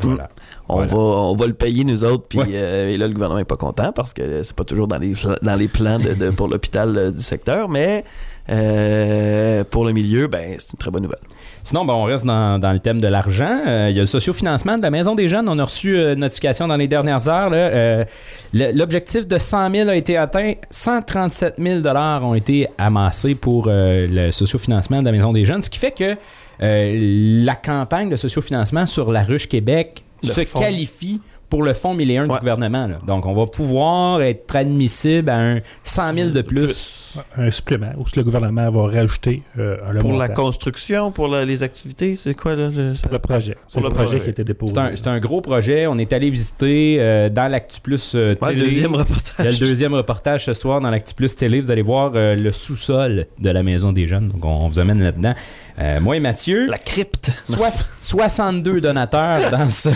Voilà. 0.00 0.28
on, 0.68 0.74
Voilà. 0.76 0.90
va, 0.92 0.98
on 0.98 1.34
va 1.34 1.46
le 1.46 1.52
payer 1.54 1.84
nous 1.84 2.04
autres. 2.04 2.24
Puis 2.28 2.38
Ouais. 2.38 2.46
euh, 2.54 2.88
et 2.88 2.96
là, 2.96 3.06
le 3.06 3.12
gouvernement 3.12 3.38
n'est 3.38 3.44
pas 3.44 3.56
content 3.56 3.92
parce 3.92 4.12
que 4.14 4.42
c'est 4.42 4.56
pas 4.56 4.64
toujours 4.64 4.86
dans 4.88 4.98
les, 4.98 5.14
dans 5.42 5.54
les 5.54 5.68
plans 5.68 5.98
de, 5.98 6.14
de- 6.14 6.30
pour 6.30 6.48
l'hôpital 6.48 6.96
euh, 6.96 7.10
du 7.10 7.22
secteur. 7.22 7.68
Mais 7.68 8.04
euh, 8.48 9.64
pour 9.64 9.84
le 9.84 9.92
milieu, 9.92 10.26
ben, 10.26 10.54
c'est 10.58 10.72
une 10.72 10.78
très 10.78 10.90
bonne 10.90 11.02
nouvelle. 11.02 11.20
Sinon, 11.62 11.84
ben, 11.84 11.94
on 11.94 12.04
reste 12.04 12.24
dans, 12.24 12.58
dans 12.58 12.72
le 12.72 12.80
thème 12.80 13.00
de 13.00 13.06
l'argent. 13.06 13.60
Euh, 13.66 13.88
il 13.90 13.96
y 13.96 13.98
a 13.98 14.02
le 14.02 14.06
sociofinancement 14.06 14.76
de 14.76 14.82
la 14.82 14.90
Maison 14.90 15.14
des 15.14 15.28
Jeunes. 15.28 15.48
On 15.48 15.58
a 15.58 15.64
reçu 15.64 15.96
euh, 15.96 16.14
une 16.14 16.20
notification 16.20 16.66
dans 16.68 16.76
les 16.76 16.88
dernières 16.88 17.28
heures. 17.28 17.50
Euh, 17.52 18.04
L'objectif 18.52 19.26
de 19.26 19.38
100 19.38 19.74
000 19.74 19.88
a 19.88 19.94
été 19.94 20.16
atteint. 20.16 20.54
137 20.70 21.54
000 21.58 21.86
ont 22.22 22.34
été 22.34 22.66
amassés 22.78 23.34
pour 23.34 23.66
euh, 23.68 24.06
le 24.08 24.30
sociofinancement 24.30 25.00
de 25.00 25.04
la 25.04 25.12
Maison 25.12 25.32
des 25.32 25.44
Jeunes. 25.44 25.62
Ce 25.62 25.70
qui 25.70 25.78
fait 25.78 25.92
que 25.92 26.16
la 26.62 27.54
campagne 27.54 28.10
de 28.10 28.16
sociofinancement 28.16 28.84
sur 28.86 29.10
la 29.10 29.22
ruche 29.22 29.48
Québec 29.48 30.04
Le 30.22 30.28
se 30.28 30.40
qualifie 30.42 31.20
pour 31.50 31.62
le 31.64 31.74
fonds 31.74 31.92
1001 31.94 32.28
du 32.28 32.38
gouvernement. 32.38 32.86
là. 32.86 32.98
Donc, 33.06 33.26
on 33.26 33.34
va 33.34 33.46
pouvoir 33.46 34.22
être 34.22 34.54
admissible 34.56 35.28
à 35.28 35.38
un 35.38 35.60
100 35.82 36.14
000 36.14 36.30
de 36.30 36.42
plus. 36.42 37.18
Un 37.36 37.50
supplément 37.50 37.90
où 37.98 38.04
le 38.16 38.22
gouvernement 38.22 38.70
va 38.70 38.82
rajouter 38.86 39.42
euh, 39.58 39.76
le 39.92 40.00
Pour 40.00 40.12
la 40.14 40.28
construction, 40.28 41.10
pour 41.12 41.28
la- 41.28 41.44
les 41.44 41.62
activités, 41.62 42.14
c'est 42.16 42.34
quoi 42.34 42.54
là? 42.54 42.68
le- 42.68 42.92
Pour 43.02 43.12
le 43.12 43.18
projet. 43.18 43.56
C'est 43.68 43.74
Pour 43.74 43.82
le, 43.82 43.88
le 43.88 43.94
projet 43.94 44.06
projet. 44.10 44.20
qui 44.20 44.26
a 44.28 44.30
été 44.30 44.44
déposé. 44.44 44.74
C'est 44.94 45.06
un, 45.08 45.18
gros 45.18 45.40
projet. 45.40 45.86
On 45.88 45.98
est 45.98 46.12
allé 46.12 46.30
visiter 46.30 46.96
euh, 47.00 47.28
dans 47.28 47.50
l'Actu 47.50 47.80
Plus 47.80 48.12
euh, 48.14 48.36
Ouais, 48.40 48.48
télé. 48.50 48.60
deuxième 48.62 48.78
Il 48.78 48.82
y 48.82 48.94
a 48.94 48.96
le 48.96 48.96
reportage. 49.02 49.58
deuxième 49.60 49.94
reportage 49.94 50.44
ce 50.44 50.54
soir 50.54 50.80
dans 50.80 50.90
l'Actu 50.90 51.14
Plus 51.14 51.34
télé. 51.36 51.60
Vous 51.60 51.70
allez 51.72 51.82
voir 51.82 52.12
euh, 52.14 52.36
le 52.36 52.52
sous-sol 52.52 53.26
de 53.38 53.50
la 53.50 53.62
Maison 53.64 53.92
des 53.92 54.06
Jeunes. 54.06 54.28
Donc, 54.28 54.44
on, 54.44 54.48
on 54.66 54.68
vous 54.68 54.78
amène 54.78 55.02
là-dedans. 55.02 55.32
Euh, 55.80 55.98
moi 56.00 56.16
et 56.16 56.20
Mathieu, 56.20 56.66
La 56.68 56.78
crypte. 56.78 57.32
soix- 57.44 57.70
62 58.02 58.80
donateurs 58.80 59.50
dans 59.50 59.68
ce... 59.70 59.88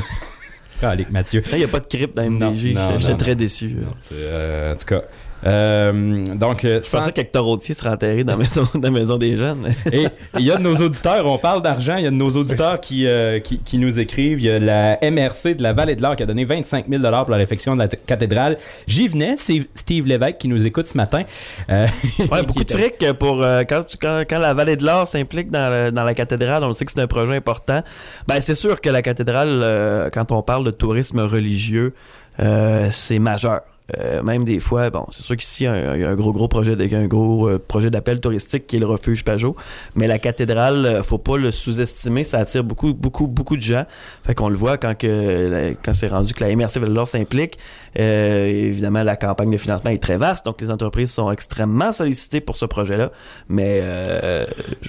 Calique, 0.91 1.11
Mathieu. 1.11 1.43
Il 1.53 1.59
n'y 1.59 1.65
a 1.65 1.69
pas 1.69 1.81
de 1.81 1.87
crypte 1.87 2.17
dans 2.17 2.31
MDG. 2.31 2.77
J'étais 2.99 3.15
très 3.15 3.35
déçu. 3.35 3.77
Euh, 4.13 4.75
en 4.75 4.77
tout 4.77 4.87
cas... 4.87 5.03
euh, 5.47 6.25
donc, 6.35 6.65
euh, 6.65 6.81
Je 6.83 6.91
pensais 6.91 7.13
qu'Hector 7.13 7.45
Rotier 7.45 7.75
serait 7.75 7.91
enterré 7.91 8.25
dans 8.25 8.33
la 8.33 8.39
maison, 8.39 8.67
dans 8.75 8.81
la 8.81 8.91
maison 8.91 9.17
des 9.17 9.37
jeunes. 9.37 9.69
Et 9.93 10.05
il 10.39 10.45
y 10.47 10.51
a 10.51 10.57
de 10.57 10.63
nos 10.63 10.77
auditeurs, 10.77 11.27
on 11.27 11.39
parle 11.39 11.63
d'argent, 11.63 11.97
il 11.97 12.05
y 12.05 12.07
a 12.07 12.11
de 12.11 12.17
nos 12.17 12.31
auditeurs 12.31 12.81
qui, 12.81 13.07
euh, 13.07 13.41
qui, 13.41 13.59
qui 13.59 13.79
nous 13.79 13.99
écrivent. 13.99 14.41
Il 14.41 14.47
y 14.47 14.51
a 14.51 14.59
la 14.59 14.99
MRC 15.03 15.55
de 15.55 15.63
la 15.63 15.73
Vallée 15.73 15.97
de 15.97 16.03
l'Or 16.03 16.17
qui 16.17 16.23
a 16.23 16.27
donné 16.27 16.45
25 16.45 16.87
000 16.89 17.03
pour 17.03 17.31
la 17.31 17.37
réfection 17.37 17.75
de 17.75 17.81
la 17.81 17.89
cathédrale. 17.89 18.57
J'y 18.87 19.09
venais, 19.09 19.35
c'est 19.37 19.67
Steve 19.75 20.07
Lévesque 20.07 20.39
qui 20.39 20.49
nous 20.49 20.65
écoute 20.67 20.87
ce 20.87 20.97
matin. 20.97 21.23
Euh, 21.71 21.87
Ouais, 22.31 22.43
beaucoup 22.43 22.65
de 22.65 22.71
fric 22.71 23.13
pour 23.19 23.45
quand, 23.69 23.83
tu- 23.87 23.99
quand, 23.99 24.25
quand 24.29 24.39
la 24.39 24.55
Vallée 24.55 24.77
de 24.77 24.85
l'Or 24.85 25.07
s'implique 25.07 25.51
dans, 25.51 25.93
la 25.95 26.15
cathédrale, 26.15 26.65
on 26.65 26.73
sait 26.73 26.85
que 26.85 26.93
c'est 26.93 27.01
un 27.01 27.07
projet 27.07 27.37
important. 27.37 27.83
Ben, 28.27 28.41
c'est 28.41 28.55
sûr 28.55 28.81
que 28.81 28.89
la 28.89 29.03
cathédrale, 29.03 30.11
quand 30.13 30.33
on 30.33 30.43
parle 30.43 30.65
de 30.65 30.71
tourisme 30.71 31.21
religieux, 31.21 31.93
euh, 32.41 32.89
c'est 32.91 33.19
majeur. 33.19 33.61
Euh, 33.99 34.23
même 34.23 34.45
des 34.45 34.61
fois, 34.61 34.89
bon, 34.89 35.05
c'est 35.11 35.21
sûr 35.23 35.37
qu'ici, 35.37 35.65
il 35.65 35.67
y 35.67 35.69
a 36.05 36.09
un- 36.09 36.15
gros, 36.15 36.33
gros 36.33 36.49
projet, 36.49 36.75
de- 36.75 36.95
un 36.97 37.07
gros 37.07 37.49
euh, 37.51 37.59
projet 37.59 37.91
d'appel 37.91 38.19
touristique 38.19 38.67
qui 38.67 38.77
est 38.77 38.79
le 38.79 38.87
refuge 38.87 39.25
Pajot. 39.25 39.55
Mais 39.95 40.07
la 40.07 40.19
cathédrale, 40.19 40.87
euh, 40.87 41.03
faut 41.03 41.19
pas 41.19 41.37
le 41.37 41.51
sous-estimer, 41.51 42.25
ça 42.25 42.39
attire 42.39 42.63
beaucoup, 42.63 42.95
beaucoup, 42.95 43.27
beaucoup 43.27 43.57
de 43.57 43.61
gens. 43.63 43.85
Fait 44.25 44.35
qu'on 44.35 44.49
le 44.49 44.57
voit 44.57 44.79
quand, 44.79 44.97
que, 44.97 45.47
la- 45.51 45.75
quand 45.75 45.93
c'est 45.93 46.07
rendu 46.09 46.33
que 46.33 46.43
la 46.43 46.51
MRC 46.57 46.79
Val-d'Or 46.81 47.07
s'implique. 47.09 47.59
Euh, 47.99 48.47
évidemment, 48.47 49.03
la 49.03 49.17
campagne 49.17 49.51
de 49.51 49.57
financement 49.59 49.91
est 49.91 50.03
très 50.03 50.17
vaste, 50.17 50.47
donc 50.47 50.61
les 50.63 50.71
entreprises 50.71 51.13
sont 51.13 51.31
extrêmement 51.31 51.93
sollicitées 51.93 52.41
pour 52.41 52.57
ce 52.57 52.65
projet-là. 52.65 53.11
Mais 53.51 53.83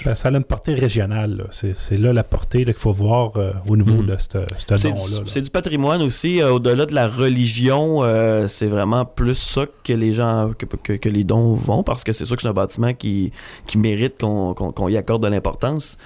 Ben, 0.05 0.15
ça 0.15 0.29
a 0.29 0.31
une 0.31 0.43
portée 0.45 0.73
régionale. 0.73 1.47
C'est 1.51 1.97
là 1.97 2.13
la 2.13 2.23
portée 2.23 2.63
qu'il 2.63 2.73
faut 2.75 2.91
voir 2.93 3.33
au 3.67 3.75
niveau 3.75 4.01
Mhm. 4.01 4.05
de 4.05 4.15
ce 4.17 4.25
ce 4.57 4.77
c'est 4.77 4.91
du, 4.91 4.97
là. 4.97 5.23
c'est 5.27 5.41
du 5.41 5.49
patrimoine 5.49 6.01
aussi. 6.01 6.41
Au-delà 6.41 6.85
de 6.85 6.93
la 6.95 7.07
religion, 7.07 8.01
c'est 8.47 8.67
vraiment 8.67 8.84
plus 9.15 9.37
ça 9.37 9.65
que 9.83 9.93
les 9.93 10.13
gens, 10.13 10.51
que, 10.57 11.09
les 11.09 11.23
dons 11.23 11.53
vont, 11.53 11.83
parce 11.83 12.03
que 12.03 12.13
c'est 12.13 12.25
sûr 12.25 12.35
que 12.35 12.41
c'est 12.41 12.47
un 12.47 12.53
bâtiment 12.53 12.93
qui, 12.93 13.31
qui 13.67 13.77
mérite 13.77 14.19
qu'on 14.19 14.89
y 14.89 14.97
accorde 14.97 15.23
de 15.23 15.27
l'importance. 15.27 15.97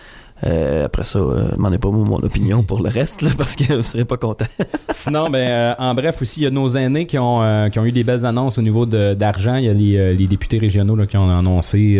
Euh, 0.45 0.85
après 0.85 1.03
ça, 1.03 1.19
euh, 1.19 1.49
m'en 1.57 1.71
est 1.71 1.77
pas 1.77 1.89
mon 1.89 2.17
opinion 2.17 2.63
pour 2.63 2.81
le 2.81 2.89
reste, 2.89 3.25
parce 3.37 3.55
que 3.55 3.65
je 3.65 3.81
serais 3.81 4.05
pas 4.05 4.17
content. 4.17 4.45
Sinon, 4.89 5.29
ben, 5.29 5.47
euh, 5.51 5.73
en 5.77 5.93
bref, 5.93 6.21
aussi, 6.21 6.41
il 6.41 6.43
y 6.43 6.47
a 6.47 6.49
nos 6.49 6.69
aînés 6.69 7.05
qui 7.05 7.17
ont, 7.19 7.43
euh, 7.43 7.69
qui 7.69 7.79
ont 7.79 7.85
eu 7.85 7.91
des 7.91 8.03
belles 8.03 8.25
annonces 8.25 8.57
au 8.57 8.61
niveau 8.61 8.85
d'argent. 8.85 9.55
Il 9.55 9.65
y 9.65 9.69
a 9.69 9.73
les, 9.73 10.15
les 10.15 10.27
députés 10.27 10.57
régionaux 10.57 10.95
là, 10.95 11.07
qui 11.07 11.17
ont 11.17 11.29
annoncé 11.29 11.97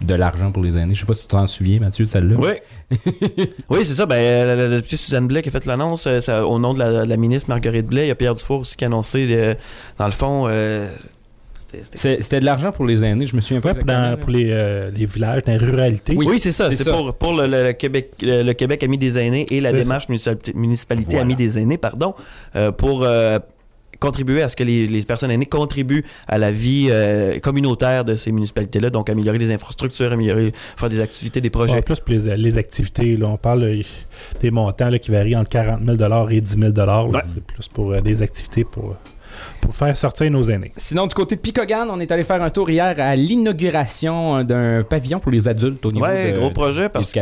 de 0.00 0.14
l'argent 0.14 0.50
pour 0.50 0.62
les 0.62 0.76
aînés. 0.76 0.94
Je 0.94 1.00
sais 1.00 1.06
pas 1.06 1.14
si 1.14 1.22
tu 1.22 1.26
t'en 1.28 1.46
souviens, 1.46 1.80
Mathieu, 1.80 2.04
de 2.04 2.10
celle-là. 2.10 2.36
Oui. 2.38 2.50
oui, 3.70 3.78
c'est 3.84 3.94
ça. 3.94 4.06
Ben, 4.06 4.46
la, 4.46 4.56
la- 4.56 4.68
la 4.68 4.80
petite 4.80 4.98
Suzanne 5.00 5.26
Blais 5.26 5.42
qui 5.42 5.48
a 5.48 5.52
fait 5.52 5.64
l'annonce 5.66 6.06
euh, 6.06 6.20
ça- 6.20 6.46
au 6.46 6.58
nom 6.58 6.74
de 6.74 6.78
la, 6.78 7.04
de 7.04 7.08
la 7.08 7.16
ministre 7.16 7.48
Marguerite 7.50 7.86
Blais. 7.86 8.04
Il 8.04 8.08
y 8.08 8.10
a 8.10 8.14
Pierre 8.14 8.34
Dufour 8.34 8.60
aussi 8.60 8.76
qui 8.76 8.84
a 8.84 8.88
annoncé, 8.88 9.26
euh, 9.30 9.54
dans 9.98 10.06
le 10.06 10.12
fond, 10.12 10.46
euh, 10.48 10.88
c'était- 11.92 12.40
de 12.40 12.44
l'argent 12.44 12.72
pour 12.72 12.84
les 12.86 13.02
aînés, 13.04 13.26
je 13.26 13.34
me 13.34 13.40
souviens 13.40 13.60
pas. 13.60 13.72
Ouais, 13.72 13.82
dans- 13.84 14.18
pour 14.18 14.30
les, 14.30 14.48
euh, 14.50 14.90
les 14.94 15.06
villages, 15.06 15.42
dans 15.44 15.52
les 15.52 15.58
ruralités. 15.58 16.14
Oui, 16.16 16.38
c'est 16.38 16.52
ça. 16.52 16.70
c'est 16.72 16.88
pour, 16.88 17.14
pour 17.14 17.34
le, 17.34 17.46
le- 17.46 17.64
le 17.64 17.72
Québec, 17.72 18.12
le, 18.22 18.42
le 18.42 18.52
Québec 18.52 18.82
Ami 18.84 18.98
des 18.98 19.18
aînés 19.18 19.46
et 19.50 19.60
la 19.60 19.72
démarche 19.72 20.08
municipalité, 20.08 20.52
municipalité 20.54 21.06
Voilà. 21.12 21.22
Ami 21.22 21.36
des 21.36 21.58
aînés, 21.58 21.78
pardon, 21.78 22.14
euh, 22.54 22.70
pour 22.70 23.02
euh, 23.02 23.38
contribuer 24.00 24.42
à 24.42 24.48
ce 24.48 24.56
que 24.56 24.64
les, 24.64 24.86
les 24.86 25.02
personnes 25.02 25.30
aînées 25.30 25.46
contribuent 25.46 26.04
à 26.28 26.38
la 26.38 26.50
vie 26.50 26.88
euh, 26.90 27.38
communautaire 27.40 28.04
de 28.04 28.14
ces 28.14 28.32
municipalités-là. 28.32 28.90
Donc, 28.90 29.10
améliorer 29.10 29.38
les 29.38 29.52
infrastructures, 29.52 30.12
améliorer, 30.12 30.52
faire 30.76 30.88
des 30.88 31.00
activités, 31.00 31.40
des 31.40 31.48
En 31.48 31.52
projets. 31.52 31.82
plus, 31.82 32.00
pour 32.00 32.14
les, 32.14 32.36
les 32.36 32.58
activités, 32.58 33.16
là, 33.16 33.26
on 33.28 33.36
parle 33.36 33.62
euh, 33.64 33.82
des 34.40 34.50
montants 34.50 34.90
là, 34.90 34.98
qui 34.98 35.10
varient 35.10 35.36
entre 35.36 35.50
40 35.50 35.80
000 35.84 36.28
et 36.30 36.40
10 36.40 36.58
000 36.58 36.72
là. 36.76 37.04
Ouais. 37.04 37.20
C'est 37.34 37.42
plus 37.44 37.68
pour 37.68 37.92
euh, 37.92 38.00
des 38.00 38.22
activités 38.22 38.64
pour, 38.64 38.96
pour 39.60 39.74
faire 39.74 39.96
sortir 39.96 40.30
nos 40.30 40.44
aînés. 40.44 40.72
Sinon, 40.76 41.06
du 41.06 41.14
côté 41.14 41.36
de 41.36 41.40
Picogan, 41.40 41.88
on 41.90 42.00
est 42.00 42.10
allé 42.12 42.24
faire 42.24 42.42
un 42.42 42.50
tour 42.50 42.70
hier 42.70 42.94
à 42.98 43.14
l'inauguration 43.16 44.44
d'un 44.44 44.82
pavillon 44.82 45.20
pour 45.20 45.32
les 45.32 45.48
adultes 45.48 45.84
au 45.86 45.90
niveau 45.90 46.04
Ouais, 46.06 46.32
de 46.32 46.38
gros 46.38 46.50
projet 46.50 46.88
parce. 46.88 47.12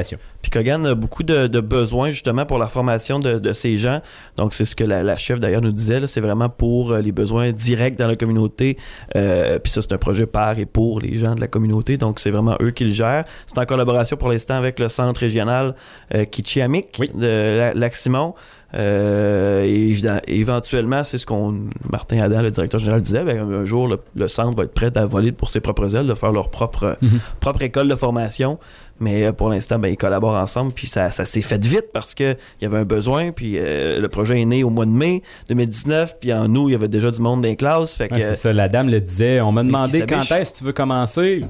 Puis 0.45 0.51
Kogan 0.51 0.85
a 0.85 0.95
beaucoup 0.95 1.23
de, 1.23 1.47
de 1.47 1.61
besoins 1.61 2.11
justement 2.11 2.45
pour 2.45 2.59
la 2.59 2.69
formation 2.69 3.19
de, 3.19 3.39
de 3.39 3.53
ces 3.55 3.79
gens. 3.79 4.03
Donc 4.37 4.53
c'est 4.53 4.67
ce 4.67 4.77
que 4.77 4.85
la, 4.85 5.03
la 5.03 5.17
chef 5.17 5.41
d'ailleurs 5.41 5.63
nous 5.63 5.73
disait, 5.73 6.07
c'est 6.07 6.21
vraiment 6.21 6.51
pour 6.51 6.93
euh, 6.93 7.01
les 7.01 7.13
besoins 7.13 7.51
directs 7.53 7.97
dans 7.97 8.07
la 8.09 8.15
communauté. 8.17 8.77
Euh, 9.17 9.59
puis 9.59 9.73
ça 9.73 9.81
c'est 9.81 9.95
un 9.95 9.99
projet 9.99 10.27
par 10.27 10.59
et 10.59 10.67
pour 10.67 11.01
les 11.01 11.17
gens 11.17 11.35
de 11.35 11.41
la 11.41 11.47
communauté. 11.49 11.97
Donc 11.97 12.21
c'est 12.21 12.31
vraiment 12.31 12.57
eux 12.61 12.73
qui 12.73 12.85
le 12.85 12.93
gèrent. 12.93 13.25
C'est 13.47 13.59
en 13.59 13.65
collaboration 13.65 14.19
pour 14.19 14.29
l'instant 14.29 14.57
avec 14.57 14.79
le 14.81 14.91
centre 14.91 15.19
régional 15.21 15.75
euh, 16.15 16.27
Kichiamik 16.27 16.97
Oui. 16.99 17.11
de 17.15 17.27
La- 17.59 17.73
Lac-Simon. 17.73 18.35
Euh, 18.77 19.63
et 19.65 19.95
éventuellement, 20.41 21.05
c'est 21.05 21.19
ce 21.19 21.27
qu'on 21.27 21.55
Martin 21.93 22.19
Adam, 22.19 22.43
le 22.43 22.51
directeur 22.51 22.81
général, 22.81 23.01
disait. 23.03 23.23
ben, 23.23 23.39
un 23.53 23.65
jour, 23.65 23.87
le, 23.89 24.01
le 24.17 24.27
centre 24.29 24.57
va 24.57 24.65
être 24.65 24.75
prêt 24.75 24.91
à 24.97 25.07
voler 25.07 25.31
pour 25.33 25.49
ses 25.51 25.61
propres 25.61 25.95
ailes, 25.97 26.07
de 26.09 26.15
faire 26.15 26.33
leur 26.33 26.51
propre, 26.51 26.97
Mhm. 27.01 27.21
propre 27.41 27.63
école 27.63 27.89
de 27.89 27.95
formation. 27.95 28.59
Mais 29.01 29.25
euh, 29.27 29.33
pour 29.33 29.49
l'instant, 29.49 29.79
ben, 29.79 29.89
ils 29.89 29.97
collaborent 29.97 30.37
ensemble. 30.41 30.73
Puis 30.73 30.87
ça, 30.87 31.11
ça 31.11 31.25
s'est 31.25 31.41
fait 31.41 31.63
vite 31.65 31.87
parce 31.93 32.15
qu'il 32.15 32.37
y 32.63 32.65
avait 32.65 32.79
un 32.79 32.85
besoin. 32.85 33.33
Puis 33.33 33.59
euh, 33.59 33.99
le 34.01 34.09
projet 34.09 34.41
est 34.41 34.45
né 34.45 34.63
au 34.65 34.71
mois 34.71 34.87
de 34.87 34.91
mai 34.93 35.23
2019. 35.49 36.17
Puis 36.21 36.33
en 36.33 36.47
août, 36.55 36.69
il 36.69 36.73
y 36.73 36.75
avait 36.75 36.89
déjà 36.89 37.11
du 37.11 37.21
monde 37.21 37.41
dans 37.43 37.49
les 37.49 37.57
classes. 37.57 37.97
Fait 37.97 38.09
que, 38.09 38.15
Ouais, 38.15 38.21
c'est 38.21 38.37
ça, 38.37 38.53
la 38.53 38.69
dame 38.69 38.89
le 38.89 39.01
disait. 39.01 39.41
On 39.41 39.53
m'a 39.53 39.63
demandé 39.63 40.01
quand 40.09 40.21
est-ce 40.37 40.53
que 40.53 40.59
tu 40.59 40.65
veux 40.65 40.73
commencer? 40.73 41.41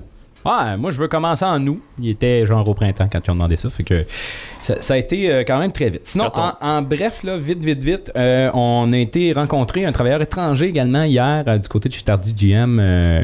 Ah, 0.46 0.76
moi, 0.76 0.90
je 0.90 0.98
veux 0.98 1.08
commencer 1.08 1.44
en 1.46 1.66
août. 1.66 1.80
Il 1.98 2.10
était 2.10 2.44
genre 2.44 2.68
au 2.68 2.74
printemps 2.74 3.08
quand 3.10 3.18
ils 3.26 3.30
ont 3.30 3.34
demandé 3.34 3.56
ça. 3.56 3.70
Fait 3.70 3.82
que 3.82 4.04
ça, 4.60 4.78
ça 4.82 4.92
a 4.92 4.96
été 4.98 5.32
euh, 5.32 5.42
quand 5.46 5.58
même 5.58 5.72
très 5.72 5.88
vite. 5.88 6.02
Sinon, 6.04 6.30
en, 6.34 6.52
en 6.60 6.82
bref, 6.82 7.22
là, 7.22 7.38
vite, 7.38 7.64
vite, 7.64 7.82
vite, 7.82 8.12
euh, 8.14 8.50
on 8.52 8.92
a 8.92 8.98
été 8.98 9.32
rencontrer 9.32 9.86
un 9.86 9.92
travailleur 9.92 10.20
étranger 10.20 10.66
également 10.66 11.04
hier 11.04 11.44
euh, 11.46 11.56
du 11.56 11.66
côté 11.66 11.88
de 11.88 11.94
chez 11.94 12.02
Tardy 12.02 12.34
GM. 12.34 12.78
euh, 12.78 13.22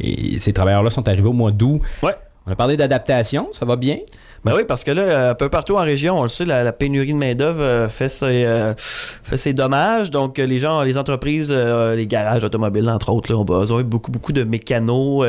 et 0.00 0.38
ces 0.40 0.52
travailleurs-là 0.52 0.90
sont 0.90 1.06
arrivés 1.06 1.28
au 1.28 1.32
mois 1.32 1.52
d'août. 1.52 1.80
Ouais. 2.02 2.14
On 2.46 2.52
a 2.52 2.56
parlé 2.56 2.76
d'adaptation, 2.76 3.48
ça 3.52 3.64
va 3.64 3.76
bien? 3.76 3.98
Ben 4.44 4.52
oui, 4.54 4.62
parce 4.66 4.84
que 4.84 4.90
là, 4.92 5.30
un 5.30 5.34
peu 5.34 5.48
partout 5.48 5.74
en 5.76 5.82
région, 5.82 6.20
on 6.20 6.22
le 6.22 6.28
sait, 6.28 6.44
la, 6.44 6.62
la 6.62 6.72
pénurie 6.72 7.12
de 7.12 7.18
main-d'œuvre 7.18 7.60
euh, 7.62 7.88
fait, 7.88 8.08
ses, 8.08 8.44
euh, 8.44 8.74
fait 8.76 9.36
ses 9.36 9.52
dommages. 9.52 10.10
Donc, 10.10 10.38
euh, 10.38 10.46
les 10.46 10.58
gens, 10.58 10.82
les 10.82 10.98
entreprises, 10.98 11.50
euh, 11.52 11.94
les 11.96 12.06
garages 12.06 12.44
automobiles, 12.44 12.88
entre 12.88 13.10
autres, 13.12 13.32
là, 13.32 13.38
ont 13.38 13.44
besoin 13.44 13.82
de 13.82 13.88
beaucoup, 13.88 14.12
beaucoup 14.12 14.32
de 14.32 14.44
mécanos 14.44 15.24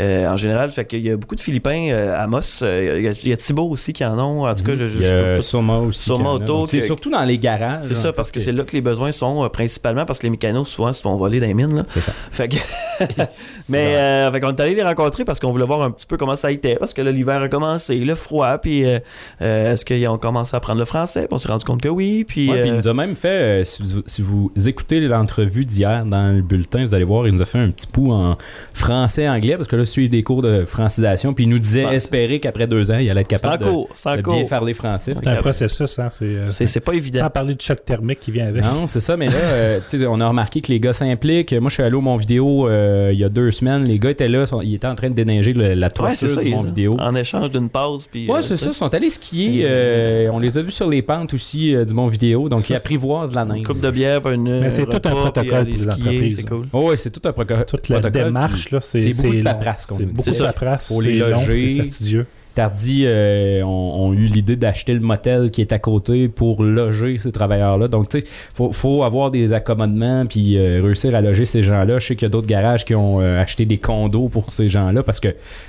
euh, 0.00 0.26
en 0.26 0.36
général. 0.36 0.70
Fait 0.70 0.84
qu'il 0.84 1.00
y 1.00 1.10
a 1.10 1.16
beaucoup 1.16 1.34
de 1.34 1.40
Philippins 1.40 1.94
à. 1.94 2.26
Euh, 2.62 2.98
Il 2.98 3.28
y, 3.28 3.30
a- 3.30 3.34
a 3.34 3.36
Thibault 3.36 3.68
aussi 3.70 3.92
qui 3.92 4.04
en 4.04 4.18
ont. 4.18 4.46
En 4.46 4.54
tout 4.54 4.64
cas, 4.64 4.72
je, 4.74 4.86
je- 4.86 4.98
je 4.98 5.36
pas- 5.36 5.42
Soma 5.42 5.78
aussi. 5.78 6.04
Soma. 6.04 6.30
Auto 6.32 6.66
C'est 6.66 6.80
surtout 6.80 7.10
dans 7.10 7.24
les 7.24 7.38
garages. 7.38 7.84
C'est 7.84 7.92
en 7.96 8.00
ça, 8.00 8.12
parce 8.12 8.30
que 8.30 8.40
c'est 8.40 8.52
là 8.52 8.64
que 8.64 8.72
les 8.72 8.80
besoins 8.80 9.12
sont, 9.12 9.48
principalement 9.50 10.04
parce 10.04 10.18
que 10.18 10.24
les 10.26 10.30
mécanos, 10.30 10.68
souvent, 10.68 10.92
se 10.92 11.00
font 11.02 11.16
voler 11.16 11.40
dans 11.40 11.46
les 11.46 11.54
mines. 11.54 11.84
C'est 11.86 12.00
ça. 12.00 12.12
Fait 12.30 12.48
que- 12.48 12.56
Mais 13.68 13.96
euh, 13.96 14.30
fait 14.32 14.40
qu'on 14.40 14.50
est 14.50 14.60
allé 14.60 14.74
les 14.74 14.82
rencontrer 14.82 15.24
parce 15.24 15.40
qu'on 15.40 15.50
voulait 15.50 15.64
voir 15.66 15.82
un 15.82 15.90
petit 15.90 16.06
peu 16.06 16.16
comment 16.16 16.36
ça 16.36 16.50
était. 16.50 16.76
Parce 16.76 16.92
que 16.94 17.02
là, 17.02 17.10
l'hiver 17.10 17.40
a 17.42 17.48
commencé, 17.48 17.96
le 17.96 18.14
froid, 18.14 18.31
puis 18.60 18.84
euh, 18.86 18.98
euh, 19.42 19.72
est-ce 19.72 19.84
qu'ils 19.84 20.06
ont 20.08 20.18
commencé 20.18 20.54
à 20.54 20.58
apprendre 20.58 20.78
le 20.78 20.84
français? 20.84 21.20
Puis 21.22 21.28
on 21.32 21.38
s'est 21.38 21.48
rendu 21.48 21.64
compte 21.64 21.80
que 21.82 21.88
oui. 21.88 22.24
Puis, 22.26 22.50
Ouais, 22.50 22.60
puis 22.62 22.68
il 22.70 22.74
euh, 22.74 22.76
nous 22.78 22.88
a 22.88 22.94
même 22.94 23.14
fait, 23.14 23.28
euh, 23.28 23.64
si, 23.64 23.82
vous, 23.82 24.02
si 24.06 24.22
vous 24.22 24.50
écoutez 24.66 25.00
l'entrevue 25.00 25.64
d'hier 25.64 26.04
dans 26.04 26.34
le 26.34 26.42
bulletin, 26.42 26.82
vous 26.84 26.94
allez 26.94 27.04
voir, 27.04 27.26
il 27.26 27.34
nous 27.34 27.42
a 27.42 27.44
fait 27.44 27.58
un 27.58 27.70
petit 27.70 27.86
pouls 27.86 28.12
en 28.12 28.36
français-anglais, 28.72 29.56
parce 29.56 29.68
que 29.68 29.76
là, 29.76 29.84
suit 29.84 30.08
des 30.08 30.22
cours 30.22 30.42
de 30.42 30.64
francisation, 30.64 31.34
puis 31.34 31.44
il 31.44 31.48
nous 31.48 31.58
disait 31.58 31.84
espérer 31.94 32.40
qu'après 32.40 32.66
deux 32.66 32.90
ans, 32.90 32.98
il 32.98 33.10
allait 33.10 33.20
être 33.22 33.28
capable 33.28 33.58
de, 33.58 33.64
cours. 33.70 33.88
De 34.16 34.22
cours. 34.22 34.34
bien 34.34 34.44
parler 34.44 34.74
français. 34.74 35.14
C'est 35.22 35.28
un 35.28 35.36
processus, 35.36 35.98
hein, 35.98 36.08
c'est, 36.10 36.24
euh, 36.24 36.80
pas 36.84 36.94
évident. 36.94 37.20
sans 37.20 37.30
parler 37.30 37.54
du 37.54 37.64
choc 37.64 37.84
thermique 37.84 38.20
qui 38.20 38.30
vient 38.32 38.46
avec. 38.46 38.62
Non, 38.62 38.86
c'est 38.86 39.00
ça, 39.00 39.16
mais 39.16 39.26
là, 39.28 39.34
euh, 39.34 39.80
tu 39.90 39.98
sais, 39.98 40.06
on 40.06 40.20
a 40.20 40.28
remarqué 40.28 40.60
que 40.60 40.68
les 40.72 40.80
gars 40.80 40.92
s'impliquent. 40.92 41.52
Moi, 41.52 41.68
je 41.68 41.74
suis 41.74 41.82
allé 41.82 41.94
au 41.94 42.00
Mon 42.00 42.16
Vidéo 42.16 42.68
euh, 42.68 43.10
il 43.12 43.18
y 43.18 43.24
a 43.24 43.28
deux 43.28 43.50
semaines. 43.50 43.84
Les 43.84 43.98
gars 43.98 44.10
étaient 44.10 44.28
là, 44.28 44.46
sont- 44.46 44.60
ils 44.62 44.74
étaient 44.74 44.86
en 44.86 44.94
train 44.94 45.10
de 45.10 45.14
déneiger 45.14 45.52
le- 45.52 45.74
la 45.74 45.86
Ouais, 45.86 45.92
toiture 45.92 46.28
c'est 46.28 46.34
ça. 46.34 46.40
du 46.40 46.66
Vidéo. 46.66 46.96
En 46.98 47.14
échange 47.14 47.50
d'une 47.50 47.68
pause. 47.68 48.06
Puis, 48.10 48.21
Ouais, 48.28 48.38
euh, 48.38 48.42
c'est 48.42 48.56
ça. 48.56 48.68
Ils 48.70 48.74
sont 48.74 48.92
allés 48.94 49.10
skier. 49.10 49.64
euh, 49.66 50.28
on 50.32 50.38
les 50.38 50.58
a 50.58 50.62
vus 50.62 50.70
sur 50.72 50.88
les 50.88 51.02
pentes 51.02 51.34
aussi 51.34 51.74
euh, 51.74 51.84
du 51.84 51.94
Mon 51.94 52.06
Vidéo. 52.06 52.48
Donc, 52.48 52.68
ils 52.68 52.74
apprivoisent 52.74 53.34
la 53.34 53.44
neige. 53.44 53.58
Une 53.58 53.64
coupe 53.66 53.80
de 53.80 53.90
bière, 53.90 54.20
puis 54.22 54.34
une. 54.34 54.60
Mais 54.60 54.70
c'est 54.70 54.84
tout 54.86 54.92
un 54.92 54.98
protocole 55.10 55.64
puis 55.64 55.74
pour 55.74 55.86
les 55.86 55.92
skier, 55.92 55.92
entreprises, 55.92 56.36
C'est 56.36 56.48
cool. 56.48 56.66
Oh, 56.72 56.88
ouais, 56.90 56.96
c'est 56.96 57.10
tout 57.10 57.26
un 57.28 57.32
proco- 57.32 57.64
Toute 57.64 57.88
la 57.88 58.00
protocole. 58.00 58.24
démarche, 58.26 58.70
là, 58.70 58.80
c'est, 58.80 59.12
c'est 59.12 59.22
beaucoup 59.22 59.36
de 59.36 59.42
paperasse 59.42 59.86
qu'on 59.86 59.98
C'est 59.98 60.04
beaucoup 60.06 60.22
C'est 60.32 60.38
de 60.38 60.44
paperasse. 60.44 60.88
Faut 60.88 61.00
les 61.00 61.18
loger. 61.18 61.76
c'est 61.76 61.82
fastidieux. 61.82 62.26
Tardy 62.54 63.04
euh, 63.06 63.62
ont, 63.62 64.12
eu 64.12 64.26
l'idée 64.26 64.56
d'acheter 64.56 64.92
le 64.92 65.00
motel 65.00 65.50
qui 65.50 65.60
est 65.60 65.72
à 65.72 65.78
côté 65.78 66.28
pour 66.28 66.62
loger 66.62 67.16
ces 67.18 67.32
travailleurs-là. 67.32 67.88
Donc, 67.88 68.10
tu 68.10 68.20
sais, 68.20 68.26
faut, 68.54 68.72
faut 68.72 69.04
avoir 69.04 69.30
des 69.30 69.52
accommodements 69.52 70.26
puis 70.26 70.58
euh, 70.58 70.80
réussir 70.82 71.14
à 71.14 71.20
loger 71.20 71.46
ces 71.46 71.62
gens-là. 71.62 71.98
Je 71.98 72.08
sais 72.08 72.14
qu'il 72.14 72.26
y 72.26 72.30
a 72.30 72.30
d'autres 72.30 72.46
garages 72.46 72.84
qui 72.84 72.94
ont 72.94 73.20
euh, 73.20 73.40
acheté 73.40 73.64
des 73.64 73.78
condos 73.78 74.28
pour 74.28 74.50
ces 74.50 74.68
gens-là 74.68 75.02
parce 75.02 75.20
que 75.20 75.28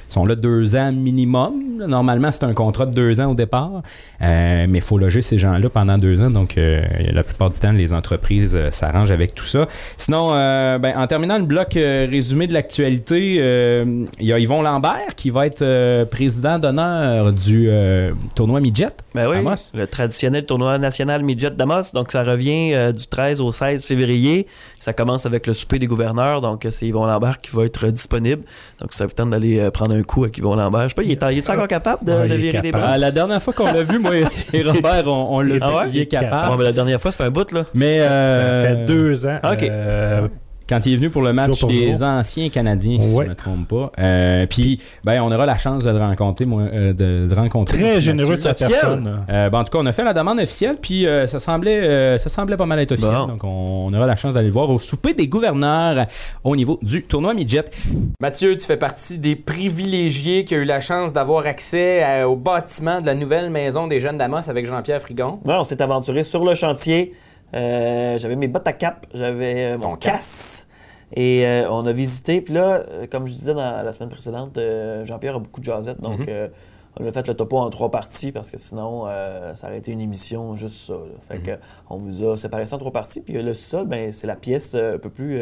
sont 0.09 0.25
là 0.25 0.35
deux 0.35 0.75
ans 0.75 0.91
minimum. 0.91 1.53
Normalement, 1.87 2.31
c'est 2.31 2.43
un 2.43 2.53
contrat 2.53 2.85
de 2.85 2.93
deux 2.93 3.19
ans 3.19 3.31
au 3.31 3.33
départ, 3.33 3.81
mais 4.21 4.67
il 4.71 4.81
faut 4.81 4.99
loger 4.99 5.23
ces 5.23 5.39
gens-là 5.39 5.69
pendant 5.69 5.97
deux 5.97 6.21
ans. 6.21 6.29
Donc, 6.29 6.55
la 6.55 7.23
plupart 7.23 7.49
du 7.49 7.59
temps, 7.59 7.71
les 7.71 7.93
entreprises 7.93 8.55
s'arrangent 8.69 9.09
avec 9.09 9.33
tout 9.33 9.45
ça. 9.45 9.67
Sinon, 9.97 10.29
ben, 10.29 10.93
en 10.95 11.07
terminant 11.07 11.39
le 11.39 11.45
bloc 11.45 11.71
résumé 11.73 12.45
de 12.45 12.53
l'actualité, 12.53 13.37
il 14.19 14.25
y 14.25 14.31
a 14.31 14.37
Yvon 14.37 14.61
Lambert 14.61 15.15
qui 15.15 15.31
va 15.31 15.47
être 15.47 16.03
président 16.11 16.59
d'honneur 16.73 17.31
du 17.31 17.67
euh, 17.69 18.11
tournoi 18.35 18.59
Midget. 18.59 18.87
Ben 19.15 19.27
oui, 19.29 19.37
Amos. 19.37 19.71
le 19.73 19.85
traditionnel 19.87 20.45
tournoi 20.45 20.77
national 20.77 21.23
Midget 21.23 21.51
d'Amos. 21.51 21.91
Donc, 21.93 22.11
ça 22.11 22.23
revient 22.23 22.73
euh, 22.73 22.91
du 22.91 23.05
13 23.07 23.41
au 23.41 23.51
16 23.51 23.85
février. 23.85 24.47
Ça 24.79 24.91
commence 24.93 25.25
avec 25.25 25.47
le 25.47 25.53
souper 25.53 25.79
des 25.79 25.87
gouverneurs. 25.87 26.41
Donc, 26.41 26.65
euh, 26.65 26.71
c'est 26.71 26.87
Yvon 26.87 27.05
Lambert 27.05 27.37
qui 27.39 27.55
va 27.55 27.65
être 27.65 27.85
euh, 27.87 27.91
disponible. 27.91 28.43
Donc, 28.81 28.91
ça 28.93 29.05
vous 29.05 29.11
tente 29.13 29.29
d'aller 29.29 29.59
euh, 29.59 29.71
prendre 29.71 29.95
un 29.95 30.03
coup 30.03 30.23
avec 30.23 30.37
Yvon 30.37 30.55
Lambert. 30.55 30.83
Je 30.83 30.87
sais 30.89 30.95
pas, 30.95 31.03
il 31.03 31.11
est, 31.11 31.23
il 31.31 31.37
est 31.37 31.49
encore 31.49 31.67
capable 31.67 32.03
de, 32.05 32.11
Ouais, 32.11 32.35
virer 32.37 32.61
des 32.61 32.71
bras? 32.71 32.89
Ah, 32.93 32.97
la 32.97 33.11
dernière 33.11 33.41
fois 33.41 33.53
qu'on 33.53 33.65
l'a 33.65 33.83
vu, 33.83 33.99
moi 33.99 34.11
et 34.53 34.61
Robert, 34.63 35.03
on, 35.07 35.37
on 35.37 35.39
l'a 35.41 35.55
Ah 35.61 35.69
vu, 35.69 35.75
ouais? 35.75 35.83
il 35.93 35.99
est 36.01 36.13
Ah, 36.15 36.19
capable. 36.21 36.57
mais 36.57 36.63
la 36.65 36.71
dernière 36.71 36.99
fois, 36.99 37.11
ça 37.11 37.17
fait 37.17 37.23
un 37.25 37.31
bout, 37.31 37.51
là. 37.51 37.65
Mais 37.73 37.99
Ça 37.99 38.63
fait 38.67 38.85
deux 38.85 39.25
ans. 39.25 39.39
ok. 39.43 39.69
Quand 40.73 40.85
il 40.85 40.93
est 40.93 40.95
venu 40.97 41.09
pour 41.09 41.21
le 41.21 41.33
match 41.33 41.63
des 41.65 41.93
jour. 41.95 42.03
anciens 42.07 42.49
Canadiens, 42.49 42.99
si 43.01 43.13
Ouais. 43.15 43.23
je 43.25 43.29
ne 43.29 43.29
me 43.29 43.35
trompe 43.35 43.67
pas. 43.67 43.91
Euh, 43.99 44.45
puis, 44.49 44.79
ben, 45.03 45.21
on 45.21 45.31
aura 45.31 45.45
la 45.45 45.57
chance 45.57 45.83
de 45.83 45.89
le 45.89 45.97
rencontrer. 45.99 46.45
moi, 46.45 46.63
euh, 46.63 46.93
de 47.27 47.33
rencontrer 47.35 47.77
Très 47.77 48.01
généreux 48.01 48.35
de 48.35 48.39
sa 48.39 48.53
personne. 48.53 49.23
Euh, 49.29 49.49
ben, 49.49 49.59
en 49.59 49.63
tout 49.63 49.71
cas, 49.71 49.79
on 49.81 49.85
a 49.85 49.91
fait 49.91 50.03
la 50.03 50.13
demande 50.13 50.39
officielle, 50.39 50.75
puis 50.81 51.05
euh, 51.05 51.27
ça, 51.27 51.39
semblait, 51.39 51.81
euh, 51.87 52.17
ça 52.17 52.29
semblait 52.29 52.57
pas 52.57 52.65
mal 52.65 52.79
être 52.79 52.91
officiel. 52.93 53.13
Bon. 53.15 53.27
Donc, 53.27 53.43
on, 53.43 53.89
on 53.89 53.93
aura 53.93 54.05
la 54.07 54.15
chance 54.15 54.33
d'aller 54.33 54.47
le 54.47 54.53
voir 54.53 54.69
au 54.69 54.79
souper 54.79 55.13
des 55.13 55.27
gouverneurs 55.27 56.07
au 56.43 56.55
niveau 56.55 56.79
du 56.81 57.03
tournoi 57.03 57.33
midget. 57.33 57.65
Mathieu, 58.19 58.57
tu 58.57 58.65
fais 58.65 58.77
partie 58.77 59.17
des 59.19 59.35
privilégiés 59.35 60.45
qui 60.45 60.55
ont 60.55 60.59
eu 60.59 60.65
la 60.65 60.79
chance 60.79 61.13
d'avoir 61.13 61.45
accès 61.45 62.01
à- 62.03 62.27
au 62.27 62.35
bâtiment 62.35 62.99
de 63.01 63.05
la 63.05 63.15
nouvelle 63.15 63.49
maison 63.49 63.87
des 63.87 63.99
jeunes 63.99 64.17
d'Amos 64.17 64.49
avec 64.49 64.65
Jean-Pierre 64.65 65.01
Frigon. 65.01 65.39
Ouais, 65.45 65.53
on 65.55 65.63
s'est 65.63 65.81
aventuré 65.81 66.23
sur 66.23 66.43
le 66.45 66.55
chantier. 66.55 67.13
Euh, 67.53 68.17
j'avais 68.17 68.35
mes 68.35 68.47
bottes 68.47 68.67
à 68.67 68.73
cap, 68.73 69.05
j'avais 69.13 69.73
euh, 69.73 69.77
mon 69.77 69.95
casse. 69.95 70.67
Et 71.15 71.45
euh, 71.45 71.69
on 71.69 71.85
a 71.85 71.91
visité. 71.93 72.41
Puis 72.41 72.53
là, 72.53 72.83
comme 73.11 73.27
je 73.27 73.33
disais 73.33 73.53
dans 73.53 73.83
la 73.83 73.93
semaine 73.93 74.09
précédente, 74.09 74.57
euh, 74.57 75.05
Jean-Pierre 75.05 75.35
a 75.35 75.39
beaucoup 75.39 75.59
de 75.59 75.65
jasettes. 75.65 76.01
Donc, 76.01 76.19
Mhm. 76.27 76.49
on 76.99 77.05
a 77.07 77.11
fait 77.11 77.27
le 77.27 77.33
topo 77.35 77.57
en 77.57 77.69
trois 77.69 77.91
parties 77.91 78.31
parce 78.31 78.49
que 78.49 78.57
sinon, 78.57 79.05
ça 79.53 79.67
aurait 79.67 79.77
été 79.77 79.91
une 79.91 80.01
émission 80.01 80.55
juste 80.55 80.87
ça. 80.87 80.93
là. 80.93 80.99
Fait 81.27 81.37
Mhm. 81.37 81.43
que, 81.43 81.51
on 81.89 81.97
vous 81.97 82.23
a 82.27 82.35
séparé 82.37 82.65
ça 82.65 82.75
en 82.77 82.79
trois 82.79 82.91
parties. 82.93 83.21
Puis 83.21 83.33
le 83.33 83.53
sol, 83.53 83.85
ben, 83.87 84.11
c'est 84.11 84.25
la 84.27 84.35
pièce 84.35 84.73
un 84.75 84.97
peu 84.97 85.09
plus. 85.09 85.39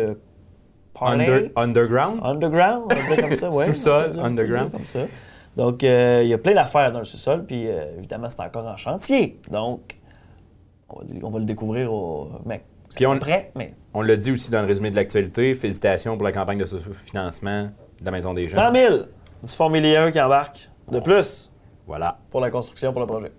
Under- 0.99 1.49
underground? 1.55 2.19
Underground, 2.23 2.83
on 2.85 2.87
va 2.93 3.15
dire 3.15 3.23
comme 3.23 3.33
ça, 3.33 3.49
ouais. 3.49 3.65
Sous-sol, 3.73 4.09
underground. 4.21 4.71
Comme 4.71 4.85
ça. 4.85 4.99
Donc, 5.55 5.83
il 5.83 6.27
y 6.27 6.33
a 6.33 6.37
plein 6.37 6.53
d'affaires 6.53 6.91
dans 6.91 6.99
le 6.99 7.05
sous-sol, 7.05 7.45
puis 7.45 7.65
évidemment, 7.97 8.27
c'est 8.29 8.41
encore 8.41 8.65
en 8.67 8.75
chantier. 8.75 9.33
Donc, 9.49 9.97
on 10.93 10.99
va, 10.99 11.05
on 11.23 11.29
va 11.29 11.39
le 11.39 11.45
découvrir 11.45 11.91
au 11.93 12.29
mec. 12.45 12.63
Puis 12.95 13.05
on- 13.05 13.17
prêt, 13.19 13.51
mais 13.55 13.73
On 13.93 14.01
l'a 14.01 14.15
dit 14.17 14.31
aussi 14.31 14.51
dans 14.51 14.61
le 14.61 14.67
résumé 14.67 14.89
de 14.91 14.95
l'actualité. 14.95 15.53
Félicitations 15.53 16.15
pour 16.17 16.25
la 16.25 16.31
campagne 16.31 16.57
de 16.59 16.65
financement 16.65 17.69
de 17.99 18.05
la 18.05 18.11
Maison 18.11 18.33
des 18.33 18.47
Jeunes. 18.47 18.59
100 18.59 18.73
000 18.73 18.95
du 19.43 19.51
Formule 19.53 19.85
1 19.85 20.11
qui 20.11 20.19
embarque 20.21 20.69
de 20.91 20.99
plus 20.99 21.51
Voilà. 21.87 22.19
pour 22.29 22.41
la 22.41 22.49
construction, 22.51 22.91
pour 22.91 23.01
le 23.01 23.07
projet. 23.07 23.31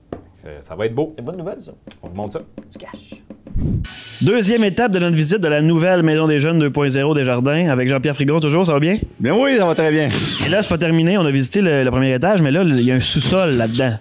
Euh, 0.46 0.60
ça 0.60 0.74
va 0.74 0.86
être 0.86 0.94
beau. 0.94 1.12
C'est 1.16 1.22
bonne 1.24 1.36
nouvelle, 1.36 1.62
ça. 1.62 1.72
On 2.02 2.08
vous 2.08 2.14
montre 2.16 2.38
ça. 2.38 2.44
Du 2.70 2.78
cash. 2.78 3.14
Deuxième 4.22 4.62
étape 4.62 4.92
de 4.92 5.00
notre 5.00 5.16
visite 5.16 5.40
de 5.40 5.48
la 5.48 5.62
nouvelle 5.62 6.04
Maison 6.04 6.28
des 6.28 6.38
Jeunes 6.38 6.62
2.0 6.64 7.14
des 7.16 7.24
Jardins 7.24 7.68
avec 7.70 7.88
Jean-Pierre 7.88 8.14
Frigon, 8.14 8.38
toujours, 8.38 8.64
ça 8.64 8.72
va 8.72 8.78
bien? 8.78 8.98
Bien 9.18 9.34
oui, 9.34 9.56
ça 9.58 9.66
va 9.66 9.74
très 9.74 9.90
bien. 9.90 10.08
Et 10.46 10.48
là, 10.48 10.62
c'est 10.62 10.68
pas 10.68 10.78
terminé, 10.78 11.18
on 11.18 11.26
a 11.26 11.30
visité 11.32 11.60
le, 11.60 11.82
le 11.82 11.90
premier 11.90 12.14
étage, 12.14 12.40
mais 12.40 12.52
là, 12.52 12.62
il 12.62 12.82
y 12.82 12.92
a 12.92 12.94
un 12.94 13.00
sous-sol 13.00 13.56
là-dedans. 13.56 13.94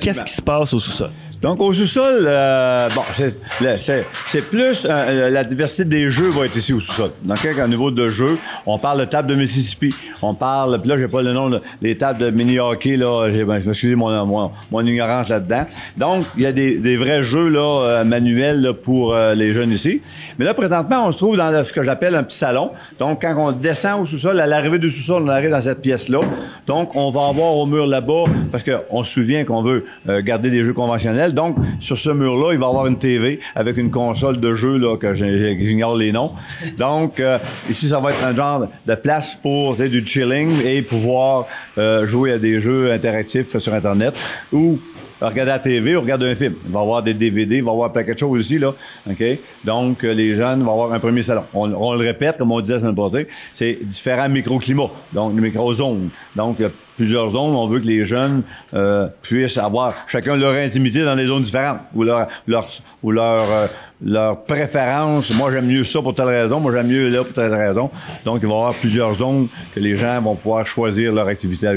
Qu'est-ce 0.00 0.22
qui 0.22 0.32
se 0.32 0.42
passe 0.42 0.72
au 0.74 0.78
sous-sol? 0.78 1.10
Donc 1.40 1.60
au 1.60 1.72
sous-sol, 1.72 2.24
euh, 2.26 2.88
bon, 2.96 3.02
c'est, 3.12 4.50
plus 4.50 4.84
euh, 4.90 5.30
la 5.30 5.44
diversité 5.44 5.84
des 5.84 6.10
jeux 6.10 6.30
va 6.30 6.46
être 6.46 6.56
ici 6.56 6.72
au 6.72 6.80
sous-sol. 6.80 7.12
Donc 7.22 7.38
au 7.64 7.68
niveau 7.68 7.92
de 7.92 8.08
jeux, 8.08 8.36
on 8.66 8.76
parle 8.76 8.98
de 8.98 9.04
table 9.04 9.28
de 9.28 9.36
Mississippi, 9.36 9.94
on 10.20 10.34
parle, 10.34 10.80
puis 10.80 10.88
là 10.88 10.98
j'ai 10.98 11.06
pas 11.06 11.22
le 11.22 11.32
nom, 11.32 11.48
de- 11.48 11.60
les 11.80 11.96
tables 11.96 12.18
de 12.18 12.30
mini 12.30 12.58
hockey 12.58 12.96
là, 12.96 13.28
ben, 13.46 13.62
excusez 13.68 13.94
mon, 13.94 14.26
mon, 14.26 14.50
mon 14.72 14.80
ignorance 14.84 15.28
là-dedans. 15.28 15.64
Donc 15.96 16.24
il 16.36 16.42
y 16.42 16.46
a 16.46 16.50
des, 16.50 16.78
des 16.78 16.96
vrais 16.96 17.22
jeux 17.22 17.48
là 17.48 17.82
euh, 17.84 18.04
manuels 18.04 18.60
là, 18.60 18.72
pour 18.74 19.14
euh, 19.14 19.36
les 19.36 19.47
jeunes 19.52 19.72
ici. 19.72 20.02
Mais 20.38 20.44
là 20.44 20.54
présentement, 20.54 21.06
on 21.06 21.12
se 21.12 21.18
trouve 21.18 21.36
dans 21.36 21.64
ce 21.64 21.72
que 21.72 21.82
j'appelle 21.82 22.14
un 22.14 22.22
petit 22.22 22.38
salon. 22.38 22.70
Donc 22.98 23.22
quand 23.22 23.34
on 23.38 23.52
descend 23.52 24.02
au 24.02 24.06
sous-sol, 24.06 24.40
à 24.40 24.46
l'arrivée 24.46 24.78
du 24.78 24.90
sous-sol, 24.90 25.22
on 25.24 25.28
arrive 25.28 25.50
dans 25.50 25.60
cette 25.60 25.82
pièce-là. 25.82 26.20
Donc 26.66 26.94
on 26.96 27.10
va 27.10 27.28
avoir 27.28 27.54
au 27.56 27.66
mur 27.66 27.86
là-bas 27.86 28.24
parce 28.50 28.64
qu'on 28.64 29.04
se 29.04 29.12
souvient 29.12 29.44
qu'on 29.44 29.62
veut 29.62 29.84
euh, 30.08 30.22
garder 30.22 30.50
des 30.50 30.64
jeux 30.64 30.72
conventionnels. 30.72 31.34
Donc, 31.34 31.56
sur 31.80 31.98
ce 31.98 32.10
mur-là, 32.10 32.52
il 32.52 32.58
va 32.58 32.66
y 32.66 32.68
avoir 32.68 32.86
une 32.86 32.98
TV 32.98 33.40
avec 33.54 33.76
une 33.76 33.90
console 33.90 34.40
de 34.40 34.54
jeux 34.54 34.78
là, 34.78 34.96
que 34.96 35.14
j'ignore 35.14 35.96
les 35.96 36.12
noms. 36.12 36.32
Donc, 36.78 37.20
euh, 37.20 37.38
ici, 37.68 37.88
ça 37.88 38.00
va 38.00 38.10
être 38.10 38.24
un 38.24 38.34
genre 38.34 38.68
de 38.86 38.94
place 38.94 39.34
pour 39.34 39.76
du 39.76 40.04
chilling 40.04 40.50
et 40.64 40.82
pouvoir 40.82 41.46
euh, 41.78 42.06
jouer 42.06 42.32
à 42.32 42.38
des 42.38 42.60
jeux 42.60 42.92
interactifs 42.92 43.58
sur 43.58 43.74
Internet 43.74 44.18
ou 44.52 44.78
regarder 45.26 45.50
la 45.50 45.58
TV 45.58 45.96
ou 45.96 46.00
regarder 46.00 46.30
un 46.30 46.34
film. 46.34 46.54
Il 46.66 46.72
va 46.72 46.80
y 46.80 46.82
avoir 46.82 47.02
des 47.02 47.14
DVD, 47.14 47.56
il 47.56 47.64
va 47.64 47.70
y 47.70 47.74
avoir 47.74 47.92
plein 47.92 48.04
de 48.04 48.18
choses 48.18 48.38
aussi, 48.38 48.58
là. 48.58 48.74
OK? 49.08 49.24
Donc, 49.64 50.04
euh, 50.04 50.12
les 50.12 50.34
jeunes 50.34 50.62
vont 50.62 50.72
avoir 50.72 50.92
un 50.92 51.00
premier 51.00 51.22
salon. 51.22 51.44
On, 51.54 51.66
le 51.66 51.98
répète, 51.98 52.38
comme 52.38 52.52
on 52.52 52.60
disait 52.60 52.74
la 52.74 52.80
semaine 52.80 52.94
passée, 52.94 53.28
c'est 53.52 53.78
différents 53.82 54.28
microclimats, 54.28 54.90
donc 55.12 55.34
les 55.34 55.40
microzones. 55.40 56.10
Donc, 56.36 56.58
plusieurs 56.98 57.30
zones. 57.30 57.54
On 57.54 57.66
veut 57.68 57.80
que 57.80 57.86
les 57.86 58.04
jeunes 58.04 58.42
euh, 58.74 59.08
puissent 59.22 59.56
avoir 59.56 59.94
chacun 60.08 60.36
leur 60.36 60.54
intimité 60.54 61.04
dans 61.04 61.16
des 61.16 61.26
zones 61.26 61.44
différentes 61.44 61.80
ou 61.94 62.02
leur, 62.02 62.26
leur, 62.46 62.68
ou 63.02 63.12
leur, 63.12 63.40
euh, 63.40 63.66
leur 64.02 64.42
préférence. 64.42 65.32
Moi, 65.34 65.52
j'aime 65.52 65.66
mieux 65.66 65.84
ça 65.84 66.02
pour 66.02 66.14
telle 66.14 66.26
raison. 66.26 66.58
Moi, 66.60 66.72
j'aime 66.74 66.88
mieux 66.88 67.08
là 67.08 67.22
pour 67.24 67.32
telle 67.32 67.54
raison. 67.54 67.88
Donc, 68.24 68.40
il 68.42 68.48
va 68.48 68.54
y 68.54 68.58
avoir 68.58 68.74
plusieurs 68.74 69.14
zones 69.14 69.46
que 69.74 69.80
les 69.80 69.96
gens 69.96 70.20
vont 70.20 70.34
pouvoir 70.34 70.66
choisir 70.66 71.12
leur 71.12 71.28
activité 71.28 71.68
à. 71.68 71.74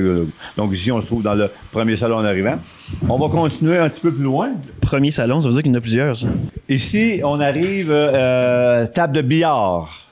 Donc, 0.58 0.74
ici, 0.74 0.92
on 0.92 1.00
se 1.00 1.06
trouve 1.06 1.22
dans 1.22 1.36
le 1.36 1.50
premier 1.72 1.96
salon 1.96 2.18
en 2.18 2.26
arrivant. 2.26 2.58
On 3.08 3.18
va 3.18 3.30
continuer 3.30 3.78
un 3.78 3.90
petit 3.90 4.02
peu 4.02 4.12
plus 4.12 4.24
loin. 4.24 4.50
Premier 4.82 5.12
salon, 5.12 5.40
ça 5.40 5.48
veut 5.48 5.54
dire 5.54 5.64
qu'il 5.64 5.72
y 5.72 5.76
en 5.76 5.78
a 5.78 5.82
plusieurs, 5.82 6.16
ça. 6.16 6.28
Ici, 6.68 7.22
on 7.24 7.40
arrive 7.40 7.90
euh, 7.92 8.88
table 8.88 9.16
de 9.16 9.22
billard. 9.22 10.11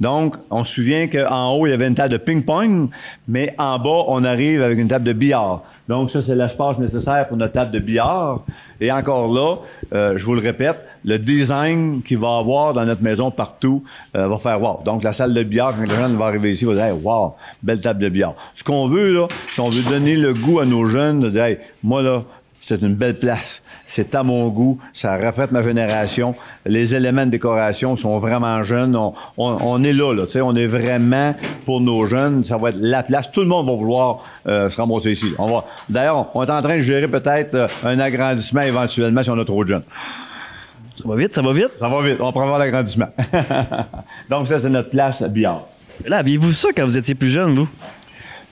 Donc, 0.00 0.36
on 0.50 0.64
se 0.64 0.74
souvient 0.74 1.08
qu'en 1.08 1.52
haut, 1.52 1.66
il 1.66 1.70
y 1.70 1.72
avait 1.72 1.86
une 1.86 1.94
table 1.94 2.12
de 2.12 2.18
ping-pong, 2.18 2.88
mais 3.28 3.54
en 3.58 3.78
bas, 3.78 4.04
on 4.08 4.24
arrive 4.24 4.62
avec 4.62 4.78
une 4.78 4.88
table 4.88 5.04
de 5.04 5.12
billard. 5.12 5.62
Donc, 5.88 6.10
ça, 6.10 6.20
c'est 6.22 6.34
l'espace 6.34 6.78
nécessaire 6.78 7.26
pour 7.28 7.36
notre 7.36 7.52
table 7.52 7.70
de 7.70 7.78
billard. 7.78 8.42
Et 8.80 8.90
encore 8.90 9.32
là, 9.32 9.56
euh, 9.94 10.18
je 10.18 10.24
vous 10.24 10.34
le 10.34 10.40
répète, 10.40 10.76
le 11.04 11.18
design 11.18 12.02
qu'il 12.02 12.18
va 12.18 12.38
avoir 12.38 12.72
dans 12.72 12.84
notre 12.84 13.02
maison 13.02 13.30
partout 13.30 13.84
euh, 14.16 14.26
va 14.26 14.38
faire 14.38 14.60
wow. 14.60 14.80
Donc, 14.84 15.04
la 15.04 15.12
salle 15.12 15.32
de 15.32 15.42
billard, 15.42 15.74
quand 15.76 15.84
les 15.84 15.94
jeunes 15.94 16.16
vont 16.16 16.24
arriver 16.24 16.50
ici, 16.50 16.64
vont 16.64 16.74
dire, 16.74 16.84
hey, 16.84 16.92
wow, 16.92 17.34
belle 17.62 17.80
table 17.80 18.00
de 18.00 18.08
billard. 18.08 18.34
Ce 18.54 18.64
qu'on 18.64 18.88
veut, 18.88 19.12
là, 19.12 19.28
c'est 19.54 19.60
on 19.60 19.68
veut 19.68 19.88
donner 19.88 20.16
le 20.16 20.34
goût 20.34 20.58
à 20.58 20.64
nos 20.64 20.86
jeunes 20.86 21.20
de 21.20 21.30
dire, 21.30 21.44
hey, 21.44 21.58
moi, 21.84 22.02
là, 22.02 22.24
c'est 22.66 22.82
une 22.82 22.94
belle 22.94 23.18
place. 23.18 23.62
C'est 23.84 24.14
à 24.14 24.22
mon 24.22 24.48
goût. 24.48 24.78
Ça 24.92 25.16
reflète 25.16 25.52
ma 25.52 25.62
génération. 25.62 26.34
Les 26.64 26.94
éléments 26.94 27.24
de 27.24 27.30
décoration 27.30 27.94
sont 27.96 28.18
vraiment 28.18 28.62
jeunes. 28.64 28.96
On, 28.96 29.14
on- 29.36 29.58
on 29.62 29.82
est 29.84 29.92
là, 29.92 30.12
là. 30.14 30.26
tu 30.26 30.32
sais, 30.32 30.40
On 30.40 30.54
est 30.56 30.66
vraiment 30.66 31.34
pour 31.64 31.80
nos 31.80 32.06
jeunes. 32.06 32.42
Ça 32.44 32.56
va 32.58 32.70
être 32.70 32.78
la 32.80 33.02
place. 33.02 33.30
Tout 33.30 33.42
le 33.42 33.46
monde 33.46 33.66
va 33.66 33.72
vouloir 33.74 34.24
euh, 34.48 34.68
se 34.68 34.76
ramasser 34.76 35.12
ici. 35.12 35.32
On 35.38 35.46
va. 35.46 35.64
D'ailleurs, 35.88 36.26
on 36.34 36.42
est 36.44 36.50
en 36.50 36.62
train 36.62 36.76
de 36.76 36.82
gérer 36.82 37.06
peut-être 37.08 37.54
euh, 37.54 37.68
un 37.84 37.98
agrandissement 38.00 38.62
éventuellement 38.62 39.22
si 39.22 39.30
on 39.30 39.38
a 39.38 39.44
trop 39.44 39.62
de 39.62 39.68
jeunes. 39.68 39.84
Ça 41.00 41.04
va 41.08 41.14
vite, 41.16 41.32
ça 41.34 41.42
va 41.42 41.52
vite. 41.52 41.70
Ça 41.78 41.88
va 41.88 42.00
vite. 42.02 42.16
On 42.20 42.32
prévoit 42.32 42.58
l'agrandissement. 42.58 43.08
Donc, 44.30 44.48
ça, 44.48 44.60
c'est 44.60 44.68
notre 44.70 44.90
place 44.90 45.22
billard. 45.22 45.62
Là, 46.06 46.18
aviez-vous 46.18 46.52
ça 46.52 46.68
quand 46.76 46.84
vous 46.84 46.98
étiez 46.98 47.14
plus 47.14 47.30
jeune, 47.30 47.54
vous? 47.54 47.68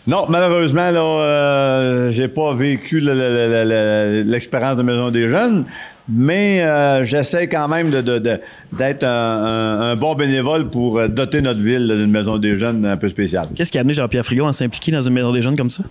Non, 0.06 0.26
malheureusement, 0.28 0.90
là, 0.90 1.00
euh, 1.00 2.10
j'ai 2.10 2.28
pas 2.28 2.52
vécu 2.54 3.00
le- 3.00 3.14
le- 3.14 3.20
le- 3.64 3.64
le- 3.64 4.30
l'expérience 4.30 4.76
de 4.76 4.82
Maison 4.82 5.10
des 5.10 5.28
Jeunes, 5.30 5.64
mais 6.08 6.62
euh, 6.62 7.06
j'essaie 7.06 7.48
quand 7.48 7.68
même 7.68 7.90
de, 7.90 8.02
de- 8.02 8.18
de- 8.18 8.38
d'être 8.72 9.02
un, 9.04 9.08
un- 9.08 9.80
un 9.92 9.96
bon 9.96 10.14
bénévole 10.14 10.68
pour 10.68 10.98
euh, 10.98 11.08
doter 11.08 11.40
notre 11.40 11.60
ville 11.60 11.88
d'une 11.88 12.10
Maison 12.10 12.36
des 12.36 12.56
Jeunes 12.56 12.84
un 12.84 12.98
peu 12.98 13.08
spéciale. 13.08 13.46
Qu'est-ce 13.56 13.72
qui 13.72 13.78
a 13.78 13.80
amené 13.80 13.94
Jean-Pierre 13.94 14.26
Frigon 14.26 14.46
à 14.46 14.52
s'impliquer 14.52 14.92
dans 14.92 15.00
une 15.00 15.14
maison 15.14 15.32
des 15.32 15.40
jeunes 15.40 15.56
comme 15.56 15.70
ça? 15.70 15.84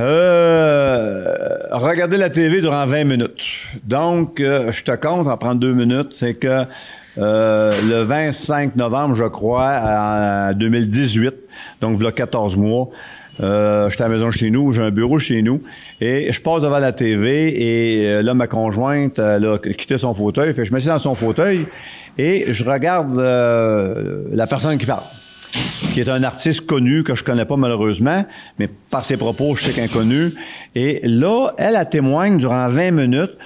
Euh, 0.00 1.34
regarder 1.72 2.16
la 2.16 2.30
TV 2.30 2.60
durant 2.60 2.86
20 2.86 3.04
minutes. 3.04 3.44
Donc, 3.84 4.40
euh, 4.40 4.72
je 4.72 4.82
te 4.82 4.92
compte, 4.96 5.26
en 5.28 5.36
prendre 5.36 5.60
deux 5.60 5.74
minutes, 5.74 6.08
c'est 6.12 6.34
que 6.34 6.64
euh, 7.18 7.72
le 7.88 8.02
25 8.02 8.76
novembre, 8.76 9.14
je 9.14 9.24
crois, 9.24 9.78
en 10.50 10.52
2018, 10.54 11.34
donc 11.80 12.02
a 12.04 12.12
14 12.12 12.56
mois, 12.56 12.88
euh, 13.40 13.88
j'étais 13.88 14.02
à 14.02 14.08
la 14.08 14.14
maison 14.14 14.30
chez 14.30 14.50
nous, 14.50 14.72
j'ai 14.72 14.82
un 14.82 14.90
bureau 14.90 15.18
chez 15.18 15.42
nous, 15.42 15.62
et 16.00 16.30
je 16.30 16.40
passe 16.40 16.62
devant 16.62 16.78
la 16.78 16.92
TV, 16.92 18.00
et 18.02 18.08
euh, 18.08 18.22
là, 18.22 18.34
ma 18.34 18.46
conjointe, 18.46 19.18
elle 19.18 19.46
a 19.46 19.58
quitté 19.58 19.96
son 19.98 20.12
fauteuil, 20.14 20.52
fait 20.54 20.64
je 20.64 20.72
me 20.72 20.80
suis 20.80 20.88
dans 20.88 20.98
son 20.98 21.14
fauteuil, 21.14 21.66
et 22.18 22.52
je 22.52 22.64
regarde 22.64 23.18
euh, 23.18 24.24
la 24.32 24.46
personne 24.46 24.76
qui 24.78 24.86
parle 24.86 25.04
qui 25.92 26.00
est 26.00 26.08
un 26.08 26.22
artiste 26.22 26.66
connu 26.66 27.02
que 27.02 27.16
je 27.16 27.24
connais 27.24 27.44
pas 27.44 27.56
malheureusement, 27.56 28.24
mais 28.58 28.68
par 28.68 29.04
ses 29.04 29.16
propos, 29.16 29.56
je 29.56 29.70
sais 29.70 29.88
connue. 29.88 30.34
Et 30.76 31.00
là, 31.02 31.52
elle, 31.58 31.74
elle 31.76 31.88
témoigne 31.88 32.38
durant 32.38 32.68
20 32.68 32.92
minutes. 32.92 33.36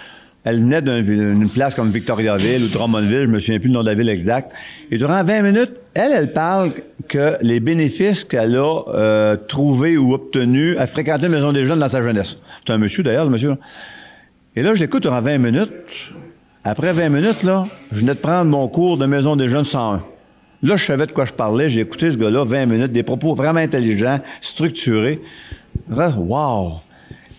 Elle 0.44 0.60
venait 0.60 0.82
d'un- 0.82 1.00
d'une 1.02 1.48
place 1.48 1.74
comme 1.74 1.90
Victoriaville 1.90 2.64
ou 2.64 2.68
Drummondville, 2.68 3.22
je 3.22 3.26
me 3.26 3.38
souviens 3.38 3.58
plus 3.58 3.68
le 3.68 3.74
nom 3.74 3.80
de 3.82 3.86
la 3.88 3.94
ville 3.94 4.10
exact. 4.10 4.52
Et 4.90 4.98
durant 4.98 5.24
20 5.24 5.40
minutes, 5.42 5.70
elle, 5.94 6.12
elle 6.14 6.32
parle 6.32 6.70
que 7.08 7.36
les 7.40 7.60
bénéfices 7.60 8.24
qu'elle 8.24 8.56
a 8.56 8.80
euh, 8.94 9.36
trouvés 9.36 9.96
ou 9.96 10.12
obtenus 10.12 10.76
à 10.78 10.86
fréquenter 10.86 11.26
une 11.26 11.32
maison 11.32 11.52
des 11.52 11.64
jeunes 11.64 11.78
dans 11.78 11.88
sa 11.88 12.02
jeunesse. 12.02 12.38
C'est 12.66 12.72
un 12.74 12.78
monsieur 12.78 13.02
d'ailleurs, 13.02 13.24
le 13.24 13.30
monsieur. 13.30 13.54
Et 14.54 14.62
là, 14.62 14.74
je 14.74 14.80
l'écoute 14.80 15.02
durant 15.02 15.20
20 15.22 15.38
minutes. 15.38 15.70
Après 16.62 16.92
20 16.92 17.08
minutes, 17.08 17.42
là, 17.42 17.66
je 17.92 18.00
venais 18.00 18.14
de 18.14 18.18
prendre 18.18 18.50
mon 18.50 18.68
cours 18.68 18.98
de 18.98 19.06
maison 19.06 19.36
des 19.36 19.48
jeunes 19.48 19.64
101. 19.64 20.02
Là, 20.62 20.76
je 20.76 20.84
savais 20.84 21.06
de 21.06 21.12
quoi 21.12 21.24
je 21.24 21.32
parlais. 21.32 21.68
J'ai 21.68 21.80
écouté 21.82 22.10
ce 22.10 22.16
gars-là 22.16 22.44
20 22.44 22.66
minutes, 22.66 22.92
des 22.92 23.02
propos 23.02 23.34
vraiment 23.34 23.60
intelligents, 23.60 24.20
structurés. 24.40 25.20
Wow! 25.90 26.80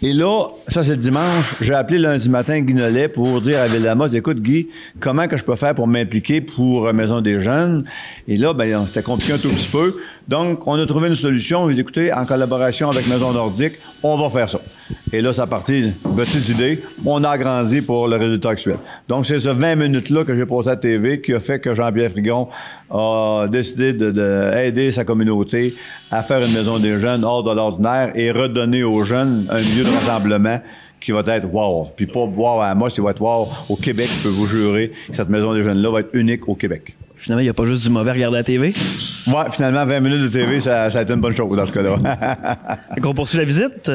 Et 0.01 0.11
là, 0.11 0.49
ça 0.67 0.83
c'est 0.83 0.97
dimanche, 0.97 1.55
j'ai 1.61 1.73
appelé 1.73 1.97
lundi 1.97 2.27
matin 2.27 2.59
Guy 2.59 2.73
Nollet 2.73 3.07
pour 3.07 3.41
dire 3.41 3.59
à 3.61 3.67
Vildamas, 3.67 4.09
écoute 4.09 4.41
Guy, 4.41 4.67
comment 4.99 5.27
que 5.29 5.37
je 5.37 5.43
peux 5.43 5.55
faire 5.55 5.73
pour 5.73 5.87
m'impliquer 5.87 6.41
pour 6.41 6.87
euh, 6.87 6.93
Maison 6.93 7.21
des 7.21 7.39
Jeunes? 7.39 7.85
Et 8.27 8.35
là, 8.35 8.53
ben, 8.53 8.85
c'était 8.87 9.01
compliqué 9.01 9.33
un 9.33 9.37
tout 9.37 9.49
petit 9.49 9.69
peu. 9.69 9.95
Donc, 10.27 10.67
on 10.67 10.73
a 10.73 10.85
trouvé 10.85 11.07
une 11.07 11.15
solution. 11.15 11.67
Dit, 11.69 11.79
écoutez, 11.79 12.11
en 12.11 12.25
collaboration 12.25 12.89
avec 12.89 13.07
Maison 13.07 13.31
Nordique, 13.31 13.75
on 14.03 14.17
va 14.17 14.29
faire 14.29 14.49
ça. 14.49 14.59
Et 15.11 15.21
là, 15.21 15.33
ça 15.33 15.43
a 15.43 15.47
parti 15.47 15.81
d'une 15.81 16.15
petite 16.15 16.49
idée. 16.49 16.81
On 17.05 17.23
a 17.23 17.29
agrandi 17.29 17.81
pour 17.81 18.07
le 18.07 18.17
résultat 18.17 18.49
actuel. 18.49 18.77
Donc, 19.07 19.25
c'est 19.25 19.39
ce 19.39 19.49
20 19.49 19.75
minutes-là 19.75 20.23
que 20.23 20.35
j'ai 20.35 20.45
posé 20.45 20.69
à 20.69 20.73
la 20.73 20.77
TV 20.77 21.21
qui 21.21 21.33
a 21.33 21.39
fait 21.39 21.59
que 21.59 21.73
Jean-Pierre 21.73 22.11
Frigon 22.11 22.49
a 22.91 23.47
décidé 23.49 23.93
de, 23.93 24.11
de 24.11 24.91
sa 24.91 25.03
communauté 25.03 25.73
à 26.11 26.21
faire 26.23 26.41
une 26.41 26.53
Maison 26.53 26.79
des 26.79 26.99
Jeunes 26.99 27.23
hors 27.23 27.43
de 27.43 27.51
l'ordinaire 27.51 28.11
et 28.15 28.31
redonner 28.31 28.83
aux 28.83 29.03
jeunes 29.03 29.47
un 29.49 29.57
lieu 29.57 29.83
de 29.83 29.89
rassemblement 29.89 30.59
qui 30.99 31.11
va 31.11 31.23
être 31.27 31.47
wow. 31.51 31.89
Puis 31.95 32.07
pas 32.07 32.25
wow 32.25 32.61
à 32.61 32.73
moi, 32.73 32.89
c'est 32.89 33.01
va 33.01 33.11
être 33.11 33.21
wow 33.21 33.47
au 33.69 33.75
Québec. 33.75 34.09
Je 34.17 34.23
peux 34.23 34.29
vous 34.29 34.47
jurer 34.47 34.91
que 35.09 35.15
cette 35.15 35.29
Maison 35.29 35.53
des 35.53 35.63
Jeunes-là 35.63 35.91
va 35.91 35.99
être 36.01 36.09
unique 36.13 36.47
au 36.49 36.55
Québec. 36.55 36.95
Finalement, 37.15 37.41
il 37.41 37.45
n'y 37.45 37.49
a 37.49 37.53
pas 37.53 37.65
juste 37.65 37.83
du 37.83 37.89
mauvais 37.89 38.11
à 38.11 38.13
regarder 38.13 38.37
la 38.37 38.43
TV. 38.43 38.73
Ouais, 39.27 39.51
finalement, 39.51 39.85
20 39.85 39.99
minutes 39.99 40.21
de 40.23 40.27
TV, 40.27 40.59
ça, 40.59 40.89
ça 40.89 40.99
a 40.99 41.01
été 41.03 41.13
une 41.13 41.21
bonne 41.21 41.33
chose 41.33 41.55
dans 41.55 41.65
ce 41.65 41.73
cas-là. 41.73 42.57
Qu'on 43.01 43.13
poursuit 43.13 43.37
la 43.37 43.45
visite? 43.45 43.91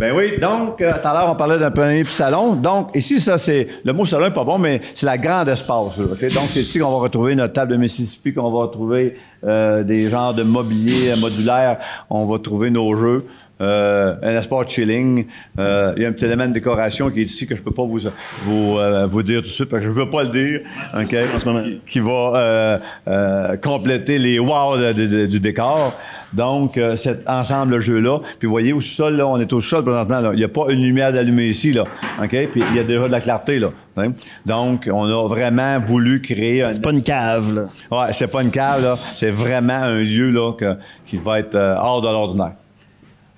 Ben 0.00 0.14
oui, 0.16 0.38
donc, 0.40 0.80
euh, 0.80 0.94
tout 0.94 1.06
à 1.06 1.12
l'heure, 1.12 1.28
on 1.30 1.36
parlait 1.36 1.58
d'un 1.58 1.70
premier 1.70 2.02
salon. 2.04 2.54
Donc, 2.54 2.96
ici, 2.96 3.20
ça, 3.20 3.36
c'est. 3.36 3.68
Le 3.84 3.92
mot 3.92 4.06
salon 4.06 4.24
n'est 4.24 4.32
pas 4.32 4.44
bon, 4.44 4.56
mais 4.56 4.80
c'est 4.94 5.04
la 5.04 5.18
grande 5.18 5.50
espace. 5.50 5.98
là? 5.98 6.06
Donc, 6.06 6.48
c'est 6.52 6.62
ici 6.62 6.78
qu'on 6.78 6.90
va 6.90 7.00
retrouver 7.00 7.34
notre 7.34 7.52
table 7.52 7.72
de 7.72 7.76
Mississippi, 7.76 8.32
qu'on 8.32 8.50
va 8.50 8.62
retrouver 8.62 9.18
euh, 9.44 9.84
des 9.84 10.08
genres 10.08 10.32
de 10.32 10.42
mobilier 10.42 11.14
modulaire. 11.20 11.80
On 12.08 12.24
va 12.24 12.38
trouver 12.38 12.70
nos 12.70 12.94
jeux. 12.96 13.26
euh, 13.60 14.14
un 14.22 14.38
espace 14.38 14.68
chilling. 14.68 15.26
Euh, 15.58 15.92
il 15.96 16.02
y 16.02 16.06
a 16.06 16.08
un 16.08 16.12
petit 16.12 16.24
élément 16.24 16.46
de 16.46 16.52
décoration 16.52 17.10
qui 17.10 17.20
est 17.20 17.24
ici 17.24 17.46
que 17.46 17.54
je 17.54 17.62
peux 17.62 17.70
pas 17.70 17.84
vous, 17.84 18.00
vous, 18.44 18.78
euh, 18.78 19.06
vous 19.06 19.22
dire 19.22 19.42
tout 19.42 19.48
de 19.48 19.52
suite 19.52 19.68
parce 19.68 19.82
que 19.82 19.88
je 19.88 19.92
veux 19.92 20.08
pas 20.08 20.24
le 20.24 20.30
dire. 20.30 20.60
OK? 20.94 21.14
En 21.34 21.38
ce 21.38 21.44
moment. 21.46 21.62
Qui, 21.86 22.00
va 22.00 22.32
euh, 22.36 22.78
euh, 23.08 23.56
compléter 23.56 24.18
les 24.18 24.38
wow 24.38 24.76
du 24.94 25.40
décor. 25.40 25.94
Donc, 26.32 26.78
euh, 26.78 26.96
cet 26.96 27.28
ensemble 27.28 27.72
de 27.74 27.78
jeux-là. 27.80 28.20
Puis, 28.38 28.46
vous 28.46 28.52
voyez, 28.52 28.72
au 28.72 28.80
sol, 28.80 29.16
là, 29.16 29.26
on 29.26 29.38
est 29.40 29.52
au 29.52 29.60
sol 29.60 29.82
présentement. 29.82 30.20
là. 30.20 30.30
Il 30.32 30.36
n'y 30.38 30.44
a 30.44 30.48
pas 30.48 30.66
une 30.70 30.80
lumière 30.80 31.12
d'allumée 31.12 31.46
ici, 31.48 31.72
là. 31.72 31.84
OK? 32.22 32.28
Puis, 32.52 32.62
il 32.70 32.76
y 32.76 32.78
a 32.78 32.84
déjà 32.84 33.06
de 33.08 33.12
la 33.12 33.20
clarté, 33.20 33.58
là. 33.58 33.70
Hein? 33.96 34.12
Donc, 34.46 34.88
on 34.92 35.04
a 35.06 35.28
vraiment 35.28 35.80
voulu 35.80 36.22
créer 36.22 36.62
un. 36.62 36.74
C'est 36.74 36.82
pas 36.82 36.92
une 36.92 37.02
cave, 37.02 37.52
là. 37.52 37.62
Ouais, 37.90 38.12
c'est 38.12 38.28
pas 38.30 38.42
une 38.42 38.50
cave, 38.50 38.82
là. 38.82 38.96
C'est 39.16 39.30
vraiment 39.30 39.72
un 39.74 39.98
lieu, 39.98 40.30
là, 40.30 40.52
que- 40.52 40.76
qui 41.06 41.16
va 41.16 41.40
être 41.40 41.54
euh, 41.56 41.74
hors 41.76 42.00
de 42.00 42.06
l'ordinaire. 42.08 42.52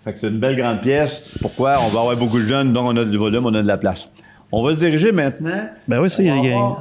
Fait 0.05 0.13
que 0.13 0.19
c'est 0.21 0.29
une 0.29 0.39
belle 0.41 0.57
grande 0.57 0.81
pièce. 0.81 1.35
Pourquoi? 1.41 1.77
On 1.87 1.89
va 1.89 2.01
avoir 2.01 2.17
beaucoup 2.17 2.41
de 2.41 2.47
jeunes, 2.47 2.73
donc 2.73 2.87
on 2.89 2.97
a 2.97 3.05
du 3.05 3.17
volume, 3.17 3.47
on 3.47 3.55
a 3.55 3.63
de 3.63 3.69
la 3.69 3.77
place. 3.79 4.11
On 4.51 4.63
va 4.63 4.75
se 4.75 4.81
diriger 4.81 5.13
maintenant. 5.13 5.69
Ben 5.89 5.99
oui, 6.01 6.11
c'est, 6.11 6.29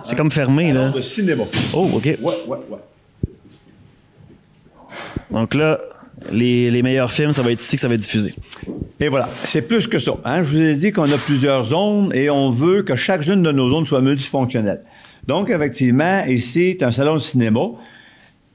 c'est 0.04 0.16
comme 0.18 0.30
fermé, 0.32 0.74
là. 0.74 0.90
de 0.90 1.00
cinéma. 1.02 1.44
Oh, 1.74 1.88
OK. 1.96 2.04
Ouais, 2.04 2.18
ouais, 2.22 2.58
ouais. 2.70 2.78
Donc 5.30 5.54
là, 5.54 5.80
les, 6.32 6.70
les 6.70 6.82
meilleurs 6.84 7.12
films, 7.12 7.32
ça 7.32 7.42
va 7.42 7.52
être 7.52 7.62
ici 7.62 7.76
que 7.76 7.82
ça 7.82 7.88
va 7.88 7.94
être 7.96 8.02
diffusé. 8.02 8.34
Et 9.00 9.08
voilà, 9.08 9.30
c'est 9.46 9.62
plus 9.64 9.88
que 9.88 9.98
ça. 10.00 10.14
hein. 10.26 10.44
Je 10.44 10.50
vous 10.50 10.62
ai 10.62 10.76
dit 10.76 10.92
qu'on 10.92 11.12
a 11.12 11.18
plusieurs 11.18 11.66
zones 11.66 12.12
et 12.14 12.30
on 12.30 12.52
veut 12.52 12.84
que 12.84 12.96
chacune 12.96 13.42
de 13.42 13.52
nos 13.52 13.70
zones 13.72 13.86
soit 13.86 14.02
multifonctionnelle. 14.02 14.82
Donc, 15.28 15.50
effectivement, 15.50 16.24
ici, 16.26 16.76
c'est 16.80 16.86
un 16.86 16.92
salon 16.92 17.14
de 17.16 17.20
cinéma, 17.20 17.62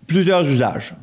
plusieurs 0.07 0.47
usages. 0.49 0.95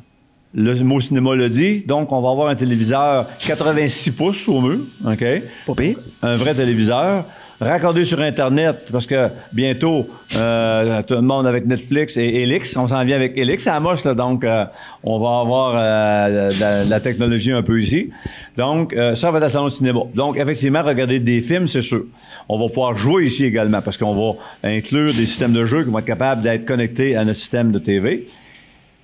Le 0.56 0.74
mot 0.84 1.00
cinéma 1.00 1.34
le 1.34 1.50
dit, 1.50 1.80
donc 1.80 2.12
on 2.12 2.20
va 2.22 2.30
avoir 2.30 2.48
un 2.48 2.54
téléviseur 2.54 3.28
86 3.40 4.12
pouces 4.12 4.48
au 4.48 4.60
mur, 4.60 4.80
OK? 5.04 5.24
Pas 5.66 5.74
pire. 5.74 5.96
un 6.22 6.36
vrai 6.36 6.54
téléviseur, 6.54 7.24
raccordé 7.60 8.04
sur 8.04 8.20
Internet, 8.20 8.88
parce 8.90 9.06
que 9.06 9.28
bientôt, 9.52 10.08
euh, 10.36 11.02
tout 11.02 11.14
le 11.14 11.22
monde 11.22 11.46
avec 11.46 11.66
Netflix 11.66 12.16
et 12.16 12.42
Elix, 12.42 12.76
on 12.76 12.86
s'en 12.86 13.04
vient 13.04 13.16
avec 13.16 13.36
Elix 13.36 13.66
à 13.66 13.76
Amos, 13.76 14.04
là, 14.04 14.14
donc 14.14 14.44
euh, 14.44 14.64
on 15.02 15.18
va 15.18 15.40
avoir 15.40 15.74
euh, 15.76 16.84
la 16.88 17.00
technologie 17.00 17.52
un 17.52 17.62
peu 17.62 17.80
ici. 17.80 18.10
Donc, 18.56 18.92
euh, 18.92 19.14
ça 19.14 19.30
va 19.30 19.38
être 19.38 19.44
un 19.44 19.48
salon 19.48 19.64
de 19.66 19.70
cinéma. 19.70 20.00
Donc, 20.14 20.38
effectivement, 20.38 20.82
regarder 20.82 21.20
des 21.20 21.42
films, 21.42 21.66
c'est 21.66 21.82
sûr. 21.82 22.04
On 22.48 22.58
va 22.58 22.68
pouvoir 22.68 22.96
jouer 22.96 23.24
ici 23.24 23.44
également, 23.44 23.82
parce 23.82 23.96
qu'on 23.96 24.14
va 24.14 24.38
inclure 24.62 25.12
des 25.12 25.26
systèmes 25.26 25.52
de 25.52 25.64
jeu 25.64 25.84
qui 25.84 25.90
vont 25.90 25.98
être 25.98 26.04
capables 26.04 26.42
d'être 26.42 26.64
connectés 26.64 27.16
à 27.16 27.24
notre 27.24 27.38
système 27.38 27.72
de 27.72 27.78
TV. 27.78 28.26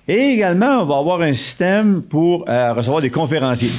Et 0.07 0.33
également, 0.33 0.81
on 0.81 0.85
va 0.85 0.97
avoir 0.97 1.21
un 1.21 1.33
système 1.33 2.01
pour 2.01 2.49
euh, 2.49 2.73
recevoir 2.73 3.01
des 3.01 3.09
conférenciers. 3.09 3.71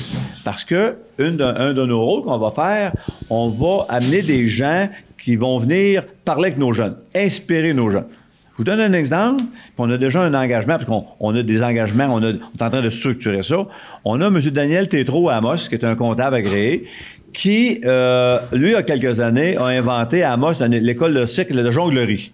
Parce 0.44 0.64
que 0.64 0.96
une 1.18 1.40
un 1.40 1.72
de 1.72 1.84
nos 1.84 2.00
rôles 2.00 2.22
qu'on 2.22 2.38
va 2.38 2.50
faire, 2.50 2.92
on 3.28 3.50
va 3.50 3.86
amener 3.88 4.22
des 4.22 4.46
gens 4.46 4.88
qui 5.22 5.36
vont 5.36 5.58
venir 5.58 6.04
parler 6.24 6.46
avec 6.48 6.58
nos 6.58 6.72
jeunes, 6.72 6.96
inspirer 7.14 7.74
nos 7.74 7.90
jeunes. 7.90 8.06
Je 8.52 8.58
vous 8.58 8.64
donne 8.64 8.80
un 8.80 8.92
exemple, 8.92 9.44
puis 9.44 9.72
on 9.78 9.90
a 9.90 9.96
déjà 9.96 10.20
un 10.20 10.34
engagement, 10.34 10.74
parce 10.74 10.84
qu'on 10.84 11.06
on 11.20 11.34
a 11.34 11.42
des 11.42 11.62
engagements, 11.62 12.08
on, 12.12 12.22
est 12.22 12.38
en 12.60 12.70
train 12.70 12.82
de 12.82 12.90
structurer 12.90 13.40
ça. 13.40 13.66
On 14.04 14.20
a 14.20 14.26
M. 14.26 14.40
Daniel 14.50 14.88
Tétro 14.88 15.30
à 15.30 15.36
Amos, 15.36 15.68
qui 15.68 15.74
est 15.74 15.84
un 15.84 15.96
comptable 15.96 16.36
agréé, 16.36 16.84
qui, 17.32 17.80
euh, 17.84 18.38
lui, 18.52 18.68
il 18.68 18.72
y 18.72 18.76
a 18.76 18.82
quelques 18.82 19.20
années, 19.20 19.56
a 19.56 19.66
inventé 19.66 20.22
à 20.22 20.32
Amos 20.32 20.60
l'école 20.60 21.14
de 21.14 21.24
cycle 21.24 21.62
de 21.62 21.70
jonglerie. 21.70 22.32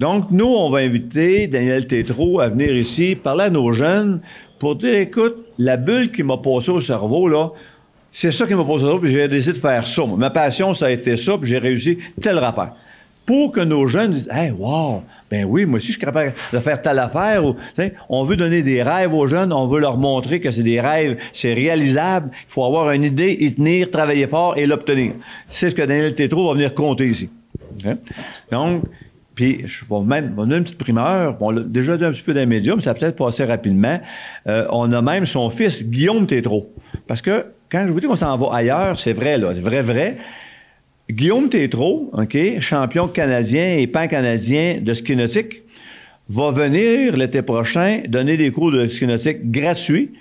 Donc, 0.00 0.30
nous, 0.30 0.46
on 0.46 0.70
va 0.70 0.78
inviter 0.78 1.46
Daniel 1.46 1.86
Tétro 1.86 2.40
à 2.40 2.48
venir 2.48 2.74
ici 2.74 3.14
parler 3.14 3.44
à 3.44 3.50
nos 3.50 3.70
jeunes 3.72 4.22
pour 4.58 4.76
dire, 4.76 4.94
écoute, 4.94 5.44
la 5.58 5.76
bulle 5.76 6.10
qui 6.10 6.22
m'a 6.22 6.38
passé 6.38 6.70
au 6.70 6.80
cerveau, 6.80 7.28
là, 7.28 7.50
c'est 8.10 8.32
ça 8.32 8.46
qui 8.46 8.54
m'a 8.54 8.64
passé 8.64 8.76
au 8.76 8.78
cerveau, 8.78 8.98
puis 9.00 9.10
j'ai 9.10 9.28
décidé 9.28 9.52
de 9.52 9.58
faire 9.58 9.86
ça. 9.86 10.06
Ma 10.06 10.30
passion, 10.30 10.72
ça 10.72 10.86
a 10.86 10.90
été 10.90 11.18
ça, 11.18 11.36
puis 11.36 11.50
j'ai 11.50 11.58
réussi 11.58 11.98
tel 12.18 12.38
rapport. 12.38 12.70
Pour 13.26 13.52
que 13.52 13.60
nos 13.60 13.86
jeunes 13.86 14.12
disent, 14.12 14.30
hey, 14.32 14.50
wow, 14.52 15.02
ben 15.30 15.44
oui, 15.44 15.66
moi 15.66 15.76
aussi, 15.76 15.88
je 15.88 15.92
suis 15.92 16.00
capable 16.00 16.32
de 16.50 16.58
faire 16.60 16.80
telle 16.80 16.98
affaire. 16.98 17.44
Ou, 17.44 17.56
on 18.08 18.24
veut 18.24 18.36
donner 18.36 18.62
des 18.62 18.82
rêves 18.82 19.12
aux 19.12 19.28
jeunes, 19.28 19.52
on 19.52 19.66
veut 19.66 19.80
leur 19.80 19.98
montrer 19.98 20.40
que 20.40 20.50
c'est 20.50 20.62
des 20.62 20.80
rêves, 20.80 21.18
c'est 21.30 21.52
réalisable. 21.52 22.30
Il 22.32 22.44
faut 22.48 22.64
avoir 22.64 22.90
une 22.92 23.04
idée, 23.04 23.36
y 23.38 23.54
tenir, 23.54 23.90
travailler 23.90 24.26
fort 24.26 24.56
et 24.56 24.64
l'obtenir. 24.64 25.12
C'est 25.46 25.68
ce 25.68 25.74
que 25.74 25.82
Daniel 25.82 26.14
Tétro 26.14 26.48
va 26.48 26.54
venir 26.54 26.74
compter 26.74 27.06
ici. 27.06 27.28
OK? 27.84 27.98
Donc, 28.50 28.84
puis, 29.40 29.62
je 29.64 29.86
vais 29.88 30.02
même 30.04 30.34
on 30.36 30.44
une 30.50 30.64
petite 30.64 30.76
primeur. 30.76 31.38
On 31.40 31.50
l'a 31.50 31.62
déjà 31.62 31.96
dit 31.96 32.04
un 32.04 32.12
petit 32.12 32.20
peu 32.20 32.34
dans 32.34 32.40
les 32.40 32.46
médias, 32.46 32.76
mais 32.76 32.82
ça 32.82 32.90
a 32.90 32.94
peut-être 32.94 33.16
passé 33.16 33.42
rapidement. 33.44 33.98
Euh, 34.46 34.66
on 34.68 34.92
a 34.92 35.00
même 35.00 35.24
son 35.24 35.48
fils, 35.48 35.88
Guillaume 35.88 36.26
Tétro. 36.26 36.74
Parce 37.06 37.22
que 37.22 37.46
quand 37.70 37.86
je 37.86 37.92
vous 37.92 38.00
dis 38.00 38.06
qu'on 38.06 38.16
s'en 38.16 38.36
va 38.36 38.54
ailleurs, 38.54 39.00
c'est 39.00 39.14
vrai, 39.14 39.38
là. 39.38 39.52
C'est 39.54 39.62
vrai, 39.62 39.80
vrai. 39.80 40.18
Guillaume 41.10 41.48
Tétro, 41.48 42.10
OK, 42.12 42.36
champion 42.60 43.08
canadien 43.08 43.78
et 43.78 43.86
pan-canadien 43.86 44.80
de 44.82 44.92
ski 44.92 45.16
nautique, 45.16 45.62
va 46.28 46.50
venir 46.50 47.16
l'été 47.16 47.40
prochain 47.40 48.02
donner 48.06 48.36
des 48.36 48.50
cours 48.50 48.70
de 48.70 48.86
ski 48.88 49.06
nautique 49.06 49.50
gratuits 49.50 50.12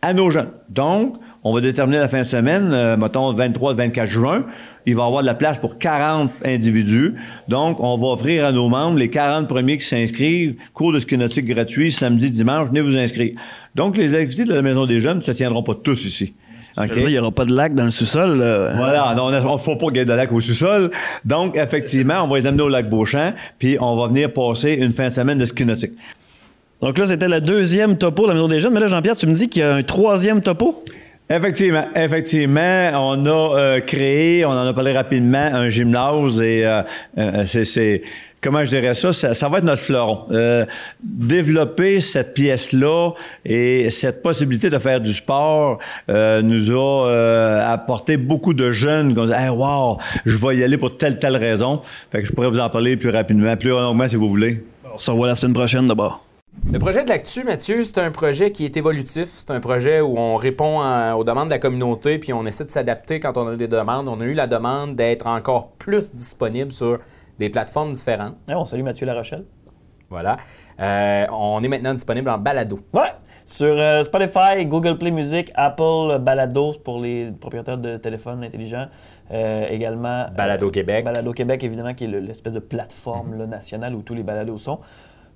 à 0.00 0.14
nos 0.14 0.30
jeunes. 0.30 0.52
Donc, 0.68 1.16
on 1.42 1.52
va 1.52 1.60
déterminer 1.60 1.98
la 1.98 2.08
fin 2.08 2.20
de 2.20 2.26
semaine, 2.26 2.70
euh, 2.72 2.96
mettons 2.96 3.34
23-24 3.34 4.06
juin. 4.06 4.46
Il 4.86 4.96
va 4.96 5.02
y 5.02 5.06
avoir 5.06 5.22
de 5.22 5.26
la 5.26 5.34
place 5.34 5.58
pour 5.58 5.78
40 5.78 6.30
individus. 6.44 7.14
Donc, 7.48 7.80
on 7.80 7.96
va 7.96 8.08
offrir 8.08 8.44
à 8.44 8.52
nos 8.52 8.68
membres, 8.68 8.98
les 8.98 9.10
40 9.10 9.48
premiers 9.48 9.78
qui 9.78 9.86
s'inscrivent, 9.86 10.54
cours 10.74 10.92
de 10.92 11.00
ski 11.00 11.16
nautique 11.16 11.46
gratuits, 11.46 11.92
samedi, 11.92 12.30
dimanche, 12.30 12.68
venez 12.68 12.80
vous 12.80 12.96
inscrire. 12.96 13.34
Donc, 13.74 13.96
les 13.96 14.14
activités 14.14 14.44
de 14.44 14.54
la 14.54 14.62
Maison 14.62 14.86
des 14.86 15.00
Jeunes 15.00 15.18
ne 15.18 15.22
se 15.22 15.32
tiendront 15.32 15.62
pas 15.62 15.74
tous 15.74 16.04
ici. 16.04 16.34
Il 16.96 17.06
n'y 17.08 17.18
aura 17.18 17.30
pas 17.30 17.44
de 17.44 17.54
lac 17.54 17.74
dans 17.74 17.84
le 17.84 17.90
sous-sol. 17.90 18.38
là. 18.38 18.72
Voilà, 18.74 19.14
non, 19.16 19.24
on 19.26 19.54
ne 19.54 19.58
faut 19.58 19.76
pas 19.76 19.88
qu'il 19.88 19.96
y 19.96 20.00
ait 20.00 20.04
de 20.04 20.12
lac 20.12 20.32
au 20.32 20.40
sous-sol. 20.40 20.90
Donc, 21.24 21.56
effectivement, 21.56 22.22
on 22.24 22.28
va 22.28 22.38
les 22.38 22.46
amener 22.46 22.62
au 22.62 22.68
lac 22.68 22.88
Beauchamp, 22.88 23.34
puis 23.58 23.76
on 23.80 23.96
va 23.96 24.08
venir 24.08 24.32
passer 24.32 24.72
une 24.72 24.92
fin 24.92 25.08
de 25.08 25.12
semaine 25.12 25.38
de 25.38 25.46
ski 25.46 25.64
nautique. 25.64 25.92
Donc 26.80 26.96
là, 26.96 27.06
c'était 27.06 27.28
le 27.28 27.40
deuxième 27.40 27.98
topo 27.98 28.22
de 28.22 28.28
la 28.28 28.34
Maison 28.34 28.48
des 28.48 28.60
Jeunes. 28.60 28.72
Mais 28.72 28.80
là, 28.80 28.86
Jean-Pierre, 28.86 29.16
tu 29.16 29.26
me 29.26 29.34
dis 29.34 29.48
qu'il 29.48 29.60
y 29.60 29.64
a 29.64 29.74
un 29.74 29.82
troisième 29.82 30.40
topo? 30.40 30.82
Effectivement, 31.32 31.84
effectivement, 31.94 32.90
on 32.94 33.24
a 33.24 33.56
euh, 33.56 33.80
créé, 33.80 34.44
on 34.44 34.50
en 34.50 34.66
a 34.66 34.74
parlé 34.74 34.90
rapidement, 34.92 35.38
un 35.38 35.68
gymnase 35.68 36.40
et 36.40 36.66
euh, 36.66 36.82
euh, 37.18 37.44
c'est, 37.46 38.02
comment 38.40 38.64
je 38.64 38.70
dirais 38.70 38.94
ça, 38.94 39.12
ça, 39.12 39.32
ça 39.32 39.48
va 39.48 39.58
être 39.58 39.64
notre 39.64 39.80
fleuron. 39.80 40.24
Euh, 40.32 40.66
développer 41.00 42.00
cette 42.00 42.34
pièce-là 42.34 43.12
et 43.44 43.90
cette 43.90 44.24
possibilité 44.24 44.70
de 44.70 44.78
faire 44.80 45.00
du 45.00 45.12
sport 45.12 45.78
euh, 46.08 46.42
nous 46.42 46.76
a 46.76 47.70
apporté 47.70 48.16
beaucoup 48.16 48.52
de 48.52 48.72
jeunes 48.72 49.14
qui 49.14 49.20
ont 49.20 49.26
dit 49.26 49.32
hey, 49.32 49.50
wow, 49.50 49.98
je 50.26 50.36
vais 50.36 50.56
y 50.56 50.64
aller 50.64 50.78
pour 50.78 50.96
telle 50.96 51.20
telle 51.20 51.36
raison. 51.36 51.80
Fait 52.10 52.22
que 52.22 52.26
je 52.26 52.32
pourrais 52.32 52.50
vous 52.50 52.58
en 52.58 52.70
parler 52.70 52.96
plus 52.96 53.10
rapidement, 53.10 53.56
plus 53.56 53.70
longuement 53.70 54.08
si 54.08 54.16
vous 54.16 54.28
voulez. 54.28 54.64
On 54.92 54.98
se 54.98 55.08
revoit 55.12 55.28
la 55.28 55.36
semaine 55.36 55.54
prochaine 55.54 55.86
d'abord. 55.86 56.24
Le 56.68 56.78
projet 56.78 57.02
de 57.04 57.08
l'actu, 57.08 57.42
Mathieu, 57.42 57.84
c'est 57.84 57.98
un 57.98 58.10
projet 58.10 58.52
qui 58.52 58.64
est 58.64 58.76
évolutif. 58.76 59.28
C'est 59.32 59.50
un 59.50 59.60
projet 59.60 60.00
où 60.00 60.16
on 60.18 60.36
répond 60.36 60.80
à- 60.80 61.14
aux 61.16 61.24
demandes 61.24 61.48
de 61.48 61.54
la 61.54 61.58
communauté 61.58 62.18
puis 62.18 62.32
on 62.32 62.46
essaie 62.46 62.64
de 62.64 62.70
s'adapter 62.70 63.18
quand 63.18 63.36
on 63.36 63.46
a 63.48 63.56
des 63.56 63.66
demandes. 63.66 64.08
On 64.08 64.20
a 64.20 64.24
eu 64.24 64.34
la 64.34 64.46
demande 64.46 64.94
d'être 64.94 65.26
encore 65.26 65.70
plus 65.72 66.12
disponible 66.14 66.70
sur 66.70 66.98
des 67.38 67.48
plateformes 67.48 67.92
différentes. 67.92 68.36
on 68.48 68.64
salue 68.66 68.82
Mathieu 68.82 69.06
Larochelle. 69.06 69.44
Voilà. 70.10 70.36
Euh, 70.80 71.24
on 71.32 71.62
est 71.62 71.68
maintenant 71.68 71.94
disponible 71.94 72.28
en 72.30 72.38
balado. 72.38 72.80
Ouais, 72.92 73.12
sur 73.46 73.66
euh, 73.78 74.02
Spotify, 74.02 74.64
Google 74.66 74.98
Play 74.98 75.12
Music, 75.12 75.50
Apple 75.54 76.18
Balado 76.20 76.74
pour 76.84 77.00
les 77.00 77.30
propriétaires 77.40 77.78
de 77.78 77.96
téléphones 77.96 78.44
intelligents. 78.44 78.86
Euh, 79.32 79.66
également. 79.70 80.26
Balado 80.36 80.70
Québec. 80.70 81.04
Balado 81.04 81.32
Québec, 81.32 81.62
évidemment, 81.62 81.94
qui 81.94 82.04
est 82.04 82.08
le- 82.08 82.18
l'espèce 82.18 82.52
de 82.52 82.58
plateforme 82.58 83.38
là, 83.38 83.46
nationale 83.46 83.94
où 83.94 84.02
tous 84.02 84.14
les 84.14 84.24
balados 84.24 84.58
sont. 84.58 84.80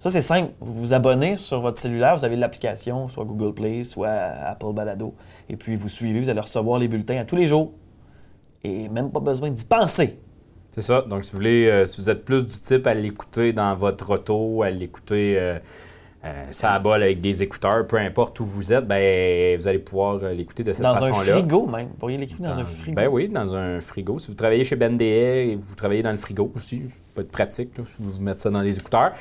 Ça, 0.04 0.10
c'est 0.10 0.20
simple. 0.20 0.52
Vous 0.60 0.74
vous 0.74 0.92
abonnez 0.92 1.38
sur 1.38 1.62
votre 1.62 1.80
cellulaire, 1.80 2.14
vous 2.14 2.26
avez 2.26 2.36
l'application, 2.36 3.08
soit 3.08 3.24
Google 3.24 3.54
Play, 3.54 3.84
soit 3.84 4.10
Apple 4.10 4.74
Balado. 4.74 5.14
Et 5.48 5.56
puis, 5.56 5.76
vous 5.76 5.88
suivez, 5.88 6.20
vous 6.20 6.28
allez 6.28 6.40
recevoir 6.40 6.78
les 6.78 6.88
bulletins 6.88 7.16
à 7.20 7.24
tous 7.24 7.36
les 7.36 7.46
jours. 7.46 7.72
Et 8.62 8.90
même 8.90 9.10
pas 9.10 9.20
besoin 9.20 9.50
d'y 9.50 9.64
penser. 9.64 10.18
C'est 10.72 10.82
ça. 10.82 11.00
Donc, 11.00 11.24
si 11.24 11.32
vous 11.32 11.38
voulez, 11.38 11.68
euh, 11.70 11.86
si 11.86 12.02
vous 12.02 12.10
êtes 12.10 12.22
plus 12.22 12.46
du 12.46 12.60
type 12.60 12.86
à 12.86 12.92
l'écouter 12.92 13.54
dans 13.54 13.74
votre 13.74 14.10
auto, 14.10 14.62
à 14.62 14.68
l'écouter 14.68 15.38
euh, 15.38 15.58
euh, 16.24 16.46
ça 16.52 16.72
à 16.72 16.78
bol 16.78 17.02
avec 17.02 17.20
des 17.20 17.42
écouteurs, 17.42 17.86
peu 17.86 17.96
importe 17.96 18.40
où 18.40 18.46
vous 18.46 18.72
êtes, 18.72 18.86
ben, 18.86 19.58
vous 19.58 19.68
allez 19.68 19.78
pouvoir 19.78 20.20
euh, 20.22 20.32
l'écouter 20.32 20.64
de 20.64 20.72
cette 20.72 20.82
Dans 20.82 20.94
un 20.94 21.00
façon-là. 21.00 21.32
frigo, 21.32 21.66
même. 21.66 21.88
Vous 21.88 21.94
pourriez 21.94 22.16
l'écrire 22.16 22.40
dans, 22.40 22.58
un 22.58 22.64
frigo. 22.64 22.94
Ben 22.94 23.08
oui, 23.08 23.28
dans 23.28 23.54
un 23.54 23.80
frigo. 23.82 24.18
Si 24.18 24.28
vous 24.28 24.34
travaillez 24.34 24.64
chez 24.64 24.76
Ben 24.76 24.96
DE 24.96 25.02
et 25.02 25.56
vous 25.56 25.74
travaillez 25.74 26.02
dans 26.02 26.12
le 26.12 26.16
frigo 26.16 26.50
aussi, 26.54 26.82
peut 27.14 27.22
être 27.22 27.30
pratique, 27.30 27.76
là, 27.76 27.84
si 27.86 27.96
vous 27.98 28.22
mettez 28.22 28.40
ça 28.40 28.50
dans 28.50 28.62
les 28.62 28.78
écouteurs. 28.78 29.12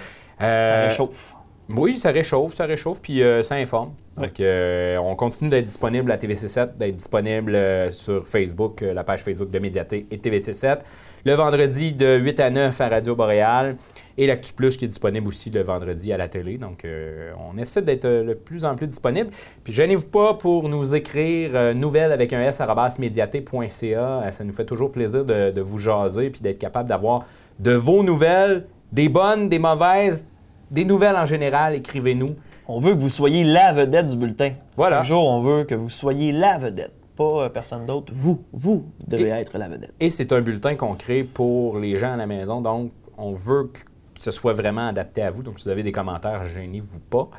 Ça 0.43 0.47
Euh, 0.47 0.87
réchauffe. 0.87 1.35
Oui, 1.69 1.97
ça 1.97 2.11
réchauffe, 2.11 2.53
ça 2.53 2.65
réchauffe, 2.65 3.01
puis 3.01 3.23
euh, 3.23 3.41
ça 3.41 3.55
informe. 3.55 3.93
Donc, 4.17 4.39
euh, 4.39 4.97
on 4.97 5.15
continue 5.15 5.49
d'être 5.49 5.65
disponible 5.65 6.11
à 6.11 6.17
TVC7, 6.17 6.77
d'être 6.77 6.97
disponible 6.97 7.55
euh, 7.55 7.89
sur 7.89 8.27
Facebook, 8.27 8.81
la 8.81 9.03
page 9.05 9.21
Facebook 9.23 9.49
de 9.49 9.59
Médiaté 9.59 10.05
et 10.11 10.17
TVC7. 10.17 10.79
Le 11.25 11.33
vendredi 11.33 11.93
de 11.93 12.17
8 12.17 12.39
à 12.41 12.49
9 12.49 12.81
à 12.81 12.89
Radio 12.89 13.15
Boréal. 13.15 13.77
Et 14.17 14.27
l'Actu 14.27 14.53
Plus 14.53 14.77
qui 14.77 14.85
est 14.85 14.89
disponible 14.89 15.27
aussi 15.27 15.49
le 15.49 15.63
vendredi 15.63 16.11
à 16.13 16.17
la 16.17 16.27
télé. 16.27 16.57
Donc, 16.59 16.85
on 16.85 17.57
essaie 17.57 17.81
d'être 17.81 18.05
de 18.05 18.33
plus 18.35 18.63
en 18.65 18.75
plus 18.75 18.85
disponible. 18.85 19.31
Puis, 19.63 19.73
gênez-vous 19.73 20.07
pas 20.07 20.35
pour 20.35 20.69
nous 20.69 20.93
écrire 20.93 21.73
nouvelles 21.73 22.11
avec 22.11 22.31
un 22.33 22.41
S 22.41 22.61
médiaté.ca. 22.99 24.31
Ça 24.31 24.43
nous 24.43 24.53
fait 24.53 24.65
toujours 24.65 24.91
plaisir 24.91 25.25
de, 25.25 25.49
de 25.49 25.61
vous 25.61 25.79
jaser 25.79 26.29
puis 26.29 26.41
d'être 26.41 26.59
capable 26.59 26.89
d'avoir 26.89 27.25
de 27.57 27.71
vos 27.71 28.03
nouvelles, 28.03 28.65
des 28.91 29.09
bonnes, 29.09 29.49
des 29.49 29.57
mauvaises, 29.57 30.27
des 30.73 30.83
nouvelles 30.85 31.15
en 31.15 31.25
général. 31.25 31.75
Écrivez-nous. 31.75 32.35
On 32.67 32.79
veut 32.79 32.91
que 32.93 32.97
vous 32.99 33.09
soyez 33.09 33.43
la 33.43 33.71
vedette 33.73 34.07
du 34.07 34.17
bulletin. 34.17 34.53
Voilà. 34.75 35.01
Jour, 35.03 35.23
on 35.25 35.41
veut 35.41 35.63
que 35.63 35.75
vous 35.75 35.89
soyez 35.89 36.31
la 36.31 36.57
vedette. 36.57 36.93
Pas 37.15 37.43
euh, 37.45 37.49
personne 37.49 37.85
d'autre. 37.85 38.11
Vous, 38.15 38.43
vous 38.53 38.85
devez 39.07 39.25
Et- 39.25 39.29
être 39.29 39.57
la 39.57 39.67
vedette. 39.69 39.93
Et 39.99 40.09
c'est 40.09 40.31
un 40.33 40.41
bulletin 40.41 40.75
qu'on 40.75 40.95
crée 40.95 41.23
pour 41.23 41.77
les 41.79 41.97
gens 41.97 42.13
à 42.13 42.17
la 42.17 42.25
maison. 42.25 42.59
Donc, 42.61 42.91
on 43.17 43.33
veut 43.33 43.65
que 43.71 43.79
ce 44.17 44.31
soit 44.31 44.53
vraiment 44.53 44.87
adapté 44.87 45.21
à 45.21 45.29
vous. 45.29 45.43
Donc, 45.43 45.59
si 45.59 45.65
vous 45.65 45.71
avez 45.71 45.83
des 45.83 45.91
commentaires, 45.91 46.43
gênez-vous 46.45 46.99
pas. 46.99 47.29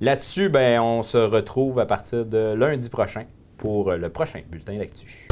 Là-dessus, 0.00 0.48
ben, 0.48 0.80
on 0.80 1.02
se 1.02 1.18
retrouve 1.18 1.78
à 1.78 1.86
partir 1.86 2.24
de 2.24 2.54
lundi 2.54 2.88
prochain 2.88 3.24
pour 3.58 3.90
euh, 3.90 3.96
le 3.98 4.08
prochain 4.08 4.40
bulletin 4.50 4.78
d'actu. 4.78 5.28